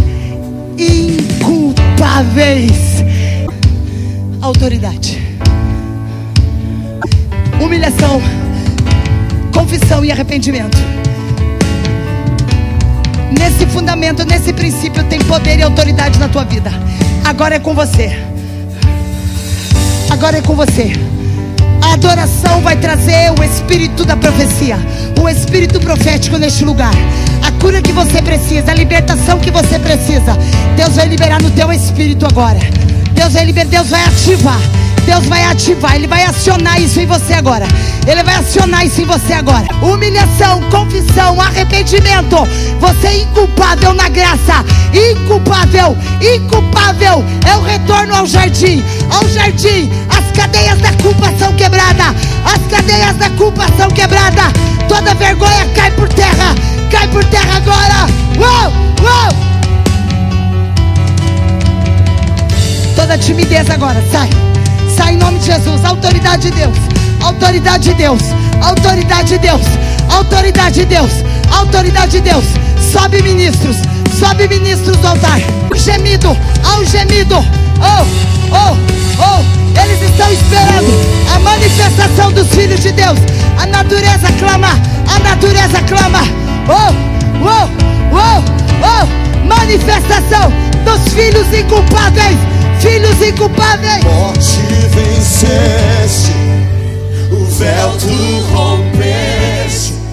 inculpáveis. 0.78 2.70
Autoridade, 4.40 5.20
humilhação, 7.60 8.22
confissão 9.52 10.04
e 10.04 10.12
arrependimento. 10.12 10.78
Nesse 13.36 13.66
fundamento, 13.66 14.24
nesse 14.24 14.52
princípio, 14.52 15.02
tem 15.04 15.18
poder 15.18 15.58
e 15.58 15.62
autoridade 15.64 16.16
na 16.20 16.28
tua 16.28 16.44
vida. 16.44 16.70
Agora 17.24 17.56
é 17.56 17.58
com 17.58 17.74
você. 17.74 18.33
Agora 20.24 20.38
é 20.38 20.40
com 20.40 20.56
você. 20.56 20.90
A 21.82 21.92
adoração 21.92 22.62
vai 22.62 22.74
trazer 22.78 23.30
o 23.38 23.44
espírito 23.44 24.06
da 24.06 24.16
profecia, 24.16 24.78
o 25.20 25.28
espírito 25.28 25.78
profético 25.78 26.38
neste 26.38 26.64
lugar. 26.64 26.94
A 27.46 27.52
cura 27.60 27.82
que 27.82 27.92
você 27.92 28.22
precisa, 28.22 28.70
a 28.70 28.74
libertação 28.74 29.38
que 29.38 29.50
você 29.50 29.78
precisa. 29.78 30.34
Deus 30.78 30.96
vai 30.96 31.08
liberar 31.08 31.42
no 31.42 31.50
teu 31.50 31.70
espírito 31.70 32.24
agora. 32.24 32.58
Deus 33.12 33.34
vai 33.34 33.44
liberar, 33.44 33.68
Deus 33.68 33.90
vai 33.90 34.02
ativar. 34.02 34.58
Deus 35.04 35.26
vai 35.26 35.44
ativar, 35.44 35.94
Ele 35.94 36.06
vai 36.06 36.24
acionar 36.24 36.80
isso 36.80 36.98
em 37.00 37.06
você 37.06 37.34
agora. 37.34 37.66
Ele 38.06 38.22
vai 38.22 38.36
acionar 38.36 38.86
isso 38.86 39.00
em 39.00 39.04
você 39.04 39.34
agora. 39.34 39.66
Humilhação, 39.82 40.62
confissão, 40.70 41.40
arrependimento. 41.40 42.36
Você 42.80 43.06
é 43.06 43.22
inculpável 43.22 43.92
na 43.94 44.08
graça. 44.08 44.64
Inculpável, 44.92 45.96
inculpável. 46.20 47.24
É 47.46 47.56
o 47.56 47.62
retorno 47.62 48.14
ao 48.14 48.26
jardim. 48.26 48.82
Ao 49.10 49.26
jardim. 49.28 49.90
As 50.08 50.36
cadeias 50.36 50.78
da 50.78 50.92
culpa 51.02 51.32
são 51.38 51.52
quebradas. 51.54 52.14
As 52.44 52.66
cadeias 52.70 53.16
da 53.16 53.30
culpa 53.30 53.66
são 53.76 53.88
quebradas. 53.90 54.52
Toda 54.88 55.14
vergonha 55.14 55.66
cai 55.74 55.90
por 55.92 56.08
terra. 56.08 56.54
Cai 56.90 57.08
por 57.08 57.24
terra 57.24 57.56
agora. 57.56 58.06
Uou, 58.38 58.72
uou. 59.02 59.44
Toda 62.96 63.18
timidez 63.18 63.68
agora, 63.70 64.02
sai. 64.10 64.30
Sai 64.96 65.14
em 65.14 65.16
nome 65.16 65.38
de 65.38 65.46
Jesus. 65.46 65.84
Autoridade 65.84 66.50
de 66.50 66.50
Deus. 66.52 66.76
Autoridade 67.22 67.84
de 67.84 67.94
Deus. 67.94 68.22
Autoridade 68.62 69.28
de 69.30 69.38
Deus. 69.38 69.62
Autoridade 70.08 70.74
de 70.80 70.84
Deus. 70.86 71.12
Autoridade 71.50 72.12
de 72.12 72.20
Deus. 72.20 72.44
Sobe 72.92 73.22
ministros. 73.22 73.76
Sobe 74.18 74.46
ministros 74.46 74.96
do 74.98 75.08
altar. 75.08 75.40
O 75.70 75.76
gemido. 75.76 76.36
Ao 76.64 76.84
gemido. 76.84 77.36
Oh, 77.36 78.06
oh, 78.52 78.76
oh. 79.18 79.80
Eles 79.80 80.00
estão 80.02 80.30
esperando 80.30 80.92
a 81.34 81.38
manifestação 81.40 82.32
dos 82.32 82.48
filhos 82.48 82.80
de 82.80 82.92
Deus. 82.92 83.18
A 83.58 83.66
natureza 83.66 84.30
clama. 84.38 84.68
A 85.08 85.18
natureza 85.18 85.82
clama. 85.82 86.20
Oh, 86.68 86.94
oh, 87.42 87.68
oh, 88.12 88.44
oh. 88.82 89.46
Manifestação 89.46 90.52
dos 90.84 91.12
filhos 91.12 91.46
inculpáveis 91.52 92.38
filhos 92.84 93.22
inculpáveis. 93.22 94.04
Morte 94.04 94.63
venceste, 94.88 96.32
o 97.32 97.44
véu 97.44 97.90
tu 97.98 98.54
rompeste. 98.54 100.03